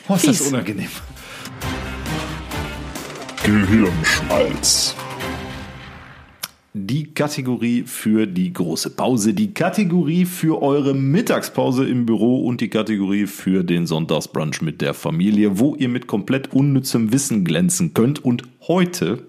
oh, 0.08 0.16
ist 0.16 0.28
das 0.28 0.42
unangenehm. 0.42 0.90
Gehirnschmalz. 3.44 4.96
Die 6.74 7.14
Kategorie 7.14 7.84
für 7.84 8.26
die 8.26 8.54
große 8.54 8.92
Pause, 8.92 9.34
die 9.34 9.54
Kategorie 9.54 10.26
für 10.26 10.62
eure 10.62 10.94
Mittagspause 10.94 11.86
im 11.86 12.06
Büro 12.06 12.46
und 12.46 12.62
die 12.62 12.70
Kategorie 12.70 13.28
für 13.28 13.64
den 13.64 13.86
Sonntagsbrunch 13.86 14.62
mit 14.62 14.80
der 14.82 14.94
Familie, 14.94 15.60
wo 15.60 15.76
ihr 15.76 15.90
mit 15.90 16.08
komplett 16.08 16.54
unnützem 16.54 17.12
Wissen 17.12 17.44
glänzen 17.44 17.94
könnt. 17.94 18.24
Und 18.24 18.44
heute 18.68 19.26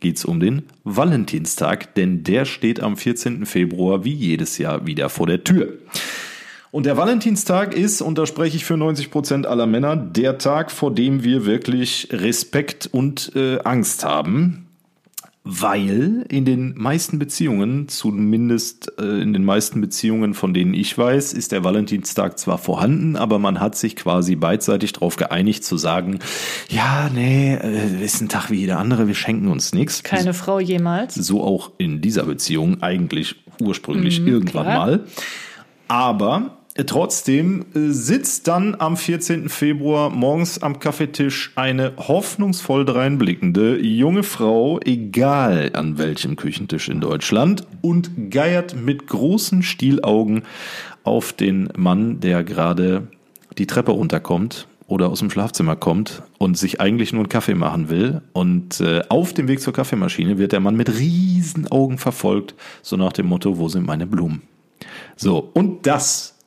geht's 0.00 0.24
um 0.24 0.38
den 0.38 0.64
Valentinstag, 0.84 1.94
denn 1.94 2.24
der 2.24 2.44
steht 2.44 2.80
am 2.80 2.96
14. 2.96 3.46
Februar 3.46 4.04
wie 4.04 4.12
jedes 4.12 4.58
Jahr 4.58 4.86
wieder 4.86 5.08
vor 5.08 5.26
der 5.26 5.44
Tür. 5.44 5.78
Und 6.72 6.86
der 6.86 6.96
Valentinstag 6.96 7.74
ist, 7.74 8.00
und 8.00 8.16
da 8.16 8.24
spreche 8.24 8.56
ich 8.56 8.64
für 8.64 8.78
90 8.78 9.10
Prozent 9.10 9.46
aller 9.46 9.66
Männer, 9.66 9.94
der 9.94 10.38
Tag, 10.38 10.70
vor 10.70 10.92
dem 10.92 11.22
wir 11.22 11.44
wirklich 11.44 12.08
Respekt 12.10 12.88
und 12.90 13.36
äh, 13.36 13.58
Angst 13.62 14.06
haben. 14.06 14.68
Weil 15.44 16.24
in 16.30 16.46
den 16.46 16.74
meisten 16.78 17.18
Beziehungen, 17.18 17.88
zumindest 17.88 18.90
äh, 18.98 19.20
in 19.20 19.34
den 19.34 19.44
meisten 19.44 19.82
Beziehungen, 19.82 20.32
von 20.32 20.54
denen 20.54 20.72
ich 20.72 20.96
weiß, 20.96 21.34
ist 21.34 21.52
der 21.52 21.62
Valentinstag 21.62 22.38
zwar 22.38 22.56
vorhanden, 22.56 23.16
aber 23.16 23.38
man 23.38 23.60
hat 23.60 23.76
sich 23.76 23.94
quasi 23.94 24.34
beidseitig 24.34 24.94
darauf 24.94 25.16
geeinigt 25.16 25.64
zu 25.64 25.76
sagen, 25.76 26.20
ja, 26.70 27.10
nee, 27.12 27.54
äh, 27.54 28.02
ist 28.02 28.22
ein 28.22 28.30
Tag 28.30 28.50
wie 28.50 28.60
jeder 28.60 28.78
andere, 28.78 29.08
wir 29.08 29.14
schenken 29.14 29.48
uns 29.48 29.74
nichts. 29.74 30.04
Keine 30.04 30.32
Frau 30.32 30.58
jemals. 30.58 31.16
So 31.16 31.42
auch 31.42 31.72
in 31.76 32.00
dieser 32.00 32.22
Beziehung 32.22 32.80
eigentlich 32.80 33.34
ursprünglich 33.60 34.20
mhm, 34.20 34.28
irgendwann 34.28 34.64
klar. 34.64 34.86
mal. 34.86 35.04
Aber 35.88 36.61
Trotzdem 36.86 37.66
äh, 37.74 37.90
sitzt 37.90 38.48
dann 38.48 38.74
am 38.78 38.96
14. 38.96 39.50
Februar 39.50 40.08
morgens 40.08 40.62
am 40.62 40.78
Kaffeetisch 40.78 41.52
eine 41.54 41.92
hoffnungsvoll 41.98 42.86
dreinblickende 42.86 43.78
junge 43.78 44.22
Frau, 44.22 44.80
egal 44.82 45.72
an 45.74 45.98
welchem 45.98 46.36
Küchentisch 46.36 46.88
in 46.88 47.00
Deutschland, 47.00 47.66
und 47.82 48.30
geiert 48.30 48.74
mit 48.74 49.06
großen 49.06 49.62
Stielaugen 49.62 50.44
auf 51.04 51.34
den 51.34 51.68
Mann, 51.76 52.20
der 52.20 52.42
gerade 52.42 53.08
die 53.58 53.66
Treppe 53.66 53.92
runterkommt 53.92 54.66
oder 54.86 55.10
aus 55.10 55.18
dem 55.18 55.28
Schlafzimmer 55.28 55.76
kommt 55.76 56.22
und 56.38 56.56
sich 56.56 56.80
eigentlich 56.80 57.12
nur 57.12 57.20
einen 57.20 57.28
Kaffee 57.28 57.54
machen 57.54 57.90
will. 57.90 58.22
Und 58.32 58.80
äh, 58.80 59.02
auf 59.10 59.34
dem 59.34 59.46
Weg 59.46 59.60
zur 59.60 59.74
Kaffeemaschine 59.74 60.38
wird 60.38 60.52
der 60.52 60.60
Mann 60.60 60.76
mit 60.76 60.98
riesen 60.98 61.70
Augen 61.70 61.98
verfolgt, 61.98 62.54
so 62.80 62.96
nach 62.96 63.12
dem 63.12 63.26
Motto, 63.26 63.58
wo 63.58 63.68
sind 63.68 63.86
meine 63.86 64.06
Blumen? 64.06 64.40
So, 65.16 65.50
und 65.52 65.86
das 65.86 66.38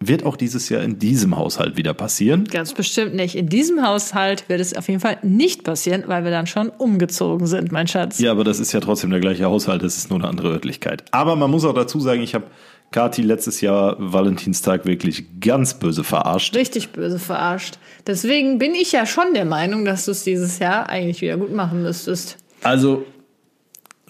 wird 0.00 0.24
auch 0.24 0.36
dieses 0.36 0.68
Jahr 0.68 0.82
in 0.82 0.98
diesem 0.98 1.36
Haushalt 1.36 1.76
wieder 1.76 1.94
passieren. 1.94 2.44
Ganz 2.44 2.74
bestimmt 2.74 3.14
nicht. 3.14 3.36
In 3.36 3.48
diesem 3.48 3.86
Haushalt 3.86 4.48
wird 4.48 4.60
es 4.60 4.76
auf 4.76 4.88
jeden 4.88 5.00
Fall 5.00 5.18
nicht 5.22 5.64
passieren, 5.64 6.04
weil 6.06 6.24
wir 6.24 6.30
dann 6.30 6.46
schon 6.46 6.68
umgezogen 6.68 7.46
sind, 7.46 7.72
mein 7.72 7.86
Schatz. 7.86 8.18
Ja, 8.18 8.32
aber 8.32 8.44
das 8.44 8.60
ist 8.60 8.72
ja 8.72 8.80
trotzdem 8.80 9.10
der 9.10 9.20
gleiche 9.20 9.44
Haushalt, 9.44 9.82
das 9.82 9.96
ist 9.96 10.10
nur 10.10 10.18
eine 10.18 10.28
andere 10.28 10.50
Örtlichkeit. 10.50 11.04
Aber 11.12 11.36
man 11.36 11.50
muss 11.50 11.64
auch 11.64 11.74
dazu 11.74 12.00
sagen, 12.00 12.22
ich 12.22 12.34
habe 12.34 12.44
Kati 12.90 13.22
letztes 13.22 13.60
Jahr 13.60 13.96
Valentinstag 13.98 14.86
wirklich 14.86 15.40
ganz 15.40 15.74
böse 15.74 16.04
verarscht. 16.04 16.54
Richtig 16.54 16.90
böse 16.90 17.18
verarscht. 17.18 17.78
Deswegen 18.06 18.58
bin 18.58 18.74
ich 18.74 18.92
ja 18.92 19.06
schon 19.06 19.34
der 19.34 19.44
Meinung, 19.44 19.84
dass 19.84 20.04
du 20.04 20.12
es 20.12 20.22
dieses 20.22 20.58
Jahr 20.58 20.88
eigentlich 20.88 21.20
wieder 21.20 21.36
gut 21.36 21.52
machen 21.52 21.82
müsstest. 21.82 22.36
Also 22.62 23.04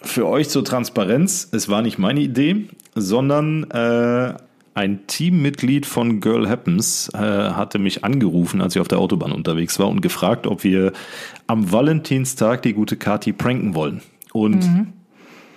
für 0.03 0.27
euch 0.27 0.51
zur 0.51 0.65
Transparenz, 0.65 1.49
es 1.53 1.69
war 1.69 1.81
nicht 1.81 1.99
meine 1.99 2.21
Idee, 2.21 2.69
sondern 2.95 3.65
äh, 3.71 4.35
ein 4.75 5.07
Teammitglied 5.07 5.87
von 5.87 6.21
Girl 6.21 6.49
Happens 6.49 7.09
äh, 7.15 7.19
hatte 7.19 7.79
mich 7.79 8.05
angerufen, 8.05 8.61
als 8.61 8.75
ich 8.75 8.81
auf 8.81 8.89
der 8.89 8.99
Autobahn 8.99 9.33
unterwegs 9.33 9.79
war 9.79 9.89
und 9.89 10.01
gefragt, 10.01 10.47
ob 10.47 10.65
wir 10.65 10.93
am 11.47 11.71
Valentinstag 11.71 12.63
die 12.63 12.73
gute 12.73 12.97
Kati 12.97 13.33
pranken 13.33 13.75
wollen. 13.75 14.03
Und 14.33 14.65
mhm. 14.65 14.93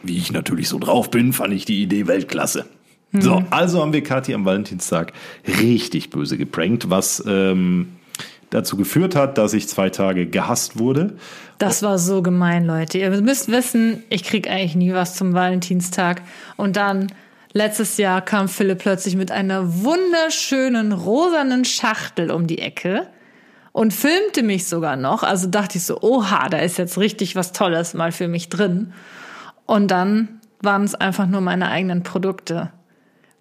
wie 0.03 0.17
ich 0.17 0.31
natürlich 0.31 0.69
so 0.69 0.77
drauf 0.77 1.09
bin, 1.09 1.33
fand 1.33 1.53
ich 1.53 1.65
die 1.65 1.81
Idee 1.81 2.05
Weltklasse. 2.05 2.67
Mhm. 3.11 3.21
So, 3.21 3.43
also 3.49 3.81
haben 3.81 3.93
wir 3.93 4.03
Kati 4.03 4.35
am 4.35 4.45
Valentinstag 4.45 5.13
richtig 5.47 6.11
böse 6.11 6.37
geprankt, 6.37 6.91
was 6.91 7.23
ähm, 7.25 7.87
dazu 8.51 8.77
geführt 8.77 9.15
hat, 9.15 9.39
dass 9.39 9.53
ich 9.53 9.67
zwei 9.67 9.89
Tage 9.89 10.27
gehasst 10.27 10.77
wurde. 10.77 11.15
Das 11.57 11.81
war 11.81 11.97
so 11.97 12.21
gemein, 12.21 12.65
Leute. 12.65 12.99
Ihr 12.99 13.09
müsst 13.21 13.51
wissen, 13.51 14.03
ich 14.09 14.23
krieg 14.23 14.47
eigentlich 14.47 14.75
nie 14.75 14.93
was 14.93 15.15
zum 15.15 15.33
Valentinstag. 15.33 16.21
Und 16.55 16.75
dann 16.75 17.07
Letztes 17.57 17.97
Jahr 17.97 18.21
kam 18.21 18.49
Philipp 18.49 18.77
plötzlich 18.77 19.15
mit 19.15 19.31
einer 19.31 19.81
wunderschönen 19.83 20.91
rosanen 20.91 21.65
Schachtel 21.65 22.29
um 22.29 22.45
die 22.45 22.59
Ecke 22.59 23.07
und 23.71 23.95
filmte 23.95 24.43
mich 24.43 24.67
sogar 24.67 24.95
noch. 24.95 25.23
Also 25.23 25.47
dachte 25.47 25.79
ich 25.79 25.83
so, 25.83 25.99
oha, 26.01 26.49
da 26.49 26.59
ist 26.59 26.77
jetzt 26.77 26.99
richtig 26.99 27.35
was 27.35 27.53
Tolles 27.53 27.95
mal 27.95 28.11
für 28.11 28.27
mich 28.27 28.49
drin. 28.49 28.93
Und 29.65 29.89
dann 29.89 30.39
waren 30.61 30.83
es 30.83 30.93
einfach 30.93 31.25
nur 31.25 31.41
meine 31.41 31.69
eigenen 31.69 32.03
Produkte, 32.03 32.71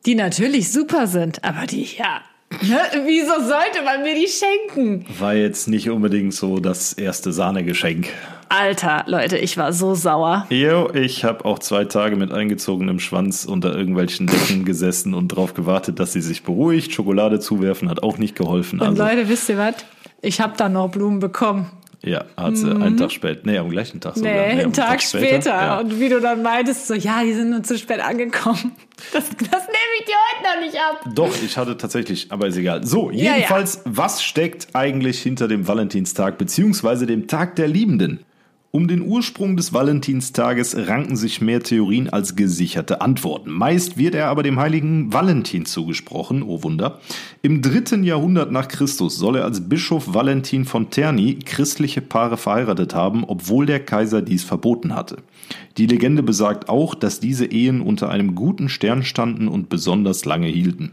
die 0.07 0.14
natürlich 0.14 0.73
super 0.73 1.09
sind, 1.09 1.45
aber 1.45 1.67
die 1.67 1.85
ja 1.85 2.23
Ne? 2.63 2.79
Wieso 3.05 3.35
sollte 3.41 3.83
man 3.85 4.03
mir 4.03 4.15
die 4.15 4.29
schenken? 4.29 5.05
War 5.19 5.35
jetzt 5.35 5.69
nicht 5.69 5.91
unbedingt 5.91 6.35
so 6.35 6.59
das 6.59 6.93
erste 6.93 7.33
Sahnegeschenk. 7.33 8.09
Alter, 8.49 9.05
Leute, 9.07 9.39
ich 9.39 9.57
war 9.57 9.73
so 9.73 9.95
sauer. 9.95 10.47
Jo, 10.51 10.91
ich 10.93 11.25
habe 11.25 11.45
auch 11.45 11.59
zwei 11.59 11.85
Tage 11.85 12.17
mit 12.17 12.33
eingezogenem 12.33 13.01
Schwanz 13.01 13.45
unter 13.45 13.77
irgendwelchen 13.77 14.29
Decken 14.29 14.65
gesessen 14.65 15.15
und 15.15 15.33
darauf 15.33 15.55
gewartet, 15.55 15.99
dass 15.99 16.13
sie 16.13 16.21
sich 16.21 16.45
beruhigt. 16.45 16.93
Schokolade 16.93 17.41
zuwerfen 17.41 17.91
hat 17.91 18.03
auch 18.03 18.19
nicht 18.19 18.37
geholfen. 18.37 18.81
Und 18.81 18.87
also. 18.87 19.03
Leute, 19.03 19.29
wisst 19.29 19.49
ihr 19.49 19.59
was? 19.59 19.75
Ich 20.23 20.41
habe 20.41 20.55
da 20.57 20.69
noch 20.69 20.91
Blumen 20.91 21.19
bekommen. 21.19 21.71
Ja, 22.03 22.24
hat 22.36 22.57
sie 22.57 22.66
mhm. 22.66 22.82
einen 22.82 22.97
Tag 22.97 23.11
später. 23.11 23.40
Nee, 23.44 23.59
am 23.59 23.68
gleichen 23.68 24.01
Tag 24.01 24.16
sogar. 24.16 24.32
Nee, 24.32 24.55
nee 24.55 24.62
einen 24.62 24.72
Tag, 24.72 24.88
Tag, 24.88 25.03
später. 25.03 25.26
später. 25.26 25.51
Ja. 25.51 25.80
Und 25.80 25.99
wie 25.99 26.09
du 26.09 26.20
dann 26.20 26.42
meintest, 26.42 26.86
so, 26.86 26.94
ja, 26.94 27.22
die 27.24 27.32
sind 27.32 27.51
nur 27.51 27.62
zu 27.62 27.78
spät 27.78 28.01
angekommen. 28.01 28.72
Das, 29.12 29.28
das 29.28 29.38
nehme 29.38 29.92
ich 30.01 30.07
dir 30.07 30.14
heute 30.14 30.42
noch 30.42 30.64
nicht 30.64 30.76
ab. 30.80 31.05
Doch, 31.14 31.42
ich 31.42 31.59
hatte 31.59 31.76
tatsächlich, 31.76 32.32
aber 32.32 32.47
ist 32.47 32.57
egal. 32.57 32.86
So, 32.86 33.11
jedenfalls, 33.11 33.74
ja, 33.74 33.82
ja. 33.84 33.90
was 33.94 34.22
steckt 34.22 34.68
eigentlich 34.72 35.20
hinter 35.20 35.49
dem 35.49 35.68
Valentinstag, 35.68 36.38
beziehungsweise 36.38 37.05
dem 37.05 37.28
Tag 37.28 37.57
der 37.57 37.68
Liebenden? 37.68 38.24
Um 38.77 38.89
den 38.89 39.01
Ursprung 39.01 39.57
des 39.57 39.72
Valentinstages 39.72 40.77
ranken 40.77 41.16
sich 41.16 41.41
mehr 41.41 41.62
Theorien 41.62 42.11
als 42.11 42.37
gesicherte 42.37 43.01
Antworten. 43.01 43.51
Meist 43.51 43.97
wird 43.97 44.14
er 44.14 44.29
aber 44.29 44.43
dem 44.43 44.61
heiligen 44.61 45.14
Valentin 45.14 45.64
zugesprochen, 45.64 46.43
oh 46.43 46.62
Wunder. 46.62 47.01
Im 47.41 47.62
dritten 47.62 48.05
Jahrhundert 48.05 48.53
nach 48.53 48.68
Christus 48.68 49.16
soll 49.16 49.37
er 49.37 49.45
als 49.45 49.66
Bischof 49.66 50.12
Valentin 50.12 50.66
von 50.66 50.91
Terni 50.91 51.39
christliche 51.39 52.03
Paare 52.03 52.37
verheiratet 52.37 52.95
haben, 52.95 53.24
obwohl 53.24 53.64
der 53.64 53.81
Kaiser 53.81 54.20
dies 54.20 54.45
verboten 54.45 54.95
hatte. 54.95 55.22
Die 55.79 55.87
Legende 55.87 56.22
besagt 56.22 56.68
auch, 56.68 56.95
dass 56.95 57.18
diese 57.18 57.47
Ehen 57.47 57.81
unter 57.81 58.11
einem 58.11 58.35
guten 58.35 58.68
Stern 58.68 59.05
standen 59.05 59.49
und 59.49 59.70
besonders 59.70 60.27
lange 60.27 60.49
hielten. 60.49 60.91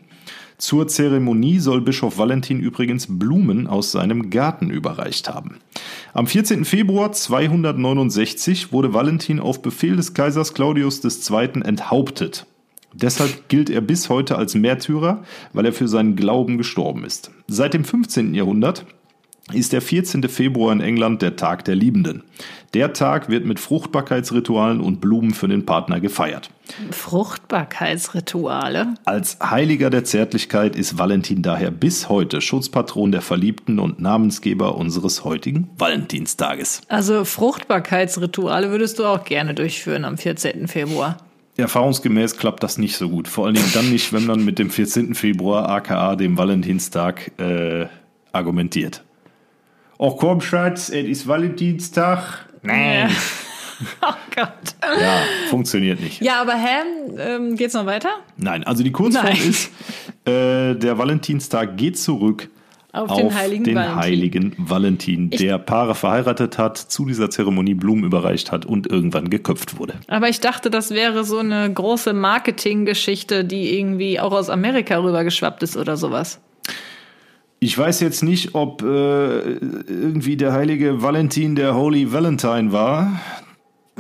Zur 0.57 0.87
Zeremonie 0.87 1.59
soll 1.59 1.81
Bischof 1.81 2.17
Valentin 2.17 2.61
übrigens 2.61 3.07
Blumen 3.09 3.67
aus 3.67 3.91
seinem 3.91 4.29
Garten 4.29 4.69
überreicht 4.69 5.27
haben. 5.27 5.57
Am 6.15 6.27
14. 6.27 6.63
Februar 6.63 7.11
269 7.11 8.71
wurde 8.71 8.93
Valentin 8.93 9.39
auf 9.39 9.63
Befehl 9.63 9.95
des 9.95 10.13
Kaisers 10.13 10.53
Claudius 10.53 11.03
II. 11.03 11.63
enthauptet. 11.63 12.45
Deshalb 12.93 13.49
gilt 13.49 13.71
er 13.71 13.81
bis 13.81 14.09
heute 14.09 14.35
als 14.35 14.53
Märtyrer, 14.53 15.23
weil 15.53 15.65
er 15.65 15.73
für 15.73 15.87
seinen 15.87 16.15
Glauben 16.15 16.59
gestorben 16.59 17.03
ist. 17.03 17.31
Seit 17.47 17.73
dem 17.73 17.83
15. 17.83 18.35
Jahrhundert 18.35 18.85
ist 19.53 19.73
der 19.73 19.81
14. 19.81 20.23
Februar 20.29 20.73
in 20.73 20.81
England 20.81 21.21
der 21.21 21.35
Tag 21.35 21.65
der 21.65 21.75
Liebenden. 21.75 22.23
Der 22.73 22.93
Tag 22.93 23.29
wird 23.29 23.45
mit 23.45 23.59
Fruchtbarkeitsritualen 23.59 24.81
und 24.81 24.99
Blumen 24.99 25.33
für 25.33 25.47
den 25.47 25.65
Partner 25.65 25.99
gefeiert. 25.99 26.49
Fruchtbarkeitsrituale? 26.89 28.95
Als 29.05 29.37
Heiliger 29.39 29.91
der 29.91 30.05
Zärtlichkeit 30.05 30.75
ist 30.75 30.97
Valentin 30.97 31.43
daher 31.43 31.69
bis 31.69 32.09
heute 32.09 32.41
Schutzpatron 32.41 33.11
der 33.11 33.21
Verliebten 33.21 33.77
und 33.77 33.99
Namensgeber 33.99 34.75
unseres 34.75 35.23
heutigen 35.23 35.69
Valentinstages. 35.77 36.81
Also 36.87 37.25
Fruchtbarkeitsrituale 37.25 38.71
würdest 38.71 38.97
du 38.97 39.05
auch 39.05 39.23
gerne 39.23 39.53
durchführen 39.53 40.03
am 40.03 40.17
14. 40.17 40.67
Februar. 40.67 41.17
Erfahrungsgemäß 41.57 42.37
klappt 42.37 42.63
das 42.63 42.79
nicht 42.79 42.97
so 42.97 43.09
gut. 43.09 43.27
Vor 43.27 43.45
allen 43.45 43.53
Dingen 43.53 43.69
dann 43.75 43.91
nicht, 43.91 44.11
wenn 44.11 44.25
man 44.25 44.43
mit 44.43 44.57
dem 44.57 44.71
14. 44.71 45.13
Februar, 45.13 45.69
aka 45.69 46.15
dem 46.15 46.37
Valentinstag, 46.37 47.39
äh, 47.39 47.85
argumentiert. 48.31 49.03
Oh 49.97 50.11
komm, 50.11 50.41
Schatz, 50.41 50.89
es 50.89 51.05
ist 51.05 51.27
Valentinstag. 51.27 52.45
Nein. 52.61 53.09
Oh 54.01 54.13
Gott. 54.33 54.75
Ja, 54.81 55.23
funktioniert 55.49 55.99
nicht. 55.99 56.21
Ja, 56.21 56.39
aber 56.39 56.53
hä? 56.53 56.83
Ähm, 57.17 57.57
geht's 57.57 57.73
noch 57.73 57.85
weiter? 57.85 58.09
Nein, 58.37 58.63
also 58.63 58.81
die 58.81 58.93
Kurzform 58.93 59.25
Nein. 59.25 59.49
ist, 59.49 59.71
äh, 60.25 60.75
der 60.75 60.97
Valentinstag 60.97 61.75
geht 61.75 61.99
zurück 61.99 62.47
auf, 62.93 63.09
auf 63.09 63.17
den, 63.17 63.33
heiligen, 63.33 63.63
den 63.63 63.75
Valentin. 63.75 63.99
heiligen 63.99 64.55
Valentin, 64.57 65.29
der 65.31 65.57
Paare 65.57 65.95
verheiratet 65.95 66.57
hat, 66.57 66.77
zu 66.77 67.05
dieser 67.05 67.29
Zeremonie 67.29 67.73
Blumen 67.73 68.03
überreicht 68.03 68.51
hat 68.51 68.65
und 68.65 68.87
irgendwann 68.89 69.29
geköpft 69.29 69.79
wurde. 69.79 69.95
Aber 70.07 70.29
ich 70.29 70.39
dachte, 70.39 70.69
das 70.69 70.91
wäre 70.91 71.23
so 71.23 71.39
eine 71.39 71.73
große 71.73 72.13
Marketinggeschichte, 72.13 73.43
die 73.43 73.77
irgendwie 73.77 74.19
auch 74.19 74.31
aus 74.31 74.49
Amerika 74.49 74.97
rübergeschwappt 74.97 75.63
ist 75.63 75.75
oder 75.75 75.97
sowas. 75.97 76.39
Ich 77.63 77.77
weiß 77.77 78.01
jetzt 78.01 78.23
nicht, 78.23 78.55
ob 78.55 78.81
äh, 78.81 78.85
irgendwie 78.85 80.35
der 80.35 80.51
heilige 80.51 81.01
Valentin 81.01 81.55
der 81.55 81.75
Holy 81.75 82.11
Valentine 82.11 82.73
war. 82.73 83.21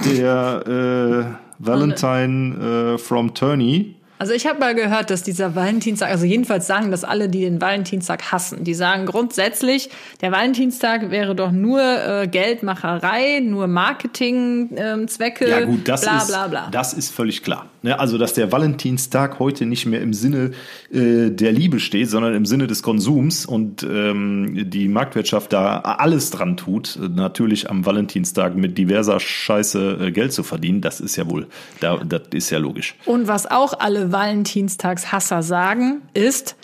Der 0.03 1.37
äh, 1.59 1.65
Valentine 1.65 2.95
äh, 2.95 2.97
from 2.97 3.33
Turney. 3.33 3.95
Also 4.19 4.33
ich 4.33 4.45
habe 4.47 4.59
mal 4.59 4.75
gehört, 4.75 5.09
dass 5.09 5.23
dieser 5.23 5.55
Valentinstag, 5.55 6.09
also 6.09 6.25
jedenfalls 6.25 6.67
sagen 6.67 6.91
das 6.91 7.05
alle, 7.05 7.29
die 7.29 7.39
den 7.39 7.61
Valentinstag 7.61 8.33
hassen. 8.33 8.65
Die 8.65 8.73
sagen 8.73 9.05
grundsätzlich, 9.05 9.89
der 10.19 10.33
Valentinstag 10.33 11.09
wäre 11.09 11.33
doch 11.33 11.53
nur 11.53 11.81
äh, 11.81 12.27
Geldmacherei, 12.27 13.39
nur 13.39 13.67
Marketingzwecke, 13.67 15.45
ähm, 15.45 15.51
ja, 15.51 15.65
gut, 15.65 15.87
das 15.87 16.01
bla 16.01 16.25
bla 16.25 16.47
bla. 16.47 16.65
Ist, 16.65 16.75
das 16.75 16.93
ist 16.93 17.15
völlig 17.15 17.43
klar. 17.43 17.69
Ne? 17.83 17.99
Also, 17.99 18.17
dass 18.17 18.33
der 18.33 18.51
Valentinstag 18.51 19.39
heute 19.39 19.65
nicht 19.65 19.85
mehr 19.85 20.01
im 20.01 20.13
Sinne 20.13 20.51
äh, 20.91 21.29
der 21.29 21.51
Liebe 21.51 21.79
steht, 21.79 22.09
sondern 22.09 22.33
im 22.33 22.45
Sinne 22.45 22.67
des 22.67 22.81
Konsums 22.81 23.45
und 23.45 23.83
ähm, 23.83 24.69
die 24.69 24.87
Marktwirtschaft 24.87 25.53
da 25.53 25.79
alles 25.79 26.31
dran 26.31 26.57
tut, 26.57 26.97
natürlich 27.13 27.69
am 27.69 27.85
Valentinstag 27.85 28.55
mit 28.55 28.77
diverser 28.77 29.19
Scheiße 29.19 29.97
äh, 29.99 30.11
Geld 30.11 30.33
zu 30.33 30.43
verdienen, 30.43 30.81
das 30.81 31.01
ist 31.01 31.15
ja 31.17 31.29
wohl, 31.29 31.47
da, 31.79 31.97
das 31.97 32.23
ist 32.31 32.49
ja 32.49 32.57
logisch. 32.57 32.95
Und 33.05 33.27
was 33.27 33.49
auch 33.49 33.79
alle 33.79 34.11
Valentinstagshasser 34.11 35.43
sagen, 35.43 36.01
ist, 36.13 36.55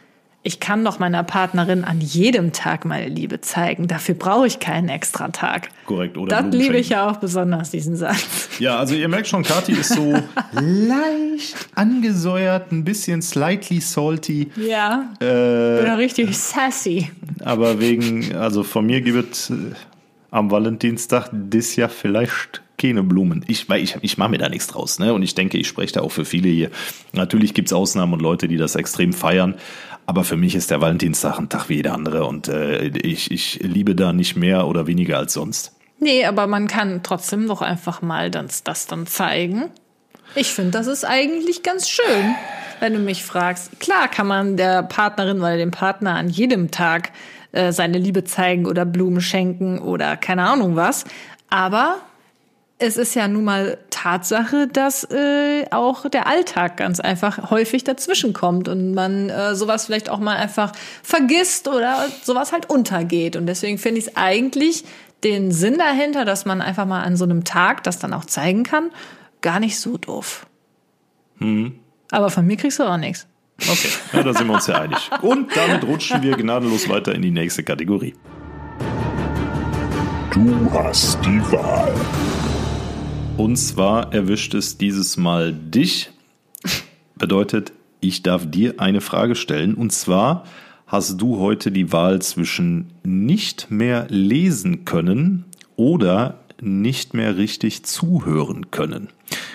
ich 0.42 0.62
kann 0.62 0.86
doch 0.86 1.00
meiner 1.00 1.24
Partnerin 1.24 1.84
an 1.84 2.00
jedem 2.00 2.54
Tag 2.54 2.86
meine 2.86 3.10
Liebe 3.10 3.42
zeigen. 3.42 3.88
Dafür 3.88 4.16
brauche 4.16 4.48
ich 4.48 4.60
keinen 4.60 4.88
extra 4.88 5.28
Tag. 5.30 5.70
Korrekt, 5.86 6.18
oder? 6.18 6.42
Das 6.42 6.56
liebe 6.56 6.78
ich 6.78 6.90
ja 6.90 7.10
auch 7.10 7.18
besonders, 7.18 7.72
diesen 7.72 7.98
Satz. 7.98 8.50
Ja, 8.58 8.78
also 8.78 8.96
ihr 8.96 9.10
merkt 9.10 9.28
schon, 9.28 9.44
Kathi 9.44 9.74
ist 9.74 9.94
so 9.94 10.14
leicht 10.54 11.56
angesäuert, 11.76 12.72
ein 12.72 12.86
bisschen 12.86 13.22
slightly 13.22 13.82
salty. 13.82 14.50
Ja. 14.56 15.10
Äh, 15.20 15.84
bin 15.84 15.92
richtig 15.94 16.38
sassy. 16.38 17.12
Aber 17.44 17.82
wegen, 17.82 18.34
also 18.36 18.64
von 18.64 18.86
mir 18.86 19.02
gibt 19.02 19.34
es 19.34 19.50
äh, 19.50 19.56
am 20.32 20.52
Valentinstag 20.52 21.30
das 21.34 21.76
ja 21.76 21.90
vielleicht 21.90 22.62
keine 22.78 23.04
Blumen. 23.04 23.44
Ich, 23.48 23.70
ich, 23.70 23.98
ich 24.02 24.18
mache 24.18 24.30
mir 24.30 24.38
da 24.38 24.48
nichts 24.48 24.68
draus, 24.68 25.00
ne? 25.00 25.14
Und 25.14 25.22
ich 25.22 25.36
denke, 25.36 25.58
ich 25.58 25.68
spreche 25.68 25.94
da 25.94 26.02
auch 26.02 26.12
für 26.12 26.24
viele 26.24 26.48
hier. 26.48 26.72
Natürlich 27.12 27.54
gibt 27.54 27.68
es 27.68 27.74
Ausnahmen 27.74 28.14
und 28.14 28.22
Leute, 28.22 28.48
die 28.48 28.56
das 28.56 28.76
extrem 28.76 29.12
feiern. 29.12 29.56
Aber 30.10 30.24
für 30.24 30.38
mich 30.38 30.56
ist 30.56 30.72
der 30.72 30.82
Valentinstag 30.82 31.38
ein 31.38 31.50
Tag 31.50 31.70
wie 31.70 31.76
jeder 31.76 31.94
andere 31.94 32.26
und 32.26 32.48
äh, 32.48 32.88
ich, 32.88 33.30
ich 33.30 33.60
liebe 33.62 33.94
da 33.94 34.12
nicht 34.12 34.36
mehr 34.36 34.66
oder 34.66 34.88
weniger 34.88 35.20
als 35.20 35.34
sonst. 35.34 35.76
Nee, 36.00 36.26
aber 36.26 36.48
man 36.48 36.68
kann 36.68 37.04
trotzdem 37.04 37.48
doch 37.48 37.62
einfach 37.62 38.02
mal 38.02 38.32
das, 38.32 38.64
das 38.64 38.88
dann 38.88 39.06
zeigen. 39.06 39.66
Ich 40.34 40.48
finde, 40.48 40.72
das 40.72 40.88
ist 40.88 41.06
eigentlich 41.06 41.62
ganz 41.62 41.88
schön, 41.88 42.36
wenn 42.80 42.94
du 42.94 43.00
mich 43.00 43.24
fragst. 43.24 43.80
Klar 43.80 44.08
kann 44.08 44.26
man 44.26 44.58
der 44.58 44.82
Partnerin 44.82 45.38
oder 45.38 45.58
dem 45.58 45.70
Partner 45.70 46.16
an 46.16 46.28
jedem 46.28 46.72
Tag 46.72 47.12
äh, 47.52 47.72
seine 47.72 48.00
Liebe 48.00 48.24
zeigen 48.24 48.66
oder 48.66 48.86
Blumen 48.86 49.22
schenken 49.22 49.78
oder 49.78 50.18
keine 50.18 50.42
Ahnung 50.42 50.76
was. 50.76 51.06
Aber 51.52 51.98
es 52.80 52.96
ist 52.96 53.14
ja 53.14 53.28
nun 53.28 53.44
mal 53.44 53.78
Tatsache, 53.90 54.68
dass 54.68 55.04
äh, 55.12 55.66
auch 55.70 56.10
der 56.10 56.28
Alltag 56.28 56.78
ganz 56.78 57.02
einfach 57.02 57.52
häufig 57.52 57.84
dazwischen 57.84 58.32
kommt 58.32 58.70
und 58.70 58.94
man 58.94 59.30
äh, 59.30 59.54
sowas 59.54 59.86
vielleicht 59.86 60.10
auch 60.10 60.20
mal 60.20 60.38
einfach 60.38 60.72
vergisst 61.04 61.68
oder 61.68 62.08
sowas 62.24 62.54
halt 62.54 62.70
untergeht. 62.70 63.36
Und 63.36 63.48
deswegen 63.48 63.78
finde 63.78 64.00
ich 64.00 64.08
es 64.08 64.16
eigentlich 64.16 64.86
den 65.26 65.52
Sinn 65.52 65.78
dahinter, 65.78 66.24
dass 66.24 66.46
man 66.46 66.62
einfach 66.62 66.86
mal 66.86 67.04
an 67.04 67.18
so 67.18 67.26
einem 67.26 67.44
Tag 67.44 67.84
das 67.84 68.00
dann 68.00 68.14
auch 68.14 68.24
zeigen 68.24 68.64
kann, 68.64 68.92
gar 69.42 69.60
nicht 69.60 69.78
so 69.78 69.98
doof. 69.98 70.48
Hm. 71.40 71.78
Aber 72.12 72.30
von 72.30 72.46
mir 72.46 72.56
kriegst 72.56 72.80
du 72.80 72.84
auch 72.84 72.98
nichts. 72.98 73.28
Okay, 73.62 73.90
ja, 74.14 74.24
da 74.24 74.34
sind 74.34 74.48
wir 74.48 74.54
uns 74.54 74.68
ja 74.68 74.80
einig. 74.80 75.10
Und 75.22 75.54
damit 75.54 75.84
rutschen 75.84 76.22
wir 76.22 76.38
gnadenlos 76.38 76.88
weiter 76.88 77.14
in 77.14 77.22
die 77.22 77.32
nächste 77.32 77.62
Kategorie. 77.62 78.16
Du 80.32 80.72
hast 80.72 81.20
die 81.26 81.42
Wahl. 81.52 81.94
Und 83.40 83.56
zwar 83.56 84.14
erwischt 84.14 84.54
es 84.54 84.78
dieses 84.78 85.16
Mal 85.16 85.54
dich. 85.54 86.12
Bedeutet, 87.18 87.72
ich 88.02 88.22
darf 88.22 88.52
dir 88.52 88.82
eine 88.82 89.00
Frage 89.00 89.36
stellen. 89.36 89.76
Und 89.76 89.94
zwar 89.94 90.44
hast 90.88 91.22
du 91.22 91.40
heute 91.40 91.72
die 91.72 91.94
Wahl 91.94 92.22
zwischen 92.22 92.88
nicht 93.06 93.72
mehr 93.72 94.08
lesen 94.10 94.84
können 94.84 95.46
oder 95.78 96.42
nicht 96.62 97.14
mehr 97.14 97.38
richtig 97.38 97.86
zuhören 97.86 98.72
können. 98.72 99.08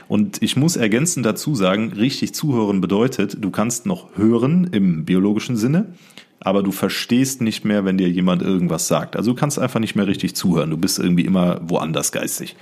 Und 0.09 0.41
ich 0.41 0.57
muss 0.57 0.77
ergänzend 0.77 1.27
dazu 1.27 1.55
sagen, 1.55 1.93
richtig 1.93 2.35
zuhören 2.35 2.81
bedeutet, 2.81 3.37
du 3.39 3.51
kannst 3.51 3.85
noch 3.85 4.17
hören 4.17 4.67
im 4.73 5.05
biologischen 5.05 5.59
Sinne, 5.59 5.93
aber 6.41 6.63
du 6.63 6.73
verstehst 6.73 7.43
nicht 7.43 7.67
mehr, 7.67 7.85
wenn 7.85 7.99
dir 7.99 8.09
jemand 8.09 8.41
irgendwas 8.41 8.89
sagt. 8.89 9.15
Also 9.15 9.33
du 9.33 9.37
kannst 9.39 9.59
einfach 9.59 9.81
nicht 9.81 9.95
mehr 9.95 10.07
richtig 10.07 10.35
zuhören. 10.35 10.71
Du 10.71 10.79
bist 10.79 10.99
irgendwie 10.99 11.27
immer 11.27 11.61
woanders 11.69 12.13
geistig. 12.13 12.57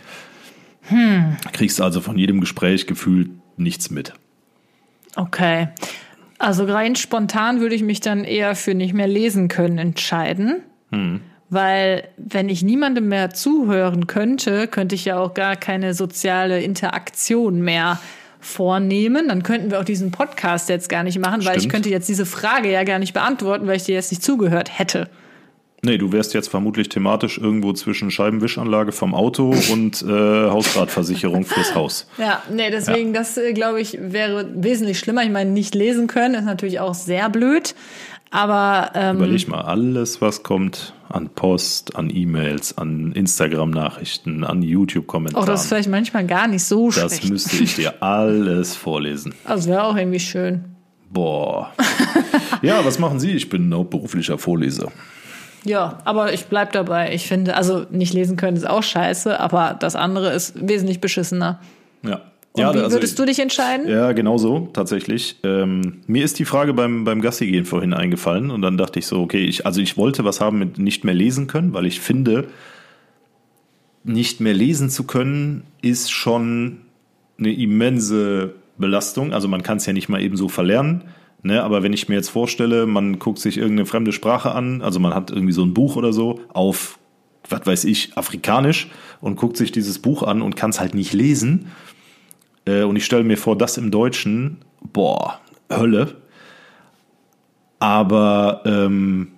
Hm. 0.83 1.37
Kriegst 1.53 1.81
also 1.81 2.01
von 2.01 2.19
jedem 2.19 2.41
Gespräch 2.41 2.87
gefühlt 2.87 3.31
nichts 3.57 3.91
mit. 3.91 4.13
Okay. 5.17 5.69
Also 6.39 6.65
rein 6.65 6.97
spontan 6.97 7.61
würde 7.61 7.75
ich 7.75 7.83
mich 7.83 8.01
dann 8.01 8.25
eher 8.25 8.57
für 8.57 8.75
nicht 8.75 8.95
mehr 8.95 9.07
lesen 9.07 9.49
können 9.49 9.79
entscheiden. 9.79 10.63
Hm. 10.91 11.21
Weil 11.51 12.09
wenn 12.17 12.49
ich 12.49 12.63
niemandem 12.63 13.09
mehr 13.09 13.31
zuhören 13.31 14.07
könnte, 14.07 14.67
könnte 14.67 14.95
ich 14.95 15.05
ja 15.05 15.19
auch 15.19 15.35
gar 15.35 15.55
keine 15.55 15.93
soziale 15.93 16.63
Interaktion 16.63 17.61
mehr 17.61 18.01
vornehmen. 18.41 19.29
Dann 19.29 19.43
könnten 19.43 19.71
wir 19.71 19.79
auch 19.79 19.85
diesen 19.85 20.11
Podcast 20.11 20.69
jetzt 20.69 20.89
gar 20.89 21.03
nicht 21.03 21.19
machen, 21.19 21.43
Stimmt. 21.43 21.55
weil 21.55 21.63
ich 21.63 21.69
könnte 21.69 21.91
jetzt 21.91 22.09
diese 22.09 22.27
Frage 22.27 22.73
ja 22.73 22.85
gar 22.85 22.99
nicht 22.99 23.13
beantworten, 23.13 23.67
weil 23.67 23.77
ich 23.77 23.85
dir 23.85 23.95
jetzt 23.95 24.11
nicht 24.11 24.23
zugehört 24.23 24.79
hätte. 24.79 25.09
Nee, 25.85 25.99
du 25.99 26.13
wärst 26.13 26.33
jetzt 26.33 26.47
vermutlich 26.47 26.91
thematisch 26.91 27.39
irgendwo 27.39 27.73
zwischen 27.73 28.13
Scheibenwischanlage 28.13 28.93
vom 28.93 29.17
Auto 29.17 29.53
und 29.73 30.01
äh, 30.03 30.07
Hausratversicherung 30.49 31.45
fürs 31.45 31.75
Haus. 31.75 32.07
Ja, 32.19 32.41
nee, 32.53 32.71
deswegen, 32.71 33.13
ja. 33.13 33.19
das 33.19 33.37
äh, 33.37 33.53
glaube 33.53 33.81
ich, 33.81 33.99
wäre 34.01 34.49
wesentlich 34.55 35.01
schlimmer. 35.01 35.25
Ich 35.25 35.31
meine, 35.31 35.51
nicht 35.51 35.75
lesen 35.75 36.07
können 36.07 36.35
ist 36.35 36.45
natürlich 36.45 36.79
auch 36.79 36.95
sehr 36.95 37.29
blöd. 37.31 37.75
Aber 38.31 38.93
ähm, 38.95 39.17
überleg 39.17 39.49
mal, 39.49 39.63
alles, 39.63 40.21
was 40.21 40.45
kommt 40.45 40.95
an 41.09 41.31
Post, 41.31 41.97
an 41.97 42.11
E-Mails, 42.15 42.79
an 42.79 43.11
Instagram-Nachrichten, 43.11 44.45
an 44.45 44.63
YouTube-Kommentaren. 44.63 45.43
Oh, 45.43 45.51
das 45.51 45.63
ist 45.63 45.69
vielleicht 45.69 45.91
manchmal 45.91 46.27
gar 46.29 46.47
nicht 46.47 46.63
so 46.63 46.87
das 46.87 46.95
schlecht. 46.95 47.25
Das 47.25 47.29
müsste 47.29 47.57
ich 47.57 47.75
dir 47.75 47.95
alles 48.03 48.77
vorlesen. 48.77 49.35
Also 49.45 49.69
wäre 49.69 49.83
auch 49.83 49.97
irgendwie 49.97 50.21
schön. 50.21 50.65
Boah. 51.11 51.73
ja, 52.63 52.85
was 52.85 53.01
machen 53.01 53.19
Sie? 53.19 53.33
Ich 53.33 53.49
bin 53.49 53.75
hauptberuflicher 53.75 54.39
Vorleser. 54.39 54.93
Ja, 55.65 55.99
aber 56.05 56.33
ich 56.33 56.47
bleib 56.47 56.73
dabei. 56.73 57.15
Ich 57.15 57.27
finde, 57.27 57.57
also 57.57 57.87
nicht 57.91 58.13
lesen 58.13 58.37
können 58.37 58.57
ist 58.57 58.69
auch 58.69 58.83
scheiße, 58.83 59.39
aber 59.39 59.77
das 59.79 59.95
andere 59.95 60.33
ist 60.33 60.55
wesentlich 60.67 61.01
beschissener. 61.01 61.61
Ja. 62.03 62.21
Und 62.55 62.61
ja, 62.61 62.75
wie 62.75 62.79
also, 62.81 62.97
würdest 62.97 63.19
du 63.19 63.25
dich 63.25 63.39
entscheiden? 63.39 63.89
Ja, 63.89 64.13
genau 64.13 64.37
so, 64.37 64.69
tatsächlich. 64.75 65.37
Ähm, 65.43 66.03
mir 66.07 66.23
ist 66.23 66.39
die 66.39 66.45
Frage 66.45 66.75
beim, 66.75 67.05
beim 67.05 67.23
Gassi 67.23 67.47
gehen 67.47 67.65
vorhin 67.65 67.95
eingefallen 67.95 68.51
und 68.51 68.61
dann 68.61 68.77
dachte 68.77 68.99
ich 68.99 69.07
so, 69.07 69.21
okay, 69.21 69.43
ich, 69.45 69.65
also 69.65 69.81
ich 69.81 69.97
wollte 69.97 70.25
was 70.25 70.41
haben 70.41 70.59
mit 70.59 70.79
nicht 70.79 71.03
mehr 71.05 71.15
lesen 71.15 71.47
können, 71.47 71.73
weil 71.73 71.87
ich 71.87 72.01
finde, 72.01 72.49
nicht 74.05 74.41
mehr 74.41 74.53
lesen 74.53 74.91
zu 74.91 75.05
können 75.05 75.63
ist 75.81 76.11
schon 76.11 76.83
eine 77.39 77.53
immense 77.53 78.55
Belastung. 78.77 79.33
Also 79.33 79.49
man 79.49 79.63
kann 79.63 79.79
es 79.79 79.87
ja 79.87 79.95
nicht 79.95 80.11
mal 80.11 80.21
eben 80.21 80.37
so 80.37 80.49
verlernen. 80.49 81.05
Ne, 81.45 81.63
aber 81.63 81.83
wenn 81.83 81.93
ich 81.93 82.09
mir 82.09 82.15
jetzt 82.15 82.29
vorstelle, 82.29 82.87
man 82.87 83.19
guckt 83.19 83.41
sich 83.41 83.59
irgendeine 83.59 83.87
fremde 83.87 84.13
Sprache 84.13 84.53
an, 84.53 84.81
also 84.81 85.01
man 85.01 85.13
hat 85.13 85.33
irgendwie 85.33 85.53
so 85.53 85.65
ein 85.65 85.75
Buch 85.75 85.97
oder 85.97 86.13
so 86.13 86.41
auf, 86.53 87.01
was 87.49 87.67
weiß 87.67 87.85
ich, 87.85 88.17
afrikanisch 88.17 88.89
und 89.21 89.35
guckt 89.35 89.57
sich 89.57 89.73
dieses 89.73 89.99
Buch 89.99 90.23
an 90.23 90.41
und 90.41 90.55
kann 90.55 90.71
es 90.71 90.79
halt 90.79 90.95
nicht 90.95 91.13
lesen. 91.13 91.73
Äh, 92.65 92.85
und 92.85 92.95
ich 92.95 93.05
stelle 93.05 93.25
mir 93.25 93.37
vor, 93.37 93.59
das 93.59 93.77
im 93.77 93.91
Deutschen, 93.91 94.59
boah, 94.93 95.41
Hölle. 95.69 96.17
Aber 97.81 98.63
ähm, 98.65 99.33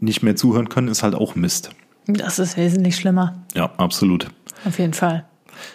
nicht 0.00 0.22
mehr 0.22 0.34
zuhören 0.34 0.70
können 0.70 0.88
ist 0.88 1.02
halt 1.02 1.14
auch 1.14 1.34
Mist. 1.34 1.70
Das 2.06 2.38
ist 2.38 2.56
wesentlich 2.56 2.96
schlimmer. 2.96 3.42
Ja, 3.54 3.70
absolut. 3.76 4.28
Auf 4.64 4.78
jeden 4.78 4.94
Fall. 4.94 5.26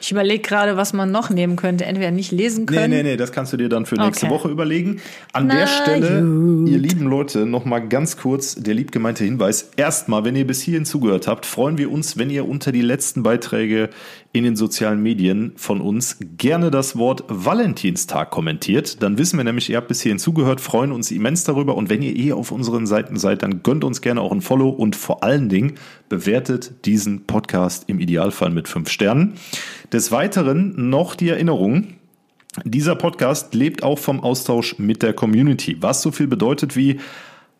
Ich 0.02 0.12
überlege 0.12 0.42
gerade, 0.42 0.78
was 0.78 0.94
man 0.94 1.12
noch 1.12 1.30
nehmen 1.30 1.56
könnte. 1.56 1.86
Entweder 1.86 2.12
nicht 2.12 2.32
lesen 2.32 2.66
können. 2.66 2.90
Nee, 2.90 3.04
nee, 3.04 3.12
nee, 3.12 3.18
das 3.18 3.32
kannst 3.32 3.54
du 3.54 3.58
dir 3.58 3.70
dann 3.70 3.86
für 3.86 3.96
nächste 3.96 4.26
okay. 4.26 4.36
Woche 4.36 4.50
überlegen. 4.50 5.02
An 5.32 5.48
Na, 5.48 5.56
der 5.56 5.68
Stelle, 5.68 6.22
gut. 6.22 6.70
ihr 6.70 6.80
lieben 6.80 7.08
Leute, 7.08 7.46
nochmal 7.46 7.88
ganz 7.88 8.18
kurz 8.18 8.56
der 8.56 8.74
liebgemeinte 8.74 9.24
Hinweis. 9.24 9.72
Erstmal, 9.76 10.26
wenn 10.26 10.36
ihr 10.36 10.48
bis 10.48 10.62
hierhin 10.62 10.86
zugehört 10.86 11.28
habt, 11.28 11.46
freuen 11.46 11.78
wir 11.78 11.92
uns, 11.92 12.18
wenn 12.18 12.30
ihr 12.30 12.48
unter 12.48 12.72
die 12.72 12.82
letzten 12.82 13.24
Beiträge 13.24 13.90
in 14.34 14.44
den 14.44 14.56
sozialen 14.56 15.02
Medien 15.02 15.54
von 15.56 15.80
uns 15.80 16.18
gerne 16.38 16.72
das 16.72 16.98
Wort 16.98 17.24
Valentinstag 17.28 18.32
kommentiert. 18.32 19.04
Dann 19.04 19.20
wissen 19.20 19.38
wir 19.38 19.44
nämlich, 19.44 19.70
ihr 19.70 19.78
habt 19.78 19.88
bis 19.88 20.02
hierhin 20.02 20.18
zugehört, 20.18 20.60
freuen 20.60 20.92
uns 20.92 21.12
immens 21.12 21.44
darüber. 21.44 21.76
Und 21.76 21.92
wenn 21.92 22.02
ihr 22.02 22.16
eh 22.16 22.34
auf 22.34 22.52
unseren 22.52 22.88
Seiten 22.88 23.18
seid, 23.18 23.44
dann 23.44 23.62
gönnt 23.62 23.84
uns 23.84 24.02
gerne 24.02 24.22
auch 24.22 24.32
ein 24.32 24.42
Follow 24.42 24.70
und 24.70 24.96
vor 24.96 25.24
allen 25.24 25.50
Dingen 25.50 25.74
bewertet 26.10 26.86
diesen 26.86 27.26
Podcast 27.26 27.84
im 27.88 28.00
Idealfall 28.00 28.50
mit 28.50 28.68
fünf 28.68 28.90
Sternen. 28.90 29.36
Des 29.92 30.12
Weiteren 30.12 30.90
noch 30.90 31.16
die 31.16 31.30
Erinnerung, 31.30 31.96
dieser 32.64 32.96
Podcast 32.96 33.56
lebt 33.56 33.84
auch 33.84 33.98
vom 33.98 34.20
Austausch 34.20 34.78
mit 34.78 35.02
der 35.02 35.14
Community, 35.14 35.78
was 35.80 36.02
so 36.02 36.12
viel 36.12 36.28
bedeutet 36.28 36.76
wie 36.76 37.00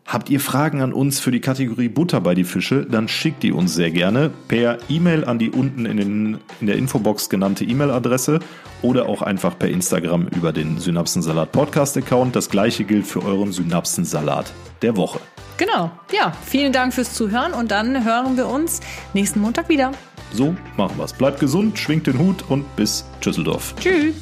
Habt 0.06 0.30
ihr 0.30 0.42
Fragen 0.42 0.82
an 0.82 0.92
uns 0.92 1.20
für 1.20 1.32
die 1.32 1.40
Kategorie 1.40 1.88
Butter 1.88 2.20
bei 2.20 2.36
die 2.36 2.44
Fische, 2.44 2.86
dann 2.86 3.08
schickt 3.08 3.42
die 3.42 3.54
uns 3.54 3.74
sehr 3.74 3.90
gerne 3.90 4.32
per 4.50 4.78
E-Mail 4.90 5.24
an 5.24 5.40
die 5.40 5.50
unten 5.50 5.86
in, 5.86 5.98
den, 5.98 6.38
in 6.60 6.68
der 6.68 6.76
Infobox 6.76 7.30
genannte 7.30 7.64
E-Mail-Adresse 7.64 8.40
oder 8.82 9.08
auch 9.08 9.22
einfach 9.22 9.58
per 9.58 9.70
Instagram 9.70 10.28
über 10.28 10.52
den 10.52 10.78
Synapsensalat 10.78 11.54
Podcast-Account. 11.54 12.36
Das 12.36 12.50
gleiche 12.50 12.84
gilt 12.84 13.08
für 13.08 13.24
euren 13.24 13.54
Synapsensalat 13.54 14.52
der 14.82 14.98
Woche. 14.98 15.20
Genau, 15.58 15.90
ja, 16.12 16.34
vielen 16.46 16.74
Dank 16.74 16.94
fürs 16.94 17.14
Zuhören 17.14 17.54
und 17.54 17.72
dann 17.72 18.04
hören 18.04 18.36
wir 18.36 18.48
uns 18.48 18.82
nächsten 19.14 19.40
Montag 19.40 19.70
wieder. 19.70 19.94
So 20.34 20.56
machen 20.78 20.98
wir's. 20.98 21.14
Bleibt 21.14 21.40
gesund, 21.40 21.78
schwingt 21.78 22.08
den 22.08 22.18
Hut 22.18 22.44
und 22.50 22.76
bis 22.76 23.06
Düsseldorf. 23.24 23.76
Tschüss. 23.80 24.16